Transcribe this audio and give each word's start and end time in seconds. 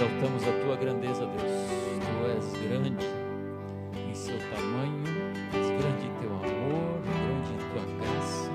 exaltamos 0.00 0.42
a 0.48 0.52
tua 0.64 0.76
grandeza, 0.76 1.26
Deus. 1.26 1.52
Tu 2.00 2.26
és 2.32 2.68
grande 2.68 3.06
em 4.08 4.14
seu 4.14 4.38
tamanho, 4.38 5.04
és 5.52 5.68
grande 5.68 6.06
em 6.06 6.14
teu 6.20 6.30
amor, 6.30 7.02
grande 7.04 7.52
em 7.52 7.58
tua 7.68 7.84
graça, 7.98 8.50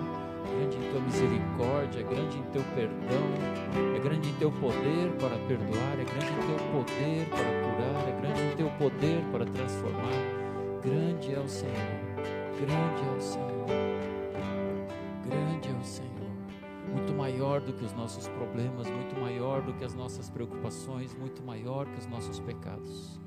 grande 0.49 0.77
em 0.77 0.89
tua 0.89 1.01
misericórdia, 1.01 2.01
grande 2.01 2.39
em 2.39 2.43
teu 2.51 2.63
perdão, 2.73 3.95
é 3.95 3.99
grande 3.99 4.29
em 4.29 4.33
teu 4.33 4.51
poder 4.53 5.11
para 5.19 5.37
perdoar, 5.47 5.93
é 5.99 6.03
grande 6.03 6.33
em 6.33 6.47
teu 6.47 6.59
poder 6.71 7.29
para 7.29 7.49
curar, 7.61 8.09
é 8.09 8.21
grande 8.21 8.41
em 8.41 8.55
teu 8.55 8.69
poder 8.79 9.23
para 9.31 9.45
transformar. 9.45 10.19
Grande 10.83 11.35
é 11.35 11.39
o 11.39 11.47
Senhor, 11.47 11.73
grande 12.59 13.03
é 13.03 13.17
o 13.17 13.21
Senhor, 13.21 13.67
grande 15.27 15.69
é 15.69 15.79
o 15.79 15.85
Senhor 15.85 16.14
muito 16.95 17.13
maior 17.13 17.59
do 17.59 17.73
que 17.73 17.83
os 17.83 17.91
nossos 17.91 18.25
problemas, 18.29 18.89
muito 18.89 19.19
maior 19.19 19.61
do 19.61 19.73
que 19.73 19.83
as 19.83 19.93
nossas 19.93 20.29
preocupações, 20.29 21.13
muito 21.13 21.43
maior 21.43 21.85
que 21.85 21.99
os 21.99 22.07
nossos 22.07 22.39
pecados. 22.39 23.19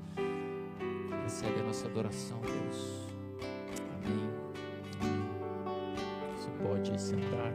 Recebe 1.21 1.59
a 1.59 1.63
nossa 1.63 1.85
adoração, 1.85 2.41
Deus. 2.41 3.07
Amém. 3.93 4.27
Você 6.35 6.49
pode 6.63 6.99
sentar. 6.99 7.53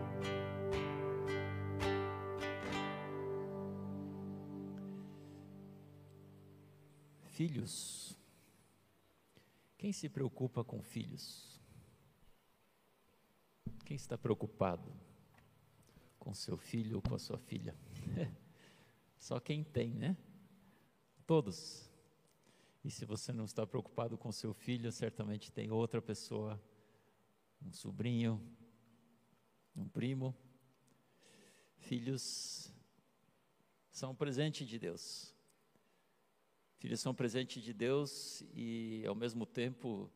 Filhos. 7.25 8.17
Quem 9.77 9.93
se 9.93 10.09
preocupa 10.09 10.63
com 10.63 10.81
filhos? 10.81 11.61
Quem 13.85 13.97
está 13.97 14.17
preocupado? 14.17 15.04
Com 16.25 16.33
seu 16.33 16.57
filho 16.57 16.97
ou 16.97 17.03
com 17.03 17.15
a 17.15 17.19
sua 17.19 17.37
filha. 17.37 17.77
Só 19.19 19.39
quem 19.39 19.63
tem, 19.63 19.91
né? 19.91 20.17
Todos. 21.27 21.91
E 22.83 22.91
se 22.91 23.05
você 23.05 23.31
não 23.31 23.45
está 23.45 23.67
preocupado 23.67 24.17
com 24.17 24.33
seu 24.33 24.55
filho, 24.55 24.91
certamente 24.91 25.53
tem 25.53 25.71
outra 25.71 26.01
pessoa, 26.01 26.59
um 27.63 27.71
sobrinho, 27.71 28.43
um 29.77 29.87
primo. 29.87 30.35
Filhos 31.77 32.73
são 33.91 34.13
um 34.13 34.15
presente 34.15 34.65
de 34.65 34.79
Deus. 34.79 35.35
Filhos 36.79 37.01
são 37.01 37.13
um 37.13 37.15
presente 37.15 37.61
de 37.61 37.75
Deus 37.75 38.43
e, 38.55 39.05
ao 39.07 39.15
mesmo 39.15 39.45
tempo, 39.45 40.11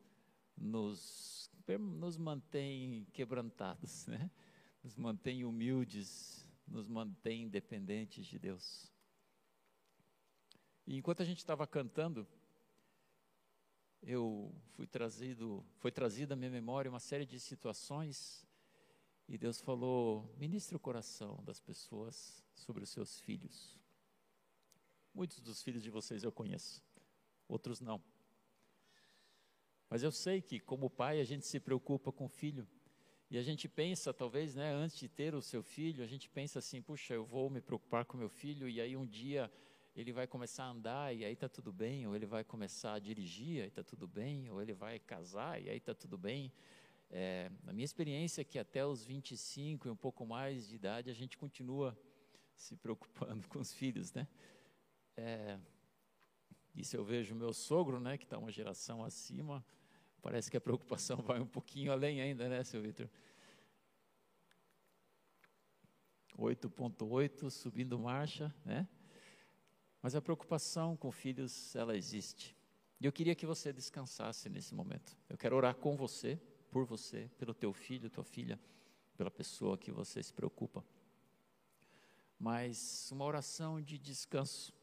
nos, 0.57 1.51
nos 1.79 2.17
mantém 2.17 3.05
quebrantados, 3.13 4.07
né? 4.07 4.31
Nos 4.83 4.95
mantém 4.95 5.43
humildes, 5.43 6.45
nos 6.67 6.87
mantém 6.87 7.49
dependentes 7.49 8.25
de 8.25 8.39
Deus. 8.39 8.91
E 10.85 10.95
enquanto 10.95 11.21
a 11.21 11.25
gente 11.25 11.39
estava 11.39 11.67
cantando, 11.67 12.27
eu 14.01 14.53
fui 14.71 14.87
trazido, 14.87 15.65
foi 15.77 15.91
trazida 15.91 16.33
à 16.33 16.37
minha 16.37 16.51
memória 16.51 16.89
uma 16.89 16.99
série 16.99 17.25
de 17.25 17.39
situações 17.39 18.47
e 19.29 19.37
Deus 19.37 19.61
falou: 19.61 20.33
ministre 20.37 20.75
o 20.75 20.79
coração 20.79 21.43
das 21.43 21.59
pessoas 21.59 22.43
sobre 22.55 22.83
os 22.83 22.89
seus 22.89 23.19
filhos. 23.19 23.77
Muitos 25.13 25.39
dos 25.39 25.61
filhos 25.61 25.83
de 25.83 25.91
vocês 25.91 26.23
eu 26.23 26.31
conheço, 26.31 26.83
outros 27.47 27.79
não. 27.79 28.01
Mas 29.87 30.01
eu 30.01 30.11
sei 30.11 30.41
que, 30.41 30.59
como 30.59 30.89
pai, 30.89 31.19
a 31.19 31.23
gente 31.23 31.45
se 31.45 31.59
preocupa 31.59 32.11
com 32.11 32.25
o 32.25 32.29
filho. 32.29 32.67
E 33.29 33.37
a 33.37 33.43
gente 33.43 33.69
pensa, 33.69 34.11
talvez, 34.11 34.55
né, 34.55 34.73
antes 34.73 34.97
de 34.97 35.07
ter 35.07 35.35
o 35.35 35.41
seu 35.41 35.61
filho, 35.61 36.03
a 36.03 36.07
gente 36.07 36.27
pensa 36.29 36.59
assim: 36.59 36.81
puxa, 36.81 37.13
eu 37.13 37.23
vou 37.23 37.49
me 37.49 37.61
preocupar 37.61 38.03
com 38.05 38.17
meu 38.17 38.29
filho, 38.29 38.67
e 38.67 38.81
aí 38.81 38.97
um 38.97 39.05
dia 39.05 39.51
ele 39.95 40.11
vai 40.11 40.25
começar 40.25 40.63
a 40.63 40.69
andar 40.69 41.15
e 41.15 41.25
aí 41.25 41.33
está 41.33 41.49
tudo 41.49 41.71
bem, 41.71 42.07
ou 42.07 42.15
ele 42.15 42.25
vai 42.25 42.43
começar 42.43 42.93
a 42.93 42.99
dirigir 42.99 43.63
e 43.63 43.67
está 43.67 43.83
tudo 43.83 44.07
bem, 44.07 44.49
ou 44.49 44.61
ele 44.61 44.73
vai 44.73 44.97
casar 44.97 45.61
e 45.61 45.69
aí 45.69 45.77
está 45.77 45.93
tudo 45.93 46.17
bem. 46.17 46.51
É, 47.11 47.51
a 47.67 47.73
minha 47.73 47.85
experiência 47.85 48.41
é 48.41 48.43
que 48.43 48.57
até 48.57 48.85
os 48.85 49.03
25 49.03 49.87
e 49.87 49.91
um 49.91 49.95
pouco 49.95 50.25
mais 50.25 50.67
de 50.67 50.75
idade 50.75 51.09
a 51.09 51.13
gente 51.13 51.37
continua 51.37 51.97
se 52.55 52.75
preocupando 52.75 53.45
com 53.49 53.59
os 53.59 53.73
filhos, 53.73 54.13
né? 54.13 54.27
É, 55.17 55.59
isso 56.75 56.95
eu 56.95 57.03
vejo 57.03 57.35
meu 57.35 57.51
sogro, 57.51 57.99
né, 57.99 58.17
que 58.17 58.23
está 58.23 58.37
uma 58.37 58.51
geração 58.51 59.03
acima, 59.03 59.65
Parece 60.21 60.51
que 60.51 60.57
a 60.57 60.61
preocupação 60.61 61.17
vai 61.23 61.39
um 61.39 61.47
pouquinho 61.47 61.91
além 61.91 62.21
ainda, 62.21 62.47
né, 62.47 62.63
seu 62.63 62.81
Vitor? 62.81 63.09
8.8, 66.37 67.49
subindo 67.49 67.99
marcha, 67.99 68.53
né? 68.63 68.87
Mas 70.01 70.15
a 70.15 70.21
preocupação 70.21 70.95
com 70.95 71.11
filhos, 71.11 71.75
ela 71.75 71.97
existe. 71.97 72.55
E 72.99 73.05
eu 73.05 73.11
queria 73.11 73.35
que 73.35 73.45
você 73.45 73.73
descansasse 73.73 74.49
nesse 74.49 74.73
momento. 74.73 75.17
Eu 75.29 75.37
quero 75.37 75.55
orar 75.55 75.75
com 75.75 75.97
você, 75.97 76.39
por 76.71 76.85
você, 76.85 77.29
pelo 77.37 77.53
teu 77.53 77.73
filho, 77.73 78.09
tua 78.09 78.23
filha, 78.23 78.59
pela 79.17 79.29
pessoa 79.29 79.77
que 79.77 79.91
você 79.91 80.23
se 80.23 80.33
preocupa. 80.33 80.83
Mas 82.37 83.09
uma 83.11 83.25
oração 83.25 83.81
de 83.81 83.97
descanso, 83.97 84.73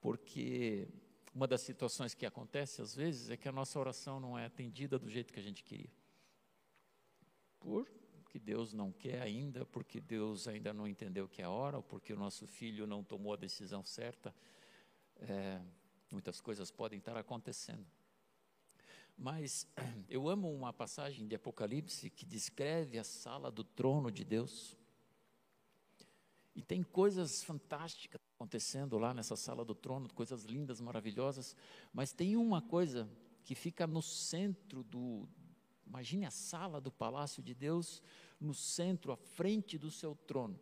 porque 0.00 0.88
uma 1.36 1.46
das 1.46 1.60
situações 1.60 2.14
que 2.14 2.24
acontece 2.24 2.80
às 2.80 2.94
vezes 2.94 3.28
é 3.28 3.36
que 3.36 3.46
a 3.46 3.52
nossa 3.52 3.78
oração 3.78 4.18
não 4.18 4.38
é 4.38 4.46
atendida 4.46 4.98
do 4.98 5.06
jeito 5.10 5.34
que 5.34 5.38
a 5.38 5.42
gente 5.42 5.62
queria. 5.62 5.92
Porque 7.60 8.38
Deus 8.38 8.72
não 8.72 8.90
quer 8.90 9.20
ainda, 9.20 9.66
porque 9.66 10.00
Deus 10.00 10.48
ainda 10.48 10.72
não 10.72 10.88
entendeu 10.88 11.28
que 11.28 11.42
é 11.42 11.44
a 11.44 11.50
hora, 11.50 11.76
ou 11.76 11.82
porque 11.82 12.14
o 12.14 12.16
nosso 12.16 12.46
filho 12.46 12.86
não 12.86 13.04
tomou 13.04 13.34
a 13.34 13.36
decisão 13.36 13.84
certa. 13.84 14.34
É, 15.18 15.60
muitas 16.10 16.40
coisas 16.40 16.70
podem 16.70 16.98
estar 16.98 17.18
acontecendo. 17.18 17.86
Mas 19.14 19.68
eu 20.08 20.30
amo 20.30 20.50
uma 20.50 20.72
passagem 20.72 21.28
de 21.28 21.34
Apocalipse 21.34 22.08
que 22.08 22.24
descreve 22.24 22.98
a 22.98 23.04
sala 23.04 23.50
do 23.50 23.62
trono 23.62 24.10
de 24.10 24.24
Deus. 24.24 24.74
E 26.56 26.62
tem 26.62 26.82
coisas 26.82 27.44
fantásticas 27.44 28.18
acontecendo 28.36 28.98
lá 28.98 29.12
nessa 29.12 29.36
sala 29.36 29.62
do 29.62 29.74
trono, 29.74 30.12
coisas 30.12 30.44
lindas, 30.44 30.80
maravilhosas, 30.80 31.54
mas 31.92 32.12
tem 32.12 32.34
uma 32.34 32.62
coisa 32.62 33.08
que 33.44 33.54
fica 33.54 33.86
no 33.86 34.00
centro 34.00 34.82
do. 34.82 35.28
Imagine 35.86 36.24
a 36.24 36.30
sala 36.30 36.80
do 36.80 36.90
palácio 36.90 37.42
de 37.42 37.54
Deus 37.54 38.02
no 38.40 38.54
centro, 38.54 39.12
à 39.12 39.16
frente 39.16 39.76
do 39.76 39.90
seu 39.90 40.14
trono. 40.14 40.58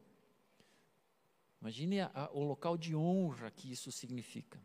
Imagine 1.60 2.00
a, 2.00 2.10
a, 2.12 2.30
o 2.32 2.42
local 2.42 2.76
de 2.76 2.94
honra 2.94 3.50
que 3.52 3.70
isso 3.70 3.90
significa. 3.90 4.60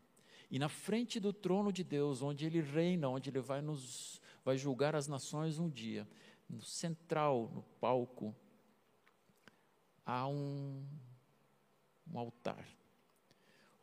E 0.50 0.58
na 0.58 0.68
frente 0.68 1.20
do 1.20 1.32
trono 1.32 1.72
de 1.72 1.84
Deus, 1.84 2.22
onde 2.22 2.44
ele 2.44 2.60
reina, 2.60 3.08
onde 3.08 3.30
ele 3.30 3.40
vai 3.40 3.62
nos 3.62 4.20
vai 4.44 4.58
julgar 4.58 4.96
as 4.96 5.06
nações 5.06 5.58
um 5.58 5.68
dia, 5.68 6.08
no 6.48 6.60
central, 6.60 7.50
no 7.54 7.62
palco, 7.80 8.34
há 10.04 10.26
um 10.26 10.84
um 12.12 12.18
altar, 12.18 12.66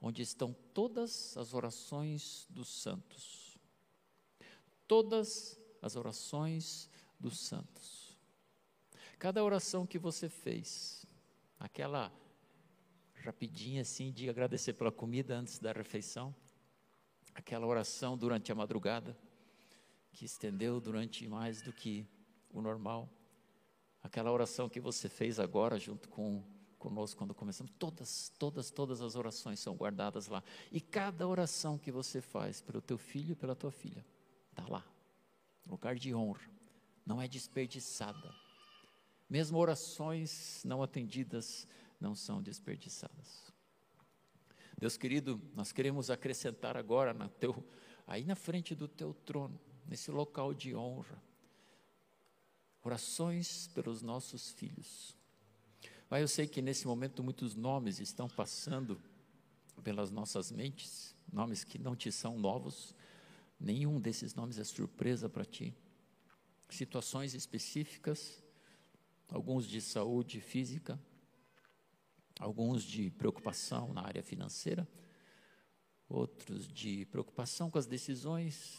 onde 0.01 0.21
estão 0.21 0.53
todas 0.73 1.35
as 1.37 1.53
orações 1.53 2.45
dos 2.49 2.67
santos. 2.67 3.57
Todas 4.87 5.59
as 5.81 5.95
orações 5.95 6.89
dos 7.19 7.39
santos. 7.39 8.17
Cada 9.17 9.43
oração 9.43 9.85
que 9.85 9.97
você 9.97 10.29
fez, 10.29 11.05
aquela 11.59 12.11
rapidinha 13.15 13.81
assim 13.81 14.11
de 14.11 14.29
agradecer 14.29 14.73
pela 14.73 14.91
comida 14.91 15.35
antes 15.35 15.59
da 15.59 15.71
refeição, 15.71 16.33
aquela 17.33 17.65
oração 17.65 18.17
durante 18.17 18.51
a 18.51 18.55
madrugada, 18.55 19.17
que 20.11 20.25
estendeu 20.25 20.79
durante 20.79 21.27
mais 21.27 21.61
do 21.61 21.73
que 21.73 22.07
o 22.51 22.61
normal, 22.61 23.09
aquela 24.01 24.31
oração 24.31 24.69
que 24.69 24.79
você 24.79 25.09
fez 25.09 25.39
agora 25.39 25.77
junto 25.77 26.07
com 26.09 26.43
conosco 26.77 27.17
quando 27.17 27.33
começamos. 27.33 27.73
Todas, 27.77 28.31
todas, 28.37 28.71
todas 28.71 29.01
as 29.01 29.15
orações 29.15 29.59
são 29.59 29.75
guardadas 29.75 30.27
lá. 30.27 30.43
E 30.71 30.79
cada 30.79 31.27
oração 31.27 31.77
que 31.77 31.91
você 31.91 32.21
faz 32.21 32.61
pelo 32.61 32.81
teu 32.81 32.97
filho 32.97 33.31
e 33.31 33.35
pela 33.35 33.55
tua 33.55 33.71
filha, 33.71 34.05
está 34.49 34.67
lá. 34.67 34.85
Lugar 35.65 35.95
de 35.95 36.13
honra. 36.13 36.49
Não 37.05 37.21
é 37.21 37.27
desperdiçada. 37.27 38.33
Mesmo 39.29 39.57
orações 39.57 40.63
não 40.63 40.81
atendidas 40.81 41.67
não 41.99 42.15
são 42.15 42.41
desperdiçadas. 42.41 43.51
Deus 44.77 44.95
querido, 44.95 45.41
nós 45.55 45.71
queremos 45.71 46.09
acrescentar 46.11 46.77
agora 46.77 47.13
na 47.13 47.27
teu, 47.27 47.65
aí 48.05 48.23
na 48.23 48.35
frente 48.35 48.75
do 48.75 48.87
teu 48.87 49.13
trono, 49.13 49.59
nesse 49.87 50.11
local 50.11 50.53
de 50.53 50.75
honra, 50.75 51.21
orações 52.83 53.67
pelos 53.69 54.03
nossos 54.03 54.51
filhos 54.51 55.16
mas 56.09 56.21
eu 56.21 56.27
sei 56.27 56.47
que 56.47 56.61
nesse 56.61 56.87
momento 56.87 57.23
muitos 57.23 57.55
nomes 57.55 57.99
estão 57.99 58.29
passando 58.29 59.01
pelas 59.83 60.11
nossas 60.11 60.51
mentes, 60.51 61.15
nomes 61.31 61.63
que 61.63 61.77
não 61.77 61.95
te 61.95 62.11
são 62.11 62.37
novos, 62.37 62.95
nenhum 63.59 63.99
desses 63.99 64.33
nomes 64.33 64.57
é 64.57 64.63
surpresa 64.63 65.29
para 65.29 65.45
ti. 65.45 65.75
Situações 66.69 67.33
específicas, 67.33 68.43
alguns 69.29 69.67
de 69.67 69.81
saúde 69.81 70.39
física, 70.39 70.99
alguns 72.39 72.83
de 72.83 73.09
preocupação 73.11 73.93
na 73.93 74.01
área 74.01 74.23
financeira, 74.23 74.87
outros 76.07 76.67
de 76.67 77.05
preocupação 77.05 77.69
com 77.69 77.77
as 77.77 77.85
decisões 77.85 78.77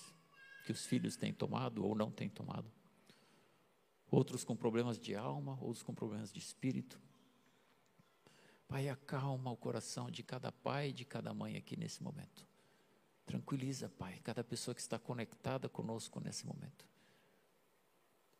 que 0.64 0.72
os 0.72 0.86
filhos 0.86 1.16
têm 1.16 1.32
tomado 1.32 1.84
ou 1.84 1.94
não 1.94 2.10
têm 2.10 2.28
tomado, 2.28 2.70
outros 4.10 4.44
com 4.44 4.56
problemas 4.56 4.98
de 4.98 5.14
alma, 5.14 5.58
outros 5.60 5.82
com 5.82 5.94
problemas 5.94 6.32
de 6.32 6.38
espírito. 6.38 7.00
Pai, 8.68 8.86
acalma 8.90 9.50
o 9.50 9.56
coração 9.56 10.10
de 10.10 10.22
cada 10.22 10.52
pai 10.52 10.90
e 10.90 10.92
de 10.92 11.06
cada 11.06 11.32
mãe 11.32 11.56
aqui 11.56 11.74
nesse 11.74 12.02
momento. 12.02 12.46
Tranquiliza, 13.24 13.88
Pai, 13.88 14.20
cada 14.22 14.44
pessoa 14.44 14.74
que 14.74 14.80
está 14.80 14.98
conectada 14.98 15.70
conosco 15.70 16.20
nesse 16.20 16.46
momento. 16.46 16.86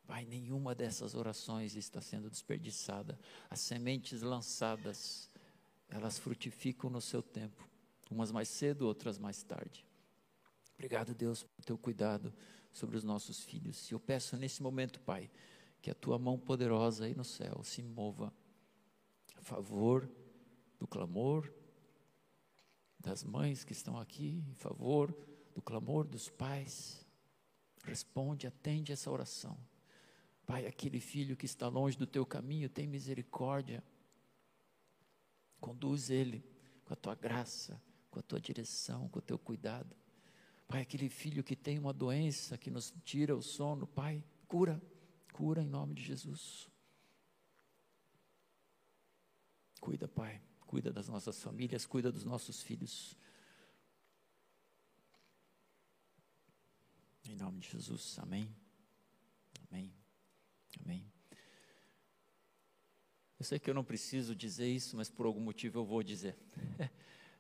Pai, 0.07 0.27
nenhuma 0.27 0.75
dessas 0.75 1.15
orações 1.15 1.77
está 1.77 2.01
sendo 2.01 2.31
desperdiçada. 2.31 3.19
As 3.49 3.61
sementes 3.61 4.21
lançadas, 4.21 5.31
elas 5.89 6.19
frutificam 6.19 6.91
no 6.91 7.01
seu 7.01 7.23
tempo, 7.23 7.67
umas 8.11 8.31
mais 8.31 8.49
cedo, 8.49 8.87
outras 8.87 9.19
mais 9.19 9.43
tarde. 9.43 9.85
Obrigado, 10.75 11.15
Deus, 11.15 11.43
por 11.43 11.65
teu 11.65 11.77
cuidado 11.77 12.33
sobre 12.73 12.97
os 12.97 13.05
nossos 13.05 13.45
filhos. 13.45 13.91
E 13.91 13.95
eu 13.95 14.01
peço 14.01 14.37
nesse 14.37 14.63
momento, 14.63 15.01
Pai, 15.01 15.31
que 15.81 15.91
a 15.91 15.95
tua 15.95 16.19
mão 16.19 16.39
poderosa 16.39 17.07
aí 17.07 17.15
no 17.15 17.25
céu 17.25 17.63
se 17.63 17.83
mova 17.83 18.33
favor 19.49 20.07
do 20.79 20.87
clamor 20.87 21.51
das 23.01 23.25
mães 23.25 23.65
que 23.65 23.73
estão 23.73 23.99
aqui, 23.99 24.45
em 24.47 24.55
favor 24.55 25.17
do 25.55 25.63
clamor 25.63 26.07
dos 26.07 26.29
pais. 26.29 27.07
Responde, 27.83 28.47
atende 28.47 28.93
essa 28.93 29.11
oração. 29.11 29.59
Pai, 30.45 30.67
aquele 30.67 31.01
filho 31.01 31.35
que 31.35 31.47
está 31.47 31.67
longe 31.67 31.97
do 31.97 32.07
teu 32.07 32.27
caminho, 32.27 32.69
tem 32.69 32.87
misericórdia. 32.87 33.83
Conduz 35.59 36.11
ele 36.11 36.45
com 36.85 36.93
a 36.93 36.97
tua 36.97 37.15
graça, 37.15 37.81
com 38.11 38.19
a 38.19 38.23
tua 38.23 38.41
direção, 38.41 39.09
com 39.09 39.19
o 39.19 39.23
teu 39.23 39.39
cuidado. 39.39 39.97
Pai, 40.67 40.83
aquele 40.83 41.09
filho 41.09 41.43
que 41.43 41.57
tem 41.57 41.79
uma 41.79 41.95
doença 41.95 42.59
que 42.59 42.71
nos 42.71 42.93
tira 43.03 43.35
o 43.35 43.41
sono, 43.41 43.87
Pai, 43.87 44.23
cura, 44.47 44.83
cura 45.33 45.63
em 45.63 45.67
nome 45.67 45.95
de 45.95 46.03
Jesus. 46.03 46.69
Cuida, 49.81 50.09
Pai, 50.09 50.41
cuida 50.67 50.93
das 50.93 51.09
nossas 51.09 51.43
famílias, 51.43 51.87
cuida 51.87 52.11
dos 52.13 52.25
nossos 52.25 52.63
filhos. 52.63 53.17
Em 57.25 57.37
nome 57.37 57.61
de 57.61 57.71
Jesus, 57.71 58.19
amém. 58.19 58.55
Amém. 59.69 59.93
Amém. 60.85 61.13
Eu 63.39 63.45
sei 63.45 63.59
que 63.59 63.71
eu 63.71 63.75
não 63.75 63.85
preciso 63.85 64.35
dizer 64.35 64.69
isso, 64.69 64.97
mas 64.97 65.09
por 65.09 65.27
algum 65.27 65.41
motivo 65.41 65.79
eu 65.79 65.85
vou 65.85 66.03
dizer. 66.03 66.37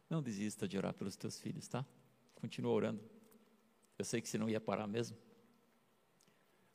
Não 0.09 0.23
desista 0.23 0.67
de 0.67 0.79
orar 0.79 0.95
pelos 0.95 1.17
teus 1.17 1.39
filhos, 1.39 1.69
tá? 1.69 1.85
Continua 2.35 2.73
orando. 2.73 3.05
Eu 3.99 4.07
sei 4.07 4.23
que 4.23 4.29
você 4.29 4.39
não 4.39 4.49
ia 4.49 4.59
parar 4.59 4.87
mesmo, 4.87 5.19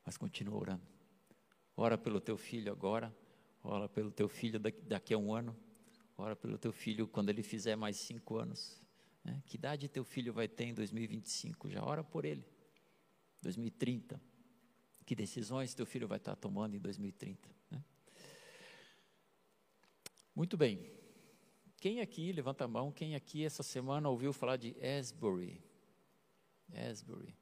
mas 0.06 0.18
continua 0.18 0.56
orando. 0.56 0.86
Ora 1.76 1.98
pelo 1.98 2.22
teu 2.22 2.38
filho 2.38 2.72
agora, 2.72 3.16
ora 3.64 3.88
pelo 3.88 4.12
teu 4.12 4.28
filho 4.28 4.60
daqui 4.60 5.14
a 5.14 5.18
um 5.18 5.34
ano, 5.34 5.56
ora 6.18 6.36
pelo 6.36 6.58
teu 6.58 6.72
filho 6.72 7.08
quando 7.08 7.30
ele 7.30 7.42
fizer 7.42 7.76
mais 7.76 7.98
cinco 7.98 8.38
anos. 8.38 8.82
Né? 9.24 9.42
Que 9.46 9.56
idade 9.56 9.88
teu 9.88 10.04
filho 10.04 10.34
vai 10.34 10.48
ter 10.48 10.66
em 10.66 10.74
2025? 10.74 11.70
Já 11.70 11.84
ora 11.84 12.04
por 12.04 12.26
ele. 12.26 12.46
2030. 13.42 14.22
Que 15.06 15.16
decisões 15.16 15.74
teu 15.74 15.86
filho 15.86 16.08
vai 16.08 16.18
estar 16.18 16.36
tomando 16.36 16.76
em 16.76 16.80
2030? 16.80 17.50
Né? 17.72 17.84
Muito 20.36 20.58
bem. 20.58 20.92
Quem 21.80 22.00
aqui, 22.00 22.32
levanta 22.32 22.64
a 22.64 22.68
mão, 22.68 22.92
quem 22.92 23.16
aqui 23.16 23.44
essa 23.44 23.62
semana 23.62 24.10
ouviu 24.10 24.32
falar 24.32 24.56
de 24.56 24.76
Asbury? 24.82 25.62
Asbury. 26.74 27.36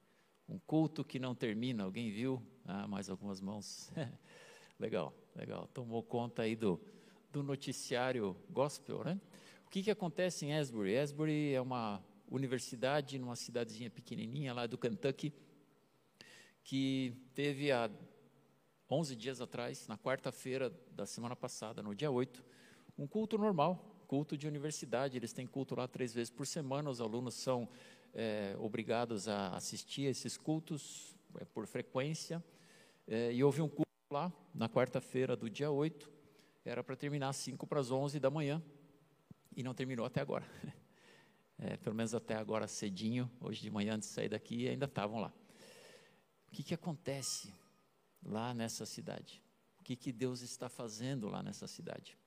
Um 0.49 0.57
culto 0.59 1.03
que 1.03 1.19
não 1.19 1.35
termina, 1.35 1.83
alguém 1.83 2.11
viu? 2.11 2.41
Ah, 2.65 2.87
mais 2.87 3.09
algumas 3.09 3.39
mãos. 3.39 3.91
legal, 4.79 5.13
legal. 5.35 5.67
Tomou 5.73 6.03
conta 6.03 6.43
aí 6.43 6.55
do, 6.55 6.79
do 7.31 7.43
noticiário 7.43 8.35
gospel, 8.49 9.03
né? 9.03 9.19
O 9.65 9.69
que, 9.69 9.83
que 9.83 9.91
acontece 9.91 10.45
em 10.45 10.53
Asbury? 10.53 10.97
Asbury 10.97 11.53
é 11.53 11.61
uma 11.61 12.03
universidade 12.29 13.17
numa 13.17 13.35
cidadezinha 13.35 13.89
pequenininha 13.89 14.53
lá 14.53 14.65
do 14.65 14.77
Kentucky, 14.77 15.33
que 16.63 17.13
teve 17.33 17.71
há 17.71 17.89
11 18.89 19.15
dias 19.15 19.39
atrás, 19.39 19.87
na 19.87 19.97
quarta-feira 19.97 20.73
da 20.91 21.05
semana 21.05 21.35
passada, 21.35 21.81
no 21.81 21.95
dia 21.95 22.11
8, 22.11 22.43
um 22.97 23.07
culto 23.07 23.37
normal, 23.37 24.03
culto 24.07 24.37
de 24.37 24.47
universidade, 24.47 25.17
eles 25.17 25.31
têm 25.31 25.47
culto 25.47 25.75
lá 25.75 25.87
três 25.87 26.13
vezes 26.13 26.29
por 26.29 26.45
semana, 26.45 26.89
os 26.89 26.99
alunos 26.99 27.35
são 27.35 27.69
é, 28.13 28.53
obrigados 28.59 29.29
a 29.29 29.55
assistir 29.55 30.07
a 30.07 30.09
esses 30.09 30.37
cultos 30.37 31.15
é, 31.39 31.45
por 31.45 31.65
frequência, 31.65 32.43
é, 33.07 33.31
e 33.31 33.41
houve 33.43 33.61
um 33.61 33.69
culto 33.69 33.90
lá, 34.11 34.31
na 34.53 34.67
quarta-feira 34.67 35.35
do 35.35 35.49
dia 35.49 35.71
8, 35.71 36.11
era 36.65 36.83
para 36.83 36.95
terminar 36.95 37.29
às 37.29 37.37
5 37.37 37.65
para 37.65 37.79
as 37.79 37.91
11 37.91 38.19
da 38.19 38.29
manhã, 38.29 38.61
e 39.55 39.63
não 39.63 39.73
terminou 39.73 40.05
até 40.05 40.21
agora. 40.21 40.45
É, 41.63 41.77
pelo 41.77 41.95
menos 41.95 42.15
até 42.15 42.33
agora 42.33 42.67
cedinho, 42.67 43.29
hoje 43.39 43.61
de 43.61 43.69
manhã 43.69 43.93
antes 43.93 44.09
de 44.09 44.15
sair 44.15 44.29
daqui, 44.29 44.67
ainda 44.67 44.85
estavam 44.85 45.19
lá. 45.19 45.31
O 46.47 46.51
que, 46.51 46.63
que 46.63 46.73
acontece 46.73 47.53
lá 48.23 48.51
nessa 48.51 48.83
cidade? 48.83 49.43
O 49.79 49.83
que, 49.83 49.95
que 49.95 50.11
Deus 50.11 50.41
está 50.41 50.67
fazendo 50.67 51.29
lá 51.29 51.43
nessa 51.43 51.67
cidade? 51.67 52.17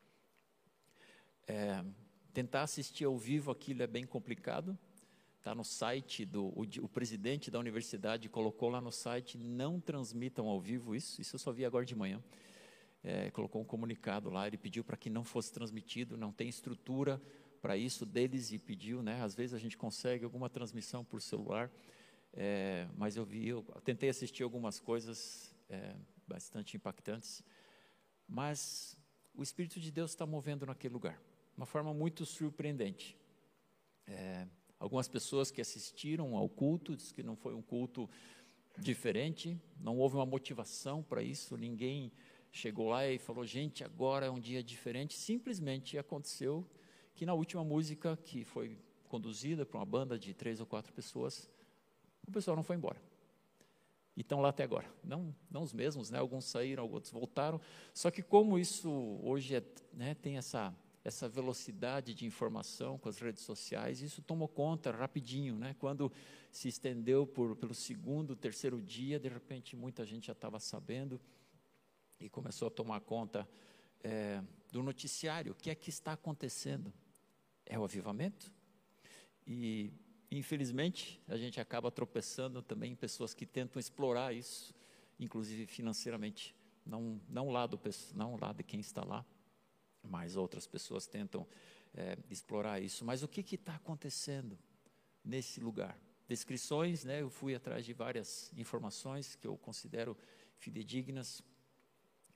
É, 1.48 1.84
tentar 2.32 2.62
assistir 2.62 3.06
ao 3.06 3.19
vivo 3.19 3.50
aquilo 3.50 3.82
é 3.82 3.88
bem 3.88 4.06
complicado. 4.06 4.78
Está 5.44 5.55
no 5.55 5.62
site 5.62 6.25
do 6.25 6.46
o, 6.58 6.62
o, 6.81 6.88
presidente 6.88 7.50
da 7.50 7.58
universidade 7.58 8.31
colocou 8.31 8.70
lá 8.70 8.81
no 8.81 8.91
site 8.91 9.37
não 9.37 9.79
transmitam 9.79 10.49
ao 10.49 10.58
vivo 10.58 10.96
isso. 10.96 11.20
Isso 11.20 11.37
eu 11.37 11.38
só 11.38 11.52
vi 11.52 11.67
agora 11.67 11.85
de 11.85 11.94
manhã. 11.94 12.19
É, 13.02 13.31
colocou 13.31 13.61
um 13.61 13.64
comunicado 13.64 14.31
lá. 14.31 14.46
Ele 14.46 14.56
pediu 14.56 14.82
para 14.82 14.96
que 14.96 15.11
não 15.11 15.23
fosse 15.23 15.52
transmitido. 15.52 16.17
Não 16.17 16.32
tem 16.32 16.49
estrutura 16.49 17.20
para 17.61 17.76
isso 17.76 18.06
deles 18.06 18.52
e 18.52 18.58
pediu, 18.58 19.02
né? 19.02 19.20
Às 19.20 19.35
vezes 19.35 19.52
a 19.52 19.58
gente 19.58 19.76
consegue 19.76 20.25
alguma 20.25 20.49
transmissão 20.49 21.05
por 21.05 21.20
celular, 21.20 21.70
é, 22.32 22.88
mas 22.97 23.14
eu 23.14 23.26
vi, 23.26 23.49
eu 23.49 23.62
tentei 23.85 24.08
assistir 24.08 24.44
algumas 24.44 24.81
coisas 24.81 25.55
é, 25.69 25.94
bastante 26.26 26.75
impactantes. 26.75 27.44
Mas 28.26 28.97
o 29.35 29.43
Espírito 29.43 29.79
de 29.79 29.93
Deus 29.93 30.12
está 30.12 30.25
movendo 30.25 30.64
naquele 30.64 30.94
lugar 30.94 31.20
uma 31.55 31.67
forma 31.67 31.93
muito 31.93 32.25
surpreendente. 32.25 33.14
É, 34.06 34.47
algumas 34.84 35.08
pessoas 35.08 35.50
que 35.50 35.62
assistiram 35.62 36.37
ao 36.37 36.47
culto 36.47 36.94
diz 36.94 37.11
que 37.11 37.23
não 37.23 37.35
foi 37.35 37.54
um 37.54 37.62
culto 37.62 38.09
diferente, 38.78 39.59
não 39.80 39.97
houve 39.97 40.16
uma 40.16 40.26
motivação 40.26 41.02
para 41.02 41.23
isso, 41.23 41.56
ninguém 41.56 42.12
chegou 42.52 42.90
lá 42.90 43.09
e 43.09 43.18
falou, 43.18 43.47
gente, 43.47 43.82
agora 43.82 44.26
é 44.26 44.30
um 44.30 44.38
dia 44.38 44.62
diferente. 44.62 45.14
Simplesmente 45.14 45.97
aconteceu 45.97 46.68
que 47.14 47.25
na 47.25 47.32
última 47.32 47.64
música, 47.64 48.14
que 48.14 48.44
foi 48.44 48.76
conduzida 49.09 49.64
por 49.64 49.78
uma 49.78 49.87
banda 49.87 50.18
de 50.18 50.35
três 50.35 50.61
ou 50.61 50.66
quatro 50.66 50.92
pessoas, 50.92 51.50
o 52.26 52.30
pessoal 52.30 52.54
não 52.54 52.62
foi 52.62 52.76
embora. 52.76 53.00
E 54.14 54.20
estão 54.20 54.42
lá 54.42 54.50
até 54.50 54.64
agora. 54.64 54.87
Não, 55.02 55.35
não 55.50 55.62
os 55.62 55.73
mesmos, 55.73 56.11
né? 56.11 56.18
alguns 56.18 56.44
saíram, 56.44 56.87
outros 56.90 57.11
voltaram. 57.11 57.59
Só 57.94 58.11
que 58.11 58.23
como 58.23 58.59
isso 58.59 58.90
hoje 59.23 59.56
é, 59.56 59.62
né, 59.94 60.14
tem 60.14 60.37
essa 60.37 60.75
essa 61.04 61.28
velocidade 61.28 62.14
de 62.14 62.25
informação 62.25 62.99
com 62.99 63.11
as 63.11 63.18
redes 63.18 63.42
sociais, 63.42 64.00
isso 64.00 64.23
tomou 64.23 64.49
conta 64.49 64.90
rapidinho, 64.90 65.54
né? 65.54 65.76
Quando 65.78 66.11
se 66.50 66.66
estendeu 66.66 67.26
por, 67.26 67.54
pelo 67.56 67.75
segundo, 67.75 68.34
terceiro 68.34 68.80
dia, 68.80 69.20
de 69.20 69.28
repente 69.28 69.76
muita 69.76 70.06
gente 70.06 70.28
já 70.28 70.32
estava 70.32 70.58
sabendo 70.58 71.20
e 72.18 72.30
começou 72.30 72.68
a 72.68 72.70
tomar 72.70 73.00
conta 73.00 73.46
é, 74.02 74.42
do 74.73 74.82
noticiário. 74.82 75.52
O 75.52 75.54
que 75.54 75.68
é 75.68 75.75
que 75.75 75.90
está 75.90 76.14
acontecendo? 76.14 76.90
É 77.66 77.78
o 77.78 77.84
avivamento? 77.84 78.50
E, 79.46 79.92
infelizmente, 80.30 81.20
a 81.28 81.37
gente 81.37 81.61
acaba 81.61 81.90
tropeçando 81.90 82.62
também 82.62 82.92
em 82.92 82.96
pessoas 82.96 83.34
que 83.34 83.44
tentam 83.44 83.78
explorar 83.78 84.34
isso, 84.34 84.75
inclusive 85.20 85.66
financeiramente. 85.66 86.54
Não, 86.87 87.20
não, 87.28 87.50
lá, 87.50 87.68
não 88.14 88.37
lá 88.37 88.52
de 88.52 88.62
quem 88.62 88.80
está 88.80 89.04
lá, 89.04 89.25
mas 90.08 90.37
outras 90.37 90.66
pessoas 90.66 91.06
tentam 91.06 91.46
é, 91.94 92.18
explorar 92.30 92.80
isso. 92.80 93.04
Mas 93.04 93.23
o 93.23 93.28
que 93.28 93.54
está 93.54 93.75
acontecendo 93.76 94.58
nesse 95.25 95.61
lugar? 95.61 95.99
Descrições, 96.28 97.04
né? 97.04 97.23
Eu 97.23 97.30
fui 97.30 97.54
atrás 97.54 97.84
de 97.84 97.92
várias 97.92 98.52
informações 98.56 99.37
que 99.37 99.46
eu 99.46 99.56
considero 99.56 100.16
fidedignas. 100.58 101.42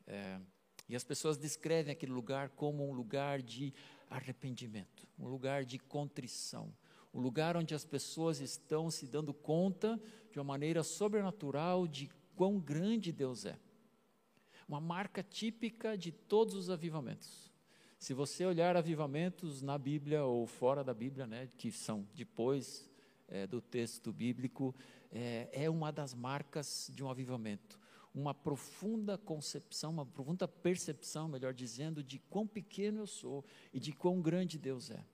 É, 0.07 0.41
e 0.89 0.97
as 0.97 1.05
pessoas 1.05 1.37
descrevem 1.37 1.93
aquele 1.93 2.13
lugar 2.13 2.51
como 2.51 2.89
um 2.89 2.93
lugar 2.93 3.43
de 3.43 3.75
arrependimento, 4.09 5.07
um 5.19 5.29
lugar 5.29 5.65
de 5.65 5.79
contrição, 5.79 6.73
um 7.13 7.21
lugar 7.21 7.57
onde 7.57 7.75
as 7.75 7.85
pessoas 7.85 8.41
estão 8.41 8.91
se 8.91 9.07
dando 9.07 9.35
conta 9.35 10.01
de 10.31 10.39
uma 10.39 10.45
maneira 10.45 10.83
sobrenatural 10.83 11.87
de 11.87 12.11
quão 12.35 12.59
grande 12.59 13.13
Deus 13.13 13.45
é. 13.45 13.59
Uma 14.67 14.81
marca 14.81 15.23
típica 15.23 15.97
de 15.97 16.13
todos 16.13 16.55
os 16.55 16.71
avivamentos 16.71 17.49
Se 17.99 18.15
você 18.15 18.47
olhar 18.47 18.77
avivamentos 18.77 19.61
na 19.61 19.77
Bíblia 19.77 20.25
ou 20.25 20.47
fora 20.47 20.85
da 20.85 20.95
Bíblia, 20.95 21.27
né, 21.27 21.49
que 21.59 21.73
são 21.73 22.07
depois 22.15 22.89
é, 23.27 23.45
do 23.45 23.61
texto 23.61 24.13
bíblico, 24.13 24.73
é, 25.11 25.49
é 25.53 25.69
uma 25.69 25.91
das 25.91 26.15
marcas 26.15 26.89
de 26.95 27.03
um 27.03 27.11
avivamento. 27.11 27.79
Uma 28.15 28.33
profunda 28.33 29.19
concepção, 29.19 29.91
uma 29.91 30.07
profunda 30.07 30.47
percepção, 30.47 31.29
melhor 31.29 31.53
dizendo, 31.53 32.01
de 32.01 32.21
quão 32.21 32.47
pequeno 32.47 33.01
eu 33.01 33.07
sou 33.07 33.45
e 33.75 33.81
de 33.81 33.93
quão 33.93 34.23
grande 34.23 34.59
Deus 34.59 34.91
é. 34.91 35.05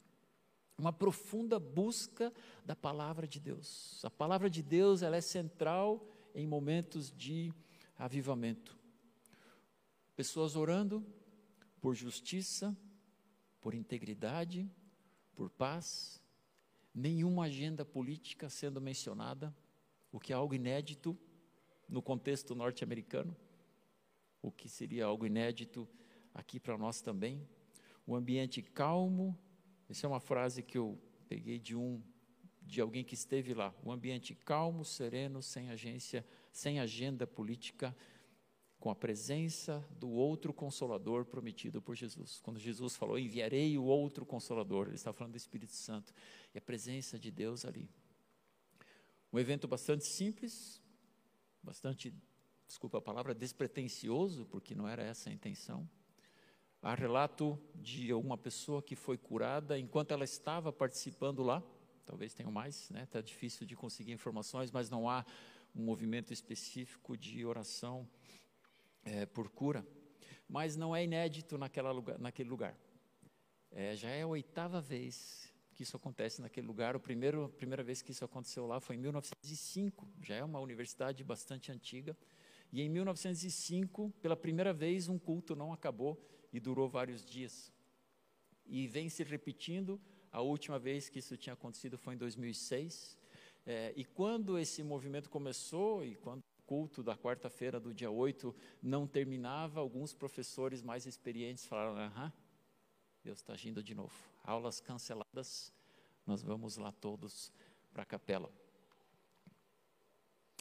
Uma 0.76 0.92
profunda 0.92 1.58
busca 1.58 2.30
da 2.66 2.76
palavra 2.76 3.26
de 3.26 3.40
Deus. 3.40 4.04
A 4.04 4.10
palavra 4.10 4.50
de 4.50 4.62
Deus 4.62 5.00
ela 5.00 5.16
é 5.16 5.22
central 5.22 6.06
em 6.34 6.46
momentos 6.46 7.10
de 7.10 7.50
avivamento. 7.96 8.76
Pessoas 10.14 10.54
orando, 10.54 11.04
por 11.84 11.94
justiça, 11.94 12.74
por 13.60 13.74
integridade, 13.74 14.66
por 15.34 15.50
paz, 15.50 16.18
nenhuma 16.94 17.44
agenda 17.44 17.84
política 17.84 18.48
sendo 18.48 18.80
mencionada, 18.80 19.54
o 20.10 20.18
que 20.18 20.32
é 20.32 20.34
algo 20.34 20.54
inédito 20.54 21.14
no 21.86 22.00
contexto 22.00 22.54
norte-americano, 22.54 23.36
o 24.40 24.50
que 24.50 24.66
seria 24.66 25.04
algo 25.04 25.26
inédito 25.26 25.86
aqui 26.32 26.58
para 26.58 26.78
nós 26.78 27.02
também. 27.02 27.46
Um 28.08 28.14
ambiente 28.14 28.62
calmo, 28.62 29.38
essa 29.86 30.06
é 30.06 30.08
uma 30.08 30.20
frase 30.20 30.62
que 30.62 30.78
eu 30.78 30.98
peguei 31.28 31.58
de 31.58 31.76
um 31.76 32.02
de 32.62 32.80
alguém 32.80 33.04
que 33.04 33.12
esteve 33.12 33.52
lá. 33.52 33.74
Um 33.84 33.92
ambiente 33.92 34.34
calmo, 34.34 34.86
sereno, 34.86 35.42
sem 35.42 35.68
agência, 35.68 36.24
sem 36.50 36.80
agenda 36.80 37.26
política, 37.26 37.94
com 38.84 38.90
a 38.90 38.94
presença 38.94 39.82
do 39.98 40.10
outro 40.10 40.52
consolador 40.52 41.24
prometido 41.24 41.80
por 41.80 41.96
Jesus. 41.96 42.38
Quando 42.42 42.58
Jesus 42.58 42.94
falou, 42.94 43.18
enviarei 43.18 43.78
o 43.78 43.84
outro 43.84 44.26
consolador, 44.26 44.88
ele 44.88 44.96
estava 44.96 45.16
falando 45.16 45.32
do 45.32 45.38
Espírito 45.38 45.72
Santo 45.72 46.12
e 46.54 46.58
a 46.58 46.60
presença 46.60 47.18
de 47.18 47.30
Deus 47.30 47.64
ali. 47.64 47.88
Um 49.32 49.38
evento 49.38 49.66
bastante 49.66 50.04
simples, 50.04 50.82
bastante, 51.62 52.12
desculpa 52.66 52.98
a 52.98 53.00
palavra, 53.00 53.34
despretensioso, 53.34 54.44
porque 54.44 54.74
não 54.74 54.86
era 54.86 55.02
essa 55.02 55.30
a 55.30 55.32
intenção. 55.32 55.88
Há 56.82 56.94
relato 56.94 57.58
de 57.74 58.12
uma 58.12 58.36
pessoa 58.36 58.82
que 58.82 58.94
foi 58.94 59.16
curada 59.16 59.78
enquanto 59.78 60.10
ela 60.10 60.24
estava 60.24 60.70
participando 60.70 61.42
lá, 61.42 61.62
talvez 62.04 62.34
tenham 62.34 62.52
mais, 62.52 62.82
está 62.82 62.94
né? 62.94 63.06
Tá 63.06 63.22
difícil 63.22 63.66
de 63.66 63.74
conseguir 63.74 64.12
informações, 64.12 64.70
mas 64.70 64.90
não 64.90 65.08
há 65.08 65.24
um 65.74 65.82
movimento 65.82 66.34
específico 66.34 67.16
de 67.16 67.46
oração 67.46 68.06
é, 69.04 69.26
por 69.26 69.48
cura, 69.50 69.86
mas 70.48 70.76
não 70.76 70.94
é 70.94 71.04
inédito 71.04 71.56
lugar, 71.56 72.18
naquele 72.18 72.48
lugar. 72.48 72.76
É, 73.70 73.96
já 73.96 74.08
é 74.08 74.22
a 74.22 74.26
oitava 74.26 74.80
vez 74.80 75.52
que 75.74 75.82
isso 75.82 75.96
acontece 75.96 76.40
naquele 76.40 76.66
lugar. 76.66 76.94
A 76.94 77.00
primeira 77.00 77.82
vez 77.82 78.00
que 78.00 78.12
isso 78.12 78.24
aconteceu 78.24 78.66
lá 78.66 78.80
foi 78.80 78.96
em 78.96 78.98
1905, 79.00 80.08
já 80.22 80.36
é 80.36 80.44
uma 80.44 80.60
universidade 80.60 81.24
bastante 81.24 81.72
antiga. 81.72 82.16
E 82.72 82.80
em 82.80 82.88
1905, 82.88 84.10
pela 84.22 84.36
primeira 84.36 84.72
vez, 84.72 85.08
um 85.08 85.18
culto 85.18 85.54
não 85.54 85.72
acabou 85.72 86.20
e 86.52 86.60
durou 86.60 86.88
vários 86.88 87.24
dias. 87.24 87.72
E 88.64 88.86
vem 88.86 89.08
se 89.08 89.22
repetindo. 89.24 90.00
A 90.30 90.40
última 90.40 90.78
vez 90.78 91.08
que 91.08 91.18
isso 91.18 91.36
tinha 91.36 91.52
acontecido 91.52 91.98
foi 91.98 92.14
em 92.14 92.16
2006. 92.16 93.16
É, 93.66 93.92
e 93.96 94.04
quando 94.04 94.58
esse 94.58 94.82
movimento 94.82 95.30
começou 95.30 96.04
e 96.04 96.16
quando 96.16 96.42
culto 96.66 97.02
da 97.02 97.16
quarta-feira 97.16 97.78
do 97.78 97.92
dia 97.92 98.10
8 98.10 98.54
não 98.82 99.06
terminava, 99.06 99.80
alguns 99.80 100.12
professores 100.12 100.82
mais 100.82 101.06
experientes 101.06 101.66
falaram: 101.66 101.96
aham, 101.96 102.32
Deus 103.22 103.38
está 103.38 103.52
agindo 103.52 103.82
de 103.82 103.94
novo. 103.94 104.14
Aulas 104.42 104.80
canceladas, 104.80 105.72
nós 106.26 106.42
vamos 106.42 106.76
lá 106.76 106.92
todos 106.92 107.52
para 107.92 108.02
a 108.02 108.06
capela. 108.06 108.52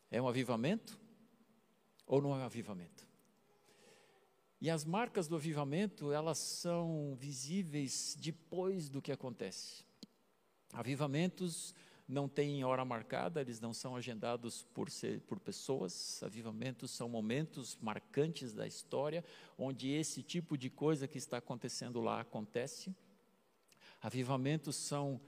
É 0.10 0.22
um 0.22 0.28
avivamento 0.28 1.00
ou 2.06 2.22
não 2.22 2.34
é 2.34 2.38
um 2.38 2.46
avivamento? 2.46 3.08
E 4.62 4.70
as 4.70 4.86
marcas 4.86 5.28
do 5.28 5.36
avivamento, 5.36 6.14
elas 6.14 6.38
são 6.38 7.16
visíveis 7.20 8.16
depois 8.18 8.88
do 8.88 9.02
que 9.02 9.12
acontece. 9.12 9.84
Avivamentos 10.72 11.76
não 12.08 12.28
têm 12.28 12.64
hora 12.64 12.84
marcada, 12.84 13.42
eles 13.42 13.60
não 13.60 13.74
são 13.74 13.96
agendados 13.96 14.64
por, 14.74 14.90
ser, 14.90 15.22
por 15.22 15.40
pessoas. 15.40 16.22
Avivamentos 16.22 16.92
são 16.92 17.08
momentos 17.08 17.78
marcantes 17.82 18.54
da 18.54 18.68
história, 18.68 19.24
onde 19.58 19.90
esse 19.90 20.22
tipo 20.22 20.58
de 20.58 20.70
coisa 20.70 21.08
que 21.08 21.18
está 21.18 21.38
acontecendo 21.38 22.02
lá 22.02 22.20
acontece. 22.20 22.94
Avivamentos 24.02 24.76
são 24.76 25.22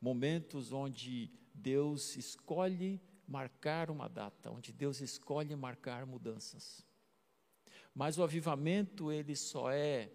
momentos 0.00 0.72
onde 0.72 1.30
Deus 1.54 2.16
escolhe 2.16 3.00
marcar 3.26 3.90
uma 3.90 4.08
data, 4.08 4.50
onde 4.50 4.72
Deus 4.72 5.00
escolhe 5.00 5.54
marcar 5.54 6.04
mudanças. 6.04 6.84
Mas 7.94 8.18
o 8.18 8.22
avivamento, 8.24 9.12
ele 9.12 9.36
só 9.36 9.70
é 9.70 10.10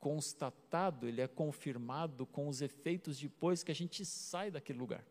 constatado, 0.00 1.06
ele 1.06 1.20
é 1.20 1.28
confirmado 1.28 2.26
com 2.26 2.48
os 2.48 2.62
efeitos 2.62 3.18
depois 3.18 3.62
que 3.62 3.70
a 3.70 3.74
gente 3.74 4.04
sai 4.04 4.50
daquele 4.50 4.78
lugar. 4.78 5.04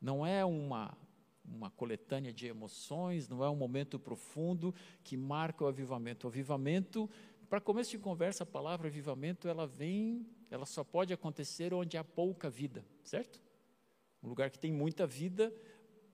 Não 0.00 0.24
é 0.24 0.44
uma, 0.44 0.96
uma 1.44 1.70
coletânea 1.70 2.32
de 2.32 2.46
emoções, 2.46 3.28
não 3.28 3.44
é 3.44 3.50
um 3.50 3.56
momento 3.56 3.98
profundo 3.98 4.74
que 5.02 5.16
marca 5.16 5.64
o 5.64 5.66
avivamento. 5.66 6.26
O 6.26 6.30
avivamento, 6.30 7.10
para 7.48 7.60
começo 7.60 7.90
de 7.90 7.98
conversa, 7.98 8.44
a 8.44 8.46
palavra 8.46 8.88
avivamento, 8.88 9.48
ela 9.48 9.66
vem, 9.66 10.26
ela 10.50 10.66
só 10.66 10.84
pode 10.84 11.12
acontecer 11.12 11.72
onde 11.72 11.96
há 11.96 12.04
pouca 12.04 12.50
vida, 12.50 12.84
certo? 13.02 13.42
Um 14.22 14.28
lugar 14.28 14.50
que 14.50 14.58
tem 14.58 14.72
muita 14.72 15.06
vida, 15.06 15.54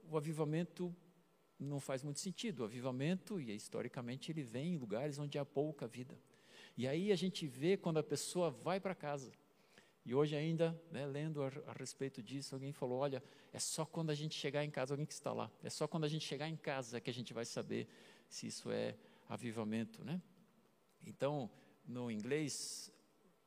o 0.09 0.17
avivamento 0.17 0.95
não 1.59 1.79
faz 1.79 2.03
muito 2.03 2.19
sentido. 2.19 2.61
O 2.61 2.65
avivamento, 2.65 3.41
e 3.41 3.55
historicamente, 3.55 4.33
ele 4.33 4.43
vem 4.43 4.75
em 4.75 4.79
lugares 4.79 5.19
onde 5.19 5.39
há 5.39 5.45
pouca 5.45 5.87
vida. 5.87 6.19
E 6.77 6.89
aí 6.89 7.13
a 7.13 7.17
gente 7.17 7.47
vê 7.47 7.77
quando 7.77 7.99
a 7.99 8.03
pessoa 8.03 8.51
vai 8.51 8.81
para 8.81 8.95
casa, 8.95 9.33
e 10.04 10.14
hoje 10.14 10.35
ainda, 10.35 10.80
né, 10.90 11.07
lendo 11.07 11.42
a, 11.42 11.49
a, 11.66 11.73
respeito 11.73 12.23
disso, 12.23 12.54
alguém 12.54 12.73
falou, 12.73 12.99
olha, 12.99 13.23
é 13.52 13.59
só 13.59 13.85
quando 13.85 14.11
a 14.11 14.14
gente 14.14 14.35
chegar 14.35 14.64
em 14.64 14.71
casa, 14.71 14.95
alguém 14.95 15.07
que 15.07 15.12
está 15.12 15.33
lá, 15.33 15.50
é 15.62 15.71
só 15.71 15.87
quando 15.87 16.04
a 16.04 16.09
gente 16.09 16.25
chegar 16.25 16.49
em 16.49 16.57
casa 16.57 17.00
que 17.00 17.11
a 17.11 17.14
gente 17.14 17.35
vai 17.35 17.45
saber 17.45 17.87
se 18.28 18.47
isso 18.47 18.71
é 18.71 18.97
avivamento, 19.28 20.04
né? 20.04 20.21
Então, 21.07 21.50
no 21.87 22.11
inglês, 22.11 22.92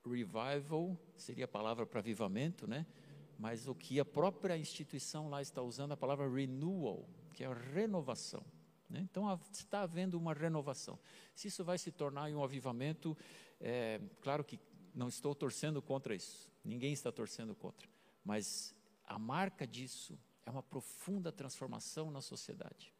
revival 0.05 0.97
seria 1.15 1.45
a 1.45 1.47
palavra 1.47 1.85
para 1.85 1.99
avivamento, 1.99 2.67
né? 2.67 2.85
Mas 3.37 3.67
o 3.67 3.73
que 3.73 3.99
a 3.99 4.05
própria 4.05 4.57
instituição 4.57 5.29
lá 5.29 5.41
está 5.41 5.61
usando 5.61 5.93
a 5.93 5.97
palavra 5.97 6.29
renewal, 6.29 7.07
que 7.33 7.43
é 7.43 7.47
a 7.47 7.53
renovação. 7.53 8.43
Né? 8.89 9.01
Então, 9.09 9.39
está 9.51 9.81
havendo 9.81 10.17
uma 10.17 10.33
renovação. 10.33 10.99
Se 11.33 11.47
isso 11.47 11.63
vai 11.63 11.77
se 11.77 11.91
tornar 11.91 12.29
um 12.29 12.43
avivamento, 12.43 13.17
é, 13.59 13.99
claro 14.21 14.43
que 14.43 14.59
não 14.93 15.07
estou 15.07 15.33
torcendo 15.33 15.81
contra 15.81 16.15
isso, 16.15 16.49
ninguém 16.63 16.93
está 16.93 17.11
torcendo 17.11 17.55
contra, 17.55 17.87
mas 18.23 18.75
a 19.05 19.17
marca 19.17 19.65
disso 19.65 20.17
é 20.45 20.51
uma 20.51 20.63
profunda 20.63 21.31
transformação 21.31 22.11
na 22.11 22.21
sociedade. 22.21 22.93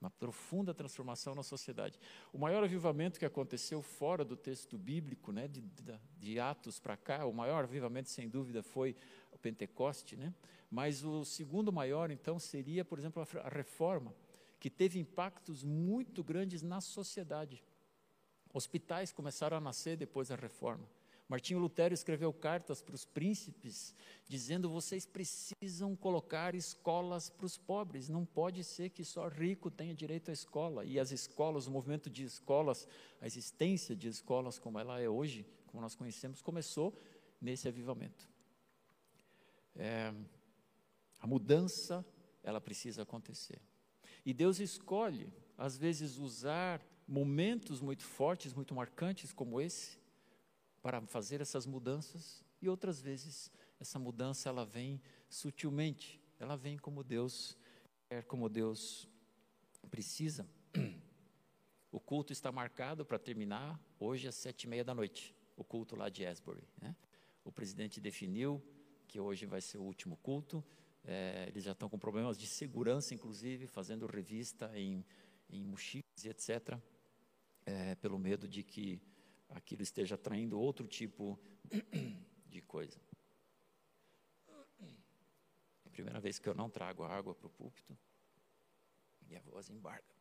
Uma 0.00 0.10
profunda 0.10 0.74
transformação 0.74 1.34
na 1.34 1.42
sociedade. 1.42 1.98
O 2.30 2.38
maior 2.38 2.62
avivamento 2.62 3.18
que 3.18 3.24
aconteceu 3.24 3.80
fora 3.80 4.22
do 4.22 4.36
texto 4.36 4.76
bíblico, 4.76 5.32
né, 5.32 5.48
de, 5.48 5.62
de, 5.62 5.98
de 6.18 6.38
Atos 6.38 6.78
para 6.78 6.94
cá, 6.94 7.24
o 7.24 7.32
maior 7.32 7.64
avivamento, 7.64 8.10
sem 8.10 8.28
dúvida, 8.28 8.62
foi 8.62 8.94
o 9.32 9.38
Pentecoste, 9.38 10.14
né? 10.14 10.34
mas 10.70 11.04
o 11.04 11.24
segundo 11.24 11.72
maior, 11.72 12.10
então, 12.10 12.38
seria, 12.38 12.84
por 12.84 12.98
exemplo, 12.98 13.26
a 13.42 13.48
reforma, 13.48 14.14
que 14.58 14.68
teve 14.68 14.98
impactos 14.98 15.62
muito 15.62 16.22
grandes 16.24 16.62
na 16.62 16.80
sociedade. 16.80 17.62
Hospitais 18.54 19.12
começaram 19.12 19.56
a 19.56 19.60
nascer 19.60 19.96
depois 19.96 20.28
da 20.28 20.36
reforma. 20.36 20.88
Martinho 21.28 21.58
Lutero 21.58 21.92
escreveu 21.92 22.32
cartas 22.32 22.80
para 22.80 22.94
os 22.94 23.04
príncipes, 23.04 23.92
dizendo: 24.28 24.70
vocês 24.70 25.04
precisam 25.04 25.96
colocar 25.96 26.54
escolas 26.54 27.28
para 27.28 27.46
os 27.46 27.58
pobres. 27.58 28.08
Não 28.08 28.24
pode 28.24 28.62
ser 28.62 28.90
que 28.90 29.04
só 29.04 29.26
rico 29.26 29.72
tenha 29.72 29.92
direito 29.92 30.30
à 30.30 30.32
escola. 30.32 30.84
E 30.84 31.00
as 31.00 31.10
escolas, 31.10 31.66
o 31.66 31.70
movimento 31.72 32.08
de 32.08 32.22
escolas, 32.22 32.86
a 33.20 33.26
existência 33.26 33.96
de 33.96 34.06
escolas 34.06 34.56
como 34.56 34.78
ela 34.78 35.00
é 35.00 35.08
hoje, 35.08 35.44
como 35.66 35.80
nós 35.80 35.96
conhecemos, 35.96 36.40
começou 36.40 36.96
nesse 37.40 37.66
avivamento. 37.66 38.28
É, 39.74 40.14
a 41.18 41.26
mudança, 41.26 42.06
ela 42.40 42.60
precisa 42.60 43.02
acontecer. 43.02 43.60
E 44.24 44.32
Deus 44.32 44.60
escolhe, 44.60 45.32
às 45.58 45.76
vezes, 45.76 46.18
usar 46.18 46.80
momentos 47.06 47.80
muito 47.80 48.02
fortes, 48.02 48.52
muito 48.52 48.74
marcantes 48.74 49.32
como 49.32 49.60
esse, 49.60 49.98
para 50.82 51.00
fazer 51.06 51.40
essas 51.40 51.66
mudanças, 51.66 52.44
e 52.60 52.68
outras 52.68 53.00
vezes 53.00 53.50
essa 53.80 53.98
mudança 53.98 54.48
ela 54.48 54.64
vem 54.64 55.00
sutilmente, 55.28 56.20
ela 56.38 56.56
vem 56.56 56.76
como 56.76 57.02
Deus 57.02 57.56
quer, 58.08 58.24
como 58.24 58.48
Deus 58.48 59.08
precisa. 59.90 60.46
O 61.90 62.00
culto 62.00 62.32
está 62.32 62.50
marcado 62.50 63.04
para 63.06 63.20
terminar 63.20 63.80
hoje 64.00 64.26
às 64.26 64.34
sete 64.34 64.64
e 64.64 64.68
meia 64.68 64.82
da 64.82 64.92
noite, 64.92 65.32
o 65.56 65.62
culto 65.62 65.94
lá 65.94 66.08
de 66.08 66.26
Asbury. 66.26 66.66
Né? 66.80 66.96
O 67.44 67.52
presidente 67.52 68.00
definiu 68.00 68.60
que 69.06 69.20
hoje 69.20 69.46
vai 69.46 69.60
ser 69.60 69.78
o 69.78 69.82
último 69.82 70.16
culto. 70.16 70.64
É, 71.04 71.44
eles 71.46 71.62
já 71.62 71.70
estão 71.70 71.88
com 71.88 71.96
problemas 71.96 72.36
de 72.36 72.48
segurança, 72.48 73.14
inclusive, 73.14 73.68
fazendo 73.68 74.06
revista 74.06 74.72
em, 74.74 75.04
em 75.48 75.72
e 76.24 76.28
etc., 76.28 76.80
é, 77.66 77.94
pelo 77.96 78.18
medo 78.18 78.46
de 78.46 78.62
que 78.62 79.00
aquilo 79.48 79.82
esteja 79.82 80.14
atraindo 80.14 80.58
outro 80.58 80.86
tipo 80.86 81.38
de 82.46 82.60
coisa. 82.62 83.00
É 84.78 85.86
a 85.86 85.90
primeira 85.90 86.20
vez 86.20 86.38
que 86.38 86.48
eu 86.48 86.54
não 86.54 86.68
trago 86.68 87.04
água 87.04 87.34
para 87.34 87.46
o 87.46 87.50
púlpito 87.50 87.96
e 89.28 89.36
a 89.36 89.40
voz 89.40 89.70
embarga. 89.70 90.14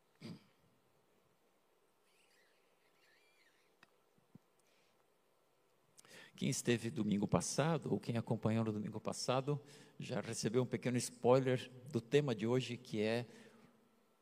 Quem 6.35 6.49
esteve 6.49 6.89
domingo 6.89 7.27
passado, 7.27 7.91
ou 7.91 7.99
quem 7.99 8.17
acompanhou 8.17 8.65
no 8.65 8.71
domingo 8.71 8.99
passado, 8.99 9.61
já 9.99 10.19
recebeu 10.19 10.63
um 10.63 10.65
pequeno 10.65 10.97
spoiler 10.97 11.71
do 11.91 12.01
tema 12.01 12.33
de 12.33 12.47
hoje, 12.47 12.75
que 12.75 13.01
é 13.01 13.25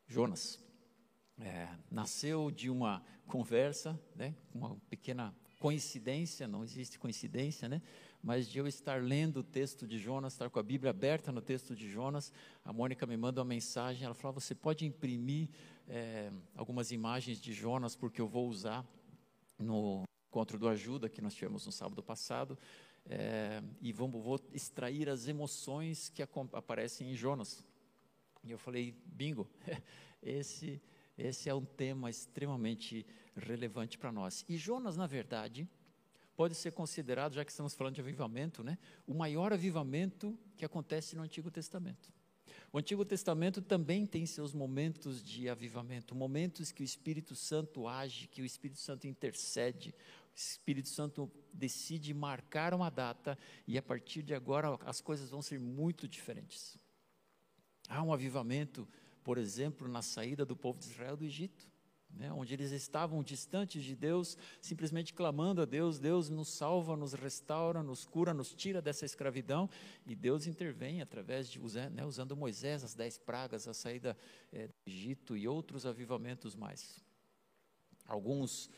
Jonas. 0.08 0.60
É, 1.44 1.68
nasceu 1.90 2.52
de 2.52 2.70
uma 2.70 3.04
conversa, 3.28 4.00
né, 4.16 4.36
uma 4.54 4.76
pequena 4.90 5.34
coincidência, 5.60 6.48
não 6.48 6.64
existe 6.64 7.00
coincidência, 7.00 7.68
né? 7.68 7.82
Mas 8.22 8.48
de 8.48 8.60
eu 8.60 8.68
estar 8.68 9.02
lendo 9.02 9.38
o 9.38 9.44
texto 9.44 9.88
de 9.88 9.98
Jonas, 9.98 10.34
estar 10.34 10.50
com 10.50 10.60
a 10.60 10.64
Bíblia 10.64 10.92
aberta 10.92 11.32
no 11.32 11.42
texto 11.42 11.76
de 11.76 11.90
Jonas, 11.90 12.32
a 12.64 12.72
Mônica 12.72 13.08
me 13.08 13.18
manda 13.18 13.42
uma 13.42 13.46
mensagem, 13.46 14.06
ela 14.06 14.14
fala, 14.14 14.34
você 14.34 14.54
pode 14.54 14.86
imprimir 14.86 15.50
é, 15.88 16.32
algumas 16.56 16.92
imagens 16.92 17.40
de 17.40 17.54
Jonas, 17.54 17.96
porque 17.96 18.22
eu 18.22 18.28
vou 18.28 18.48
usar 18.48 18.86
no 19.58 20.04
encontro 20.30 20.60
do 20.60 20.68
Ajuda, 20.68 21.10
que 21.10 21.22
nós 21.22 21.34
tivemos 21.34 21.66
no 21.66 21.72
sábado 21.72 22.04
passado, 22.04 22.58
é, 23.06 23.64
e 23.82 23.92
vamos, 23.92 24.24
vou 24.24 24.40
extrair 24.54 25.10
as 25.10 25.28
emoções 25.28 26.10
que 26.10 26.22
aparecem 26.54 27.12
em 27.12 27.16
Jonas. 27.16 27.66
E 28.44 28.52
eu 28.52 28.58
falei, 28.58 28.96
bingo, 29.06 29.50
esse, 30.22 30.82
esse 31.22 31.50
é 31.50 31.54
um 31.54 31.66
tema 31.66 32.10
extremamente 32.10 33.06
relevante 33.36 33.98
para 33.98 34.12
nós. 34.12 34.46
E 34.48 34.58
Jonas, 34.58 34.98
na 34.98 35.08
verdade, 35.08 35.68
pode 36.36 36.56
ser 36.56 36.72
considerado, 36.72 37.34
já 37.34 37.46
que 37.46 37.52
estamos 37.52 37.74
falando 37.74 37.96
de 37.96 38.02
avivamento, 38.02 38.64
né, 38.64 38.78
o 39.06 39.14
maior 39.14 39.54
avivamento 39.54 40.38
que 40.58 40.66
acontece 40.66 41.16
no 41.16 41.22
Antigo 41.22 41.52
Testamento. 41.52 42.12
O 42.74 42.78
Antigo 42.78 43.04
Testamento 43.04 43.62
também 43.62 44.06
tem 44.06 44.26
seus 44.26 44.54
momentos 44.54 45.22
de 45.22 45.50
avivamento, 45.50 46.16
momentos 46.16 46.72
que 46.72 46.82
o 46.82 46.86
Espírito 46.86 47.36
Santo 47.36 47.88
age, 47.88 48.28
que 48.28 48.42
o 48.42 48.46
Espírito 48.46 48.80
Santo 48.80 49.08
intercede, 49.08 49.94
o 50.34 50.38
Espírito 50.38 50.88
Santo 50.88 51.30
decide 51.54 52.14
marcar 52.14 52.74
uma 52.74 52.90
data 52.90 53.38
e 53.68 53.78
a 53.78 53.82
partir 53.82 54.24
de 54.24 54.34
agora 54.34 54.80
as 54.86 55.02
coisas 55.02 55.30
vão 55.30 55.42
ser 55.42 55.60
muito 55.60 56.08
diferentes. 56.08 56.78
Há 57.90 58.02
um 58.02 58.14
avivamento, 58.14 58.88
por 59.24 59.38
exemplo, 59.38 59.88
na 59.88 60.02
saída 60.02 60.46
do 60.46 60.56
povo 60.56 60.80
de 60.80 60.86
Israel 60.86 61.16
do 61.18 61.26
Egito. 61.26 61.70
Né, 62.14 62.30
onde 62.34 62.54
eles 62.54 62.72
estavam 62.72 63.24
distantes 63.24 63.82
de 63.86 63.96
Deus, 63.96 64.38
simplesmente 64.60 65.14
clamando 65.14 65.62
a 65.62 65.66
Deus: 65.66 65.98
Deus 65.98 66.30
nos 66.30 66.50
salva, 66.50 66.98
nos 66.98 67.14
restaura, 67.14 67.82
nos 67.82 68.04
cura, 68.04 68.34
nos 68.34 68.54
tira 68.54 68.82
dessa 68.82 69.06
escravidão, 69.06 69.70
e 70.06 70.14
Deus 70.14 70.46
intervém 70.46 71.02
através 71.02 71.50
de 71.50 71.58
né, 71.90 72.06
usando 72.06 72.36
Moisés, 72.36 72.84
as 72.84 72.94
dez 72.94 73.18
pragas, 73.18 73.66
a 73.66 73.74
saída 73.74 74.18
é, 74.52 74.68
do 74.68 74.74
Egito 74.86 75.38
e 75.38 75.48
outros 75.48 75.86
avivamentos 75.86 76.54
mais. 76.54 77.02
Alguns 78.06 78.70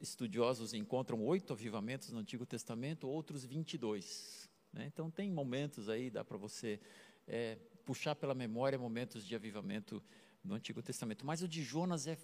estudiosos 0.00 0.72
encontram 0.72 1.22
oito 1.26 1.52
avivamentos 1.52 2.10
no 2.10 2.20
Antigo 2.20 2.46
Testamento, 2.46 3.06
outros 3.06 3.44
22. 3.44 4.48
Né? 4.72 4.86
Então, 4.86 5.10
tem 5.10 5.30
momentos 5.30 5.88
aí, 5.88 6.10
dá 6.10 6.24
para 6.24 6.38
você 6.38 6.80
é, 7.26 7.58
puxar 7.90 8.14
pela 8.14 8.36
memória 8.36 8.78
momentos 8.78 9.26
de 9.26 9.34
avivamento 9.34 10.00
no 10.44 10.54
Antigo 10.54 10.80
Testamento. 10.80 11.26
Mas 11.26 11.42
o 11.42 11.48
de 11.48 11.60
Jonas 11.60 12.06
é, 12.06 12.16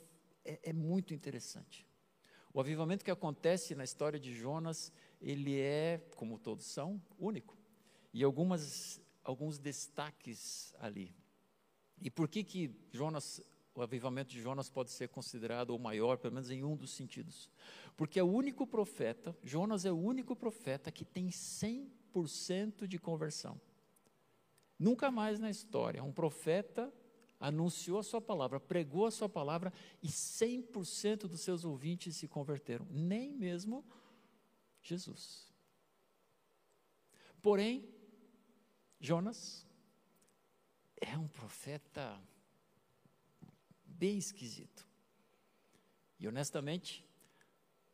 é, 0.44 0.70
é 0.70 0.72
muito 0.72 1.12
interessante. 1.12 1.84
O 2.54 2.60
avivamento 2.60 3.04
que 3.04 3.10
acontece 3.10 3.74
na 3.74 3.82
história 3.82 4.20
de 4.20 4.32
Jonas, 4.32 4.92
ele 5.20 5.58
é, 5.58 6.00
como 6.14 6.38
todos 6.38 6.66
são, 6.66 7.02
único. 7.18 7.58
E 8.14 8.22
algumas, 8.22 9.02
alguns 9.24 9.58
destaques 9.58 10.72
ali. 10.78 11.12
E 12.00 12.08
por 12.12 12.28
que 12.28 12.44
que 12.44 12.70
Jonas 12.92 13.42
o 13.74 13.82
avivamento 13.82 14.30
de 14.30 14.40
Jonas 14.40 14.70
pode 14.70 14.92
ser 14.92 15.08
considerado 15.08 15.70
o 15.70 15.80
maior, 15.80 16.16
pelo 16.16 16.32
menos 16.32 16.48
em 16.48 16.62
um 16.62 16.76
dos 16.76 16.92
sentidos. 16.92 17.50
Porque 17.96 18.20
é 18.20 18.22
o 18.22 18.30
único 18.30 18.68
profeta, 18.68 19.36
Jonas 19.42 19.84
é 19.84 19.90
o 19.90 19.98
único 19.98 20.36
profeta 20.36 20.92
que 20.92 21.04
tem 21.04 21.26
100% 21.28 22.86
de 22.86 22.98
conversão. 23.00 23.60
Nunca 24.78 25.10
mais 25.10 25.38
na 25.38 25.50
história 25.50 26.02
um 26.02 26.12
profeta 26.12 26.92
anunciou 27.38 27.98
a 27.98 28.02
sua 28.02 28.20
palavra, 28.20 28.58
pregou 28.58 29.06
a 29.06 29.10
sua 29.10 29.28
palavra 29.28 29.72
e 30.02 30.08
100% 30.08 31.26
dos 31.26 31.40
seus 31.40 31.64
ouvintes 31.64 32.16
se 32.16 32.26
converteram, 32.26 32.86
nem 32.90 33.32
mesmo 33.32 33.84
Jesus. 34.82 35.52
Porém, 37.42 37.88
Jonas 38.98 39.66
é 41.00 41.16
um 41.16 41.28
profeta 41.28 42.20
bem 43.84 44.18
esquisito. 44.18 44.86
E 46.18 46.26
honestamente, 46.26 47.06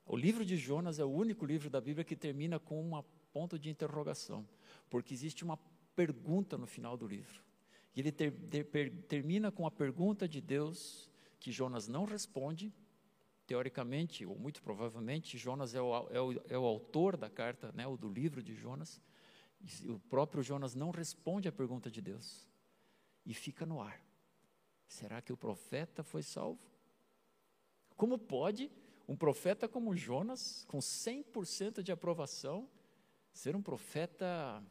o 0.07 0.17
livro 0.17 0.45
de 0.45 0.57
Jonas 0.57 0.99
é 0.99 1.05
o 1.05 1.11
único 1.11 1.45
livro 1.45 1.69
da 1.69 1.81
Bíblia 1.81 2.05
que 2.05 2.17
termina 2.17 2.59
com 2.59 2.81
uma 2.81 3.03
ponto 3.33 3.59
de 3.59 3.71
interrogação, 3.71 4.47
porque 4.89 5.15
existe 5.15 5.43
uma 5.43 5.57
pergunta 5.95 6.57
no 6.57 6.67
final 6.67 6.97
do 6.97 7.07
livro. 7.07 7.43
E 7.95 8.01
ele 8.01 8.13
ter, 8.13 8.33
ter, 8.33 8.91
termina 9.09 9.51
com 9.51 9.67
a 9.67 9.71
pergunta 9.71 10.29
de 10.29 10.41
Deus 10.41 11.11
que 11.39 11.53
Jonas 11.53 11.89
não 11.89 12.05
responde. 12.05 12.73
Teoricamente, 13.47 14.25
ou 14.25 14.39
muito 14.39 14.63
provavelmente, 14.63 15.37
Jonas 15.37 15.75
é 15.75 15.81
o, 15.81 16.09
é 16.11 16.21
o, 16.21 16.33
é 16.49 16.59
o 16.59 16.65
autor 16.65 17.17
da 17.17 17.29
carta, 17.29 17.73
né, 17.73 17.87
ou 17.87 17.97
do 17.97 18.09
livro 18.09 18.43
de 18.43 18.55
Jonas. 18.55 19.01
E 19.61 19.91
o 19.91 19.99
próprio 19.99 20.43
Jonas 20.43 20.75
não 20.75 20.91
responde 20.91 21.49
à 21.49 21.53
pergunta 21.53 21.91
de 21.91 22.01
Deus. 22.01 22.47
E 23.27 23.35
fica 23.35 23.67
no 23.67 23.81
ar. 23.81 24.01
Será 24.87 25.21
que 25.21 25.33
o 25.33 25.37
profeta 25.37 26.03
foi 26.03 26.23
salvo? 26.23 26.61
Como 27.97 28.19
pode 28.19 28.71
um 29.09 29.17
profeta 29.17 29.69
como 29.69 29.95
Jonas, 29.97 30.65
com 30.69 30.79
100% 30.79 31.83
de 31.83 31.93
aprovação, 31.93 32.69
ser 33.33 33.57
um 33.57 33.63
profeta. 33.63 34.63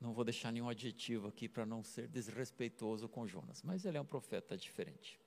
Não 0.00 0.12
vou 0.12 0.24
deixar 0.24 0.52
nenhum 0.52 0.68
adjetivo 0.68 1.28
aqui 1.28 1.48
para 1.48 1.64
não 1.64 1.82
ser 1.82 2.06
desrespeitoso 2.08 3.08
com 3.08 3.26
Jonas, 3.26 3.62
mas 3.62 3.84
ele 3.84 3.96
é 3.96 4.00
um 4.00 4.04
profeta 4.04 4.56
diferente. 4.56 5.18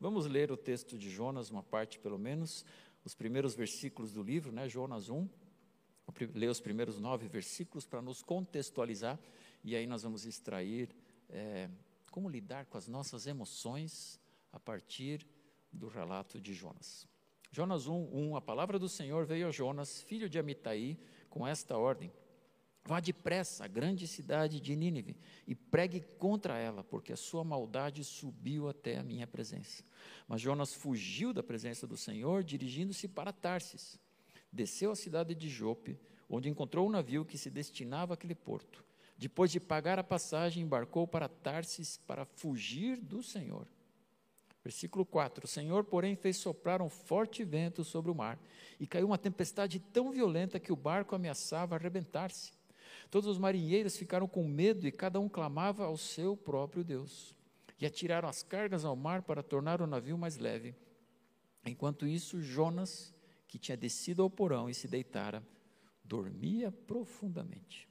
Vamos 0.00 0.26
ler 0.26 0.50
o 0.50 0.56
texto 0.56 0.96
de 0.96 1.10
Jonas, 1.10 1.50
uma 1.50 1.62
parte 1.62 1.98
pelo 1.98 2.18
menos, 2.18 2.64
os 3.04 3.14
primeiros 3.14 3.54
versículos 3.54 4.12
do 4.12 4.22
livro, 4.22 4.52
né, 4.52 4.68
Jonas 4.68 5.08
1. 5.08 5.28
Ler 6.34 6.48
os 6.48 6.60
primeiros 6.60 6.98
nove 6.98 7.28
versículos 7.28 7.86
para 7.86 8.00
nos 8.00 8.22
contextualizar, 8.22 9.18
e 9.62 9.76
aí 9.76 9.86
nós 9.86 10.02
vamos 10.02 10.24
extrair 10.24 10.94
é, 11.28 11.68
como 12.10 12.28
lidar 12.28 12.64
com 12.66 12.78
as 12.78 12.88
nossas 12.88 13.26
emoções 13.26 14.20
a 14.52 14.58
partir 14.58 15.26
do 15.72 15.88
relato 15.88 16.40
de 16.40 16.54
Jonas. 16.54 17.06
Jonas 17.50 17.86
1, 17.86 17.92
1, 18.12 18.36
a 18.36 18.40
palavra 18.40 18.78
do 18.78 18.88
Senhor 18.88 19.26
veio 19.26 19.48
a 19.48 19.50
Jonas, 19.50 20.02
filho 20.02 20.28
de 20.28 20.38
Amitai, 20.38 20.98
com 21.28 21.46
esta 21.46 21.76
ordem: 21.76 22.12
Vá 22.86 23.00
depressa 23.00 23.64
à 23.64 23.66
grande 23.66 24.06
cidade 24.06 24.60
de 24.60 24.76
Nínive 24.76 25.16
e 25.44 25.56
pregue 25.56 26.00
contra 26.18 26.56
ela, 26.56 26.84
porque 26.84 27.12
a 27.12 27.16
sua 27.16 27.42
maldade 27.42 28.04
subiu 28.04 28.68
até 28.68 28.98
a 28.98 29.02
minha 29.02 29.26
presença. 29.26 29.82
Mas 30.28 30.40
Jonas 30.40 30.72
fugiu 30.72 31.32
da 31.32 31.42
presença 31.42 31.84
do 31.84 31.96
Senhor, 31.96 32.44
dirigindo-se 32.44 33.08
para 33.08 33.32
Tarsis. 33.32 33.98
Desceu 34.52 34.92
à 34.92 34.96
cidade 34.96 35.34
de 35.34 35.48
Jope, 35.48 35.98
onde 36.30 36.48
encontrou 36.48 36.86
um 36.86 36.90
navio 36.90 37.24
que 37.24 37.36
se 37.36 37.50
destinava 37.50 38.14
àquele 38.14 38.36
porto. 38.36 38.84
Depois 39.18 39.50
de 39.50 39.58
pagar 39.58 39.98
a 39.98 40.04
passagem, 40.04 40.62
embarcou 40.62 41.08
para 41.08 41.28
Tarsis 41.28 41.96
para 42.06 42.24
fugir 42.24 43.00
do 43.00 43.20
Senhor. 43.20 43.66
Versículo 44.62 45.04
4: 45.04 45.44
O 45.44 45.48
Senhor, 45.48 45.82
porém, 45.82 46.14
fez 46.14 46.36
soprar 46.36 46.80
um 46.80 46.88
forte 46.88 47.42
vento 47.42 47.82
sobre 47.82 48.12
o 48.12 48.14
mar, 48.14 48.38
e 48.78 48.86
caiu 48.86 49.06
uma 49.06 49.18
tempestade 49.18 49.80
tão 49.80 50.12
violenta 50.12 50.60
que 50.60 50.72
o 50.72 50.76
barco 50.76 51.16
ameaçava 51.16 51.74
arrebentar-se. 51.74 52.55
Todos 53.10 53.28
os 53.28 53.38
marinheiros 53.38 53.96
ficaram 53.96 54.26
com 54.26 54.46
medo 54.46 54.86
e 54.86 54.92
cada 54.92 55.20
um 55.20 55.28
clamava 55.28 55.84
ao 55.84 55.96
seu 55.96 56.36
próprio 56.36 56.84
Deus. 56.84 57.34
E 57.80 57.86
atiraram 57.86 58.28
as 58.28 58.42
cargas 58.42 58.84
ao 58.84 58.96
mar 58.96 59.22
para 59.22 59.42
tornar 59.42 59.82
o 59.82 59.86
navio 59.86 60.16
mais 60.16 60.38
leve. 60.38 60.74
Enquanto 61.64 62.06
isso, 62.06 62.40
Jonas, 62.40 63.14
que 63.46 63.58
tinha 63.58 63.76
descido 63.76 64.22
ao 64.22 64.30
porão 64.30 64.68
e 64.68 64.74
se 64.74 64.88
deitara, 64.88 65.42
dormia 66.04 66.72
profundamente 66.72 67.86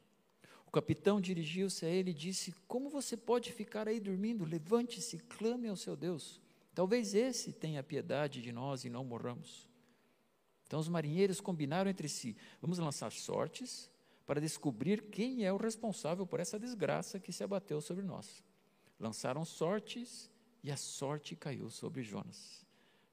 capitão 0.76 1.22
dirigiu-se 1.22 1.86
a 1.86 1.88
ele 1.88 2.10
e 2.10 2.14
disse: 2.14 2.54
Como 2.68 2.90
você 2.90 3.16
pode 3.16 3.50
ficar 3.50 3.88
aí 3.88 3.98
dormindo? 3.98 4.44
Levante-se, 4.44 5.18
clame 5.20 5.68
ao 5.68 5.76
seu 5.76 5.96
Deus. 5.96 6.38
Talvez 6.74 7.14
esse 7.14 7.50
tenha 7.50 7.82
piedade 7.82 8.42
de 8.42 8.52
nós 8.52 8.84
e 8.84 8.90
não 8.90 9.02
morramos. 9.02 9.66
Então 10.66 10.78
os 10.78 10.88
marinheiros 10.88 11.40
combinaram 11.40 11.90
entre 11.90 12.10
si: 12.10 12.36
Vamos 12.60 12.78
lançar 12.78 13.10
sortes 13.10 13.90
para 14.26 14.40
descobrir 14.40 15.08
quem 15.10 15.44
é 15.44 15.52
o 15.52 15.56
responsável 15.56 16.26
por 16.26 16.40
essa 16.40 16.58
desgraça 16.58 17.20
que 17.20 17.32
se 17.32 17.44
abateu 17.44 17.80
sobre 17.80 18.04
nós. 18.04 18.42
Lançaram 18.98 19.44
sortes 19.44 20.30
e 20.62 20.70
a 20.70 20.76
sorte 20.76 21.36
caiu 21.36 21.70
sobre 21.70 22.02
Jonas. 22.02 22.66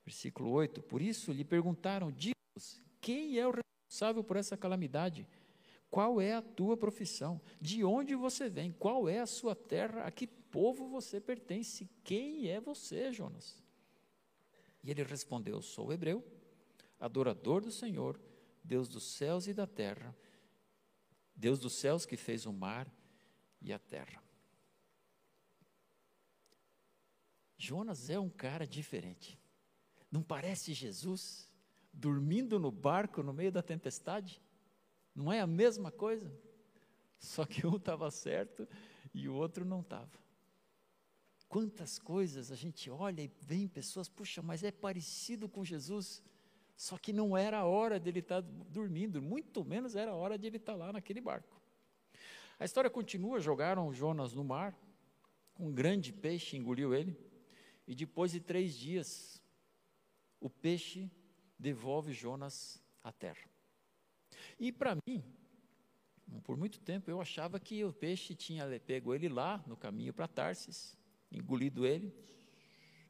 Versículo 0.04 0.50
8: 0.50 0.82
Por 0.82 1.02
isso 1.02 1.32
lhe 1.32 1.46
perguntaram: 1.46 2.12
Diz-nos, 2.12 2.82
quem 3.00 3.38
é 3.38 3.48
o 3.48 3.52
responsável 3.52 4.24
por 4.24 4.38
essa 4.38 4.58
calamidade? 4.58 5.28
Qual 5.90 6.20
é 6.20 6.34
a 6.34 6.42
tua 6.42 6.76
profissão? 6.76 7.40
De 7.62 7.84
onde 7.84 8.16
você 8.16 8.50
vem? 8.50 8.72
Qual 8.72 9.08
é 9.08 9.20
a 9.20 9.28
sua 9.28 9.56
terra? 9.56 10.04
A 10.04 10.12
que 10.12 10.26
povo 10.26 10.88
você 10.88 11.22
pertence? 11.22 11.88
Quem 12.04 12.50
é 12.50 12.60
você, 12.60 13.14
Jonas? 13.14 13.62
E 14.84 14.90
ele 14.90 15.04
respondeu: 15.04 15.62
Sou 15.62 15.94
hebreu, 15.94 16.24
adorador 17.00 17.62
do 17.62 17.72
Senhor, 17.72 18.20
Deus 18.64 18.88
dos 18.88 19.04
céus 19.04 19.48
e 19.48 19.54
da 19.54 19.68
terra, 19.68 20.16
Deus 21.36 21.60
dos 21.60 21.74
céus 21.74 22.06
que 22.06 22.18
fez 22.18 22.46
o 22.46 22.54
mar 22.54 22.92
e 23.62 23.74
a 23.74 23.80
terra. 23.80 24.22
Jonas 27.58 28.10
é 28.10 28.20
um 28.20 28.30
cara 28.30 28.68
diferente. 28.68 29.40
Não 30.12 30.22
parece 30.22 30.74
Jesus 30.74 31.50
dormindo 31.94 32.60
no 32.60 32.72
barco 32.72 33.24
no 33.24 33.34
meio 33.34 33.52
da 33.52 33.62
tempestade? 33.62 34.42
Não 35.16 35.32
é 35.32 35.40
a 35.40 35.48
mesma 35.48 35.92
coisa? 35.92 36.32
Só 37.20 37.46
que 37.46 37.66
um 37.66 37.78
estava 37.78 38.12
certo 38.12 38.68
e 39.14 39.30
o 39.30 39.34
outro 39.34 39.64
não 39.64 39.82
estava. 39.82 40.22
Quantas 41.48 42.00
coisas 42.00 42.52
a 42.52 42.56
gente 42.56 42.90
olha 42.90 43.22
e 43.22 43.32
vem 43.40 43.68
pessoas, 43.68 44.10
puxa, 44.10 44.42
mas 44.42 44.64
é 44.64 44.72
parecido 44.72 45.48
com 45.48 45.64
Jesus, 45.64 46.22
só 46.76 46.98
que 46.98 47.14
não 47.14 47.38
era 47.38 47.60
a 47.60 47.66
hora 47.66 48.00
dele 48.00 48.20
estar 48.20 48.42
tá 48.42 48.48
dormindo, 48.70 49.22
muito 49.22 49.64
menos 49.64 49.96
era 49.96 50.12
a 50.12 50.16
hora 50.16 50.38
de 50.38 50.48
ele 50.48 50.58
estar 50.58 50.74
tá 50.74 50.78
lá 50.78 50.94
naquele 50.94 51.22
barco. 51.22 51.62
A 52.60 52.66
história 52.66 52.90
continua: 52.90 53.40
jogaram 53.40 53.94
Jonas 53.94 54.34
no 54.34 54.44
mar, 54.44 54.78
um 55.60 55.72
grande 55.72 56.12
peixe 56.12 56.58
engoliu 56.58 56.94
ele, 56.94 57.18
e 57.88 57.96
depois 57.96 58.32
de 58.32 58.40
três 58.40 58.78
dias, 58.78 59.42
o 60.40 60.50
peixe 60.50 61.12
devolve 61.58 62.12
Jonas 62.14 62.82
à 63.04 63.12
terra. 63.12 63.50
E 64.60 64.72
para 64.72 64.98
mim, 65.08 65.24
por 66.44 66.58
muito 66.58 66.80
tempo 66.80 67.10
eu 67.10 67.22
achava 67.22 67.60
que 67.60 67.84
o 67.84 67.94
peixe 67.94 68.36
tinha 68.36 68.68
pego 68.80 69.14
ele 69.14 69.30
lá 69.30 69.64
no 69.68 69.78
caminho 69.78 70.14
para 70.14 70.28
Tarsis, 70.28 70.98
engolido 71.32 71.86
ele, 71.86 72.14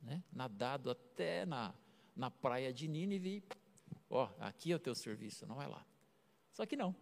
né, 0.02 0.23
nadado 0.32 0.89
até 0.89 1.45
na, 1.45 1.73
na 2.15 2.30
praia 2.30 2.73
de 2.73 2.88
Nínive, 2.88 3.43
ó, 4.10 4.30
aqui 4.39 4.71
é 4.71 4.76
o 4.76 4.80
teu 4.80 4.95
serviço, 4.95 5.45
não 5.45 5.62
é 5.62 5.67
lá. 5.67 5.86
Só 6.52 6.65
que 6.65 6.76
não. 6.76 6.95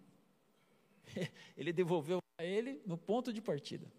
Ele 1.58 1.74
devolveu 1.74 2.19
a 2.38 2.43
ele 2.43 2.82
no 2.86 2.97
ponto 2.97 3.34
de 3.34 3.41
partida. 3.41 3.91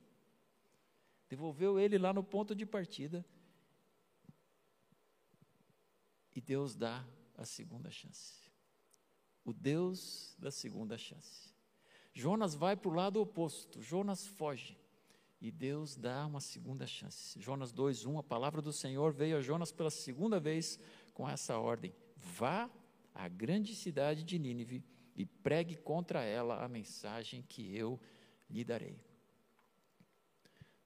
Devolveu 1.29 1.79
ele 1.79 1.97
lá 1.97 2.13
no 2.13 2.23
ponto 2.23 2.55
de 2.55 2.67
partida. 2.67 3.25
E 6.35 6.41
Deus 6.41 6.75
dá 6.75 7.07
a 7.37 7.45
segunda 7.45 7.91
chance 7.91 8.43
o 9.45 9.53
Deus 9.53 10.35
da 10.39 10.51
segunda 10.51 10.97
chance. 10.97 11.53
Jonas 12.13 12.55
vai 12.55 12.77
para 12.77 12.91
o 12.91 12.95
lado 12.95 13.21
oposto, 13.21 13.81
Jonas 13.81 14.27
foge. 14.27 14.79
E 15.41 15.51
Deus 15.51 15.97
dá 15.97 16.25
uma 16.25 16.41
segunda 16.41 16.87
chance. 16.87 17.41
Jonas 17.41 17.73
2:1, 17.73 18.19
a 18.19 18.23
palavra 18.23 18.63
do 18.63 18.73
Senhor 18.73 19.13
veio 19.13 19.39
a 19.39 19.41
Jonas 19.41 19.73
pela 19.73 19.91
segunda 19.91 20.39
vez 20.39 20.79
com 21.13 21.29
essa 21.29 21.59
ordem: 21.59 21.95
Vá 22.17 22.71
à 23.15 23.29
grande 23.29 23.75
cidade 23.75 24.25
de 24.25 24.39
Nínive 24.39 24.85
e 25.15 25.25
pregue 25.25 25.77
contra 25.77 26.23
ela 26.23 26.65
a 26.65 26.69
mensagem 26.69 27.43
que 27.43 27.77
eu 27.77 28.01
lhe 28.49 28.65
darei. 28.65 28.99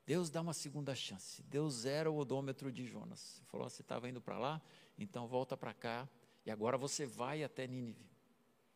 Deus 0.07 0.31
dá 0.31 0.41
uma 0.41 0.53
segunda 0.53 0.95
chance. 0.95 1.43
Deus 1.43 1.85
era 1.85 2.11
o 2.11 2.17
odômetro 2.17 2.71
de 2.71 2.85
Jonas. 2.85 3.39
Ele 3.39 3.47
falou: 3.47 3.69
Você 3.69 3.83
estava 3.83 4.09
indo 4.09 4.21
para 4.21 4.39
lá, 4.39 4.63
então 4.97 5.27
volta 5.27 5.57
para 5.57 5.75
cá 5.75 6.09
e 6.45 6.51
agora 6.51 6.79
você 6.79 7.05
vai 7.05 7.43
até 7.43 7.67
Nínive. 7.67 8.09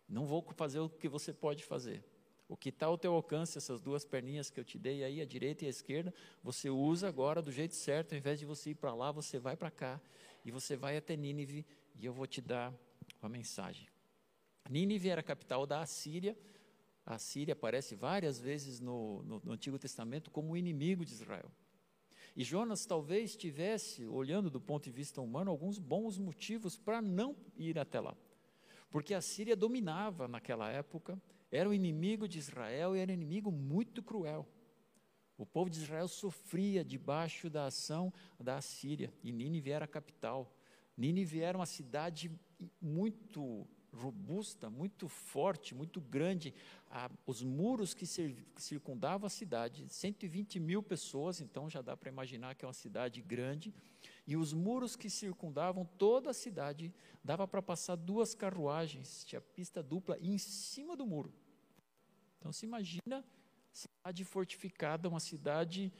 Não 0.08 0.26
vou 0.26 0.42
fazer 0.56 0.80
o 0.80 0.90
que 0.90 1.08
você 1.08 1.32
pode 1.32 1.64
fazer. 1.64 2.04
O 2.48 2.56
que 2.56 2.70
está 2.70 2.86
ao 2.86 2.98
teu 2.98 3.14
alcance, 3.14 3.56
essas 3.56 3.80
duas 3.80 4.04
perninhas 4.04 4.50
que 4.50 4.58
eu 4.58 4.64
te 4.64 4.76
dei 4.76 5.04
aí, 5.04 5.20
a 5.20 5.24
direita 5.24 5.64
e 5.64 5.68
a 5.68 5.70
esquerda, 5.70 6.12
você 6.42 6.68
usa 6.68 7.06
agora 7.06 7.40
do 7.40 7.52
jeito 7.52 7.76
certo, 7.76 8.12
ao 8.12 8.18
invés 8.18 8.40
de 8.40 8.44
você 8.44 8.70
ir 8.70 8.74
para 8.74 8.92
lá, 8.92 9.12
você 9.12 9.38
vai 9.38 9.56
para 9.56 9.70
cá, 9.70 10.00
e 10.44 10.50
você 10.50 10.76
vai 10.76 10.96
até 10.96 11.16
Nínive, 11.16 11.66
e 11.94 12.06
eu 12.06 12.12
vou 12.12 12.26
te 12.26 12.40
dar 12.40 12.72
uma 13.20 13.28
mensagem. 13.28 13.88
Nínive 14.68 15.08
era 15.08 15.20
a 15.20 15.24
capital 15.24 15.66
da 15.66 15.80
Assíria, 15.80 16.36
a 17.04 17.18
Síria 17.18 17.52
aparece 17.52 17.94
várias 17.94 18.38
vezes 18.38 18.78
no, 18.78 19.22
no, 19.22 19.40
no, 19.44 19.52
Antigo 19.52 19.78
Testamento 19.78 20.30
como 20.30 20.56
inimigo 20.56 21.04
de 21.04 21.12
Israel. 21.12 21.50
E 22.36 22.44
Jonas 22.44 22.86
talvez 22.86 23.34
tivesse, 23.34 24.06
olhando 24.06 24.48
do 24.48 24.60
ponto 24.60 24.84
de 24.84 24.90
vista 24.90 25.20
humano, 25.20 25.50
alguns 25.50 25.78
bons 25.78 26.18
motivos 26.18 26.76
para 26.76 27.02
não 27.02 27.36
ir 27.56 27.78
até 27.78 27.98
lá 27.98 28.16
porque 28.90 29.14
a 29.14 29.20
Síria 29.20 29.56
dominava 29.56 30.26
naquela 30.26 30.68
época, 30.68 31.20
era 31.50 31.68
o 31.68 31.74
inimigo 31.74 32.28
de 32.28 32.38
Israel 32.38 32.94
e 32.94 32.98
era 32.98 33.10
um 33.10 33.14
inimigo 33.14 33.50
muito 33.50 34.02
cruel. 34.02 34.46
O 35.40 35.46
povo 35.46 35.70
de 35.70 35.78
Israel 35.78 36.06
sofria 36.06 36.84
debaixo 36.84 37.48
da 37.48 37.64
ação 37.64 38.12
da 38.38 38.58
Assíria, 38.58 39.10
e 39.22 39.32
Nínive 39.32 39.70
era 39.70 39.86
a 39.86 39.88
capital. 39.88 40.54
Nínive 40.94 41.40
era 41.40 41.56
uma 41.56 41.64
cidade 41.64 42.30
muito 42.78 43.66
robusta, 43.90 44.68
muito 44.68 45.08
forte, 45.08 45.74
muito 45.74 45.98
grande. 45.98 46.52
Os 47.24 47.42
muros 47.42 47.94
que 47.94 48.04
circundavam 48.06 49.26
a 49.26 49.30
cidade, 49.30 49.86
120 49.88 50.60
mil 50.60 50.82
pessoas, 50.82 51.40
então 51.40 51.70
já 51.70 51.80
dá 51.80 51.96
para 51.96 52.10
imaginar 52.10 52.54
que 52.54 52.66
é 52.66 52.68
uma 52.68 52.74
cidade 52.74 53.22
grande. 53.22 53.72
E 54.26 54.36
os 54.36 54.52
muros 54.52 54.94
que 54.94 55.08
circundavam 55.08 55.86
toda 55.96 56.28
a 56.28 56.34
cidade, 56.34 56.92
dava 57.24 57.48
para 57.48 57.62
passar 57.62 57.96
duas 57.96 58.34
carruagens, 58.34 59.24
tinha 59.24 59.40
pista 59.40 59.82
dupla 59.82 60.18
em 60.20 60.36
cima 60.36 60.94
do 60.94 61.06
muro. 61.06 61.32
Então 62.38 62.52
se 62.52 62.66
imagina 62.66 63.24
cidade 63.72 64.24
fortificada, 64.24 65.08
uma 65.08 65.20
cidade 65.20 65.92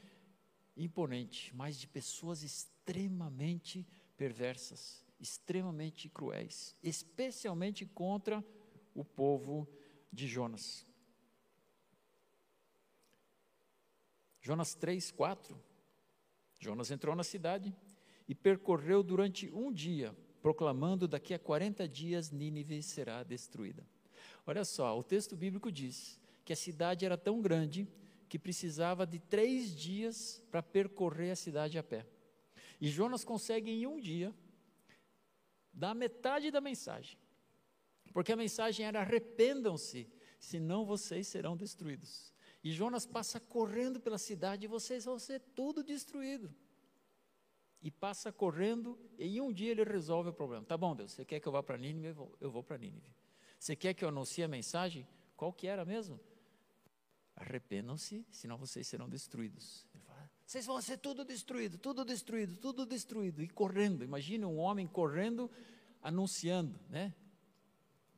imponente, 0.75 1.55
mas 1.55 1.77
de 1.77 1.87
pessoas 1.87 2.43
extremamente 2.43 3.87
perversas, 4.17 5.05
extremamente 5.19 6.09
cruéis, 6.09 6.75
especialmente 6.81 7.85
contra 7.85 8.43
o 8.93 9.03
povo 9.03 9.67
de 10.11 10.27
Jonas. 10.27 10.85
Jonas 14.41 14.73
3, 14.73 15.11
4. 15.11 15.61
Jonas 16.59 16.91
entrou 16.91 17.15
na 17.15 17.23
cidade, 17.23 17.75
e 18.31 18.35
percorreu 18.35 19.03
durante 19.03 19.51
um 19.51 19.73
dia, 19.73 20.15
proclamando: 20.41 21.05
daqui 21.05 21.33
a 21.33 21.39
40 21.39 21.85
dias 21.85 22.31
Nínive 22.31 22.81
será 22.81 23.23
destruída. 23.23 23.85
Olha 24.45 24.63
só, 24.63 24.97
o 24.97 25.03
texto 25.03 25.35
bíblico 25.35 25.69
diz 25.69 26.17
que 26.43 26.53
a 26.53 26.55
cidade 26.55 27.05
era 27.05 27.17
tão 27.17 27.41
grande 27.41 27.87
que 28.27 28.39
precisava 28.39 29.05
de 29.05 29.19
três 29.19 29.75
dias 29.75 30.43
para 30.49 30.63
percorrer 30.63 31.31
a 31.31 31.35
cidade 31.35 31.77
a 31.77 31.83
pé. 31.83 32.05
E 32.79 32.89
Jonas 32.89 33.23
consegue 33.23 33.69
em 33.69 33.85
um 33.85 33.99
dia 33.99 34.33
dar 35.73 35.93
metade 35.93 36.49
da 36.49 36.61
mensagem. 36.61 37.17
Porque 38.13 38.31
a 38.31 38.37
mensagem 38.37 38.85
era: 38.85 39.01
arrependam-se, 39.01 40.09
senão 40.39 40.85
vocês 40.85 41.27
serão 41.27 41.55
destruídos. 41.55 42.33
E 42.63 42.71
Jonas 42.71 43.05
passa 43.05 43.39
correndo 43.39 43.99
pela 43.99 44.17
cidade 44.17 44.65
e 44.65 44.67
vocês 44.67 45.05
vão 45.05 45.17
ser 45.19 45.39
tudo 45.55 45.83
destruído 45.83 46.53
e 47.81 47.89
passa 47.89 48.31
correndo, 48.31 48.97
e 49.17 49.37
em 49.37 49.41
um 49.41 49.51
dia 49.51 49.71
ele 49.71 49.83
resolve 49.83 50.29
o 50.29 50.33
problema. 50.33 50.63
Tá 50.63 50.77
bom, 50.77 50.95
Deus, 50.95 51.11
você 51.11 51.25
quer 51.25 51.39
que 51.39 51.47
eu 51.47 51.51
vá 51.51 51.63
para 51.63 51.77
Nínive? 51.77 52.07
Eu 52.07 52.13
vou, 52.13 52.37
vou 52.39 52.63
para 52.63 52.77
Nínive. 52.77 53.09
Você 53.57 53.75
quer 53.75 53.93
que 53.93 54.05
eu 54.05 54.09
anuncie 54.09 54.43
a 54.43 54.47
mensagem? 54.47 55.07
Qual 55.35 55.51
que 55.51 55.65
era 55.65 55.83
mesmo? 55.83 56.19
Arrependam-se, 57.41 58.23
senão 58.31 58.55
vocês 58.55 58.87
serão 58.87 59.09
destruídos. 59.09 59.87
Ele 59.95 60.03
fala, 60.03 60.29
vocês 60.45 60.63
vão 60.63 60.79
ser 60.79 60.97
tudo 60.97 61.25
destruído, 61.25 61.79
tudo 61.79 62.05
destruído, 62.05 62.55
tudo 62.57 62.85
destruído. 62.85 63.41
E 63.41 63.49
correndo, 63.49 64.03
imagine 64.03 64.45
um 64.45 64.59
homem 64.59 64.85
correndo, 64.85 65.49
anunciando, 66.03 66.79
né? 66.87 67.15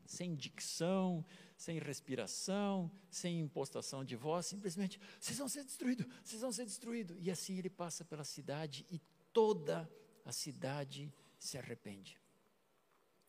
Sem 0.05 0.35
dicção, 0.35 1.25
sem 1.55 1.79
respiração, 1.79 2.91
sem 3.09 3.39
impostação 3.39 4.03
de 4.03 4.17
voz, 4.17 4.45
simplesmente, 4.45 4.99
vocês 5.17 5.37
vão 5.37 5.47
ser 5.47 5.63
destruídos, 5.63 6.05
vocês 6.21 6.41
vão 6.41 6.51
ser 6.51 6.65
destruídos. 6.65 7.15
E 7.21 7.31
assim 7.31 7.57
ele 7.57 7.69
passa 7.69 8.03
pela 8.03 8.25
cidade 8.25 8.85
e 8.91 8.99
toda 9.31 9.89
a 10.25 10.33
cidade 10.33 11.13
se 11.39 11.57
arrepende. 11.57 12.19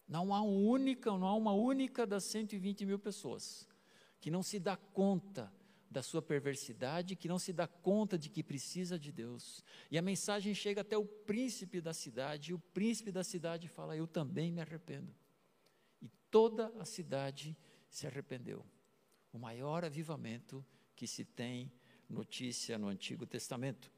Não 0.08 0.34
há 0.34 0.42
única, 0.42 1.16
não 1.16 1.28
há 1.28 1.34
uma 1.34 1.52
única 1.52 2.04
das 2.04 2.24
120 2.24 2.84
mil 2.84 2.98
pessoas 2.98 3.68
que 4.20 4.28
não 4.28 4.42
se 4.42 4.58
dá 4.58 4.76
conta 4.76 5.52
da 5.94 6.02
sua 6.02 6.20
perversidade, 6.20 7.14
que 7.14 7.28
não 7.28 7.38
se 7.38 7.52
dá 7.52 7.68
conta 7.68 8.18
de 8.18 8.28
que 8.28 8.42
precisa 8.42 8.98
de 8.98 9.12
Deus. 9.12 9.64
E 9.88 9.96
a 9.96 10.02
mensagem 10.02 10.52
chega 10.52 10.80
até 10.80 10.98
o 10.98 11.06
príncipe 11.06 11.80
da 11.80 11.94
cidade, 11.94 12.50
e 12.50 12.54
o 12.54 12.58
príncipe 12.58 13.12
da 13.12 13.22
cidade 13.22 13.68
fala: 13.68 13.96
Eu 13.96 14.08
também 14.08 14.50
me 14.50 14.60
arrependo. 14.60 15.14
E 16.02 16.08
toda 16.32 16.66
a 16.80 16.84
cidade 16.84 17.56
se 17.88 18.08
arrependeu. 18.08 18.66
O 19.32 19.38
maior 19.38 19.84
avivamento 19.84 20.66
que 20.96 21.06
se 21.06 21.24
tem 21.24 21.72
notícia 22.08 22.76
no 22.76 22.88
Antigo 22.88 23.24
Testamento. 23.24 23.90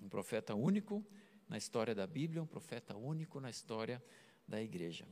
Um 0.00 0.08
profeta 0.08 0.54
único 0.54 1.06
na 1.46 1.58
história 1.58 1.94
da 1.94 2.06
Bíblia, 2.06 2.42
um 2.42 2.46
profeta 2.46 2.96
único 2.96 3.40
na 3.40 3.50
história 3.50 4.02
da 4.48 4.60
igreja 4.62 5.06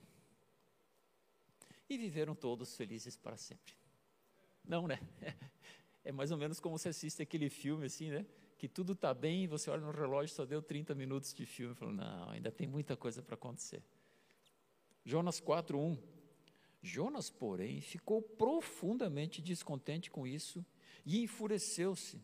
e 1.89 1.97
viveram 1.97 2.35
todos 2.35 2.77
felizes 2.77 3.17
para 3.17 3.37
sempre. 3.37 3.75
Não, 4.65 4.87
né? 4.87 4.99
É 6.05 6.13
mais 6.13 6.31
ou 6.31 6.39
menos 6.39 6.59
como 6.59 6.79
você 6.79 6.89
assiste 6.89 7.21
aquele 7.21 7.51
filme 7.51 7.85
assim, 7.85 8.09
né? 8.09 8.25
Que 8.57 8.67
tudo 8.67 8.95
está 8.95 9.13
bem 9.13 9.45
e 9.45 9.47
você 9.47 9.69
olha 9.69 9.85
no 9.85 9.91
relógio 9.91 10.35
só 10.35 10.47
deu 10.47 10.63
30 10.63 10.95
minutos 10.95 11.35
de 11.35 11.45
filme. 11.45 11.77
Não, 11.81 12.31
ainda 12.31 12.51
tem 12.51 12.67
muita 12.67 12.97
coisa 12.97 13.21
para 13.21 13.35
acontecer. 13.35 13.83
Jonas 15.05 15.39
4:1. 15.39 15.99
Jonas, 16.81 17.29
porém, 17.29 17.83
ficou 17.83 18.23
profundamente 18.23 19.43
descontente 19.43 20.11
com 20.11 20.27
isso 20.27 20.65
e 21.05 21.23
enfureceu-se. 21.23 22.23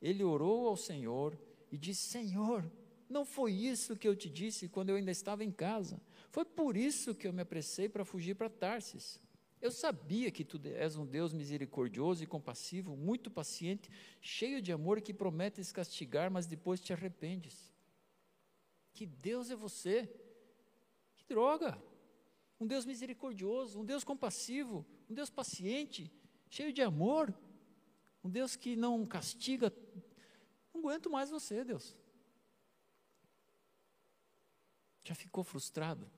Ele 0.00 0.22
orou 0.22 0.68
ao 0.68 0.76
Senhor 0.76 1.36
e 1.72 1.78
disse: 1.78 2.08
Senhor, 2.10 2.70
não 3.08 3.24
foi 3.24 3.52
isso 3.52 3.96
que 3.96 4.08
eu 4.08 4.16
te 4.16 4.28
disse 4.28 4.68
quando 4.68 4.90
eu 4.90 4.96
ainda 4.96 5.10
estava 5.10 5.44
em 5.44 5.50
casa. 5.50 6.00
Foi 6.30 6.44
por 6.44 6.76
isso 6.76 7.14
que 7.14 7.26
eu 7.26 7.32
me 7.32 7.42
apressei 7.42 7.88
para 7.88 8.04
fugir 8.04 8.34
para 8.34 8.48
Tarsis. 8.48 9.20
Eu 9.60 9.70
sabia 9.70 10.30
que 10.30 10.44
tu 10.44 10.60
és 10.62 10.96
um 10.96 11.06
Deus 11.06 11.32
misericordioso 11.32 12.22
e 12.22 12.26
compassivo, 12.26 12.96
muito 12.96 13.30
paciente, 13.30 13.90
cheio 14.20 14.60
de 14.60 14.70
amor 14.70 15.00
que 15.00 15.14
prometes 15.14 15.72
castigar, 15.72 16.30
mas 16.30 16.46
depois 16.46 16.80
te 16.80 16.92
arrependes. 16.92 17.72
Que 18.92 19.06
Deus 19.06 19.50
é 19.50 19.56
você? 19.56 20.06
Que 21.16 21.24
droga! 21.26 21.80
Um 22.60 22.66
Deus 22.66 22.84
misericordioso, 22.84 23.80
um 23.80 23.84
Deus 23.84 24.04
compassivo, 24.04 24.84
um 25.08 25.14
Deus 25.14 25.30
paciente, 25.30 26.12
cheio 26.50 26.72
de 26.72 26.82
amor, 26.82 27.34
um 28.22 28.28
Deus 28.28 28.56
que 28.56 28.76
não 28.76 29.04
castiga. 29.06 29.72
Não 30.72 30.80
aguento 30.80 31.10
mais 31.10 31.30
você, 31.30 31.64
Deus. 31.64 31.96
Já 35.04 35.14
ficou 35.14 35.44
frustrado? 35.44 36.10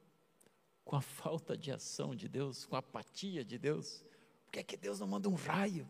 com 0.86 0.96
a 0.96 1.02
falta 1.02 1.54
de 1.58 1.70
ação 1.70 2.14
de 2.14 2.26
Deus, 2.28 2.64
com 2.64 2.76
a 2.76 2.78
apatia 2.78 3.44
de 3.44 3.58
Deus? 3.58 4.02
Por 4.46 4.52
que, 4.52 4.60
é 4.60 4.62
que 4.62 4.76
Deus 4.78 5.00
não 5.00 5.08
manda 5.08 5.28
um 5.28 5.34
raio? 5.34 5.86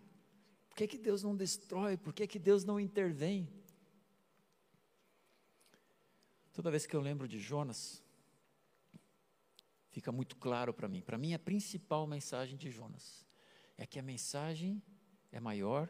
Por 0.68 0.76
que, 0.76 0.84
é 0.84 0.86
que 0.88 0.98
Deus 0.98 1.22
não 1.22 1.36
destrói? 1.36 1.96
Por 1.96 2.12
que, 2.12 2.24
é 2.24 2.26
que 2.26 2.38
Deus 2.38 2.64
não 2.64 2.80
intervém? 2.80 3.48
Toda 6.52 6.70
vez 6.70 6.86
que 6.86 6.96
eu 6.96 7.00
lembro 7.00 7.28
de 7.28 7.38
Jonas, 7.38 8.02
fica 9.90 10.10
muito 10.10 10.36
claro 10.36 10.72
para 10.72 10.88
mim. 10.88 11.02
Para 11.02 11.18
mim, 11.18 11.34
a 11.34 11.38
principal 11.38 12.06
mensagem 12.06 12.56
de 12.56 12.70
Jonas 12.70 13.26
é 13.76 13.86
que 13.86 13.98
a 13.98 14.02
mensagem 14.02 14.82
é 15.30 15.38
maior 15.38 15.88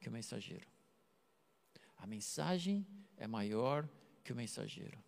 que 0.00 0.08
o 0.08 0.12
mensageiro. 0.12 0.68
A 1.96 2.06
mensagem 2.06 2.86
é 3.16 3.26
maior 3.26 3.88
que 4.24 4.32
o 4.32 4.36
mensageiro. 4.36 4.98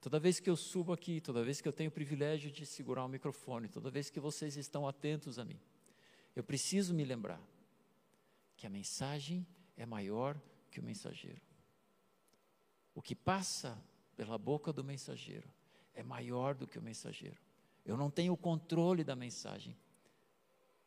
Toda 0.00 0.18
vez 0.18 0.40
que 0.40 0.48
eu 0.48 0.56
subo 0.56 0.92
aqui, 0.92 1.20
toda 1.20 1.44
vez 1.44 1.60
que 1.60 1.68
eu 1.68 1.72
tenho 1.72 1.90
o 1.90 1.92
privilégio 1.92 2.50
de 2.50 2.64
segurar 2.64 3.04
o 3.04 3.08
microfone, 3.08 3.68
toda 3.68 3.90
vez 3.90 4.08
que 4.08 4.18
vocês 4.18 4.56
estão 4.56 4.88
atentos 4.88 5.38
a 5.38 5.44
mim, 5.44 5.60
eu 6.34 6.42
preciso 6.42 6.94
me 6.94 7.04
lembrar 7.04 7.40
que 8.56 8.66
a 8.66 8.70
mensagem 8.70 9.46
é 9.76 9.84
maior 9.84 10.40
que 10.70 10.80
o 10.80 10.82
mensageiro. 10.82 11.42
O 12.94 13.02
que 13.02 13.14
passa 13.14 13.82
pela 14.16 14.38
boca 14.38 14.72
do 14.72 14.82
mensageiro 14.82 15.48
é 15.94 16.02
maior 16.02 16.54
do 16.54 16.66
que 16.66 16.78
o 16.78 16.82
mensageiro. 16.82 17.40
Eu 17.84 17.96
não 17.96 18.10
tenho 18.10 18.32
o 18.32 18.36
controle 18.36 19.04
da 19.04 19.16
mensagem. 19.16 19.76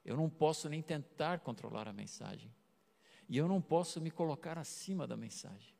Eu 0.03 0.17
não 0.17 0.29
posso 0.29 0.69
nem 0.69 0.81
tentar 0.81 1.39
controlar 1.39 1.87
a 1.87 1.93
mensagem. 1.93 2.53
E 3.29 3.37
eu 3.37 3.47
não 3.47 3.61
posso 3.61 4.01
me 4.01 4.11
colocar 4.11 4.57
acima 4.57 5.07
da 5.07 5.15
mensagem. 5.15 5.73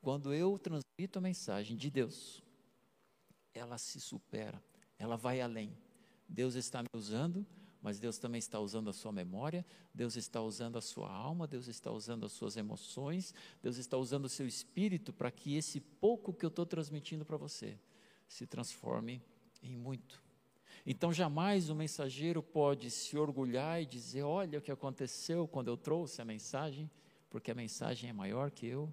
Quando 0.00 0.32
eu 0.32 0.58
transmito 0.58 1.18
a 1.18 1.22
mensagem 1.22 1.76
de 1.76 1.90
Deus, 1.90 2.42
ela 3.52 3.78
se 3.78 4.00
supera, 4.00 4.62
ela 4.98 5.16
vai 5.16 5.40
além. 5.40 5.76
Deus 6.28 6.54
está 6.54 6.82
me 6.82 6.88
usando, 6.92 7.46
mas 7.80 7.98
Deus 7.98 8.18
também 8.18 8.38
está 8.38 8.58
usando 8.60 8.90
a 8.90 8.92
sua 8.92 9.12
memória, 9.12 9.64
Deus 9.94 10.16
está 10.16 10.42
usando 10.42 10.76
a 10.76 10.80
sua 10.80 11.10
alma, 11.10 11.46
Deus 11.46 11.68
está 11.68 11.90
usando 11.90 12.26
as 12.26 12.32
suas 12.32 12.56
emoções, 12.56 13.32
Deus 13.62 13.76
está 13.76 13.96
usando 13.96 14.26
o 14.26 14.28
seu 14.28 14.46
espírito 14.46 15.12
para 15.12 15.30
que 15.30 15.56
esse 15.56 15.80
pouco 15.80 16.32
que 16.32 16.44
eu 16.44 16.48
estou 16.48 16.66
transmitindo 16.66 17.24
para 17.24 17.36
você 17.36 17.78
se 18.26 18.46
transforme 18.46 19.22
em 19.62 19.76
muito. 19.76 20.22
Então, 20.84 21.12
jamais 21.12 21.70
o 21.70 21.74
mensageiro 21.74 22.42
pode 22.42 22.90
se 22.90 23.16
orgulhar 23.16 23.82
e 23.82 23.86
dizer: 23.86 24.22
Olha 24.22 24.58
o 24.58 24.62
que 24.62 24.70
aconteceu 24.70 25.46
quando 25.46 25.68
eu 25.68 25.76
trouxe 25.76 26.22
a 26.22 26.24
mensagem, 26.24 26.90
porque 27.28 27.50
a 27.50 27.54
mensagem 27.54 28.10
é 28.10 28.12
maior 28.12 28.50
que 28.50 28.66
eu. 28.66 28.92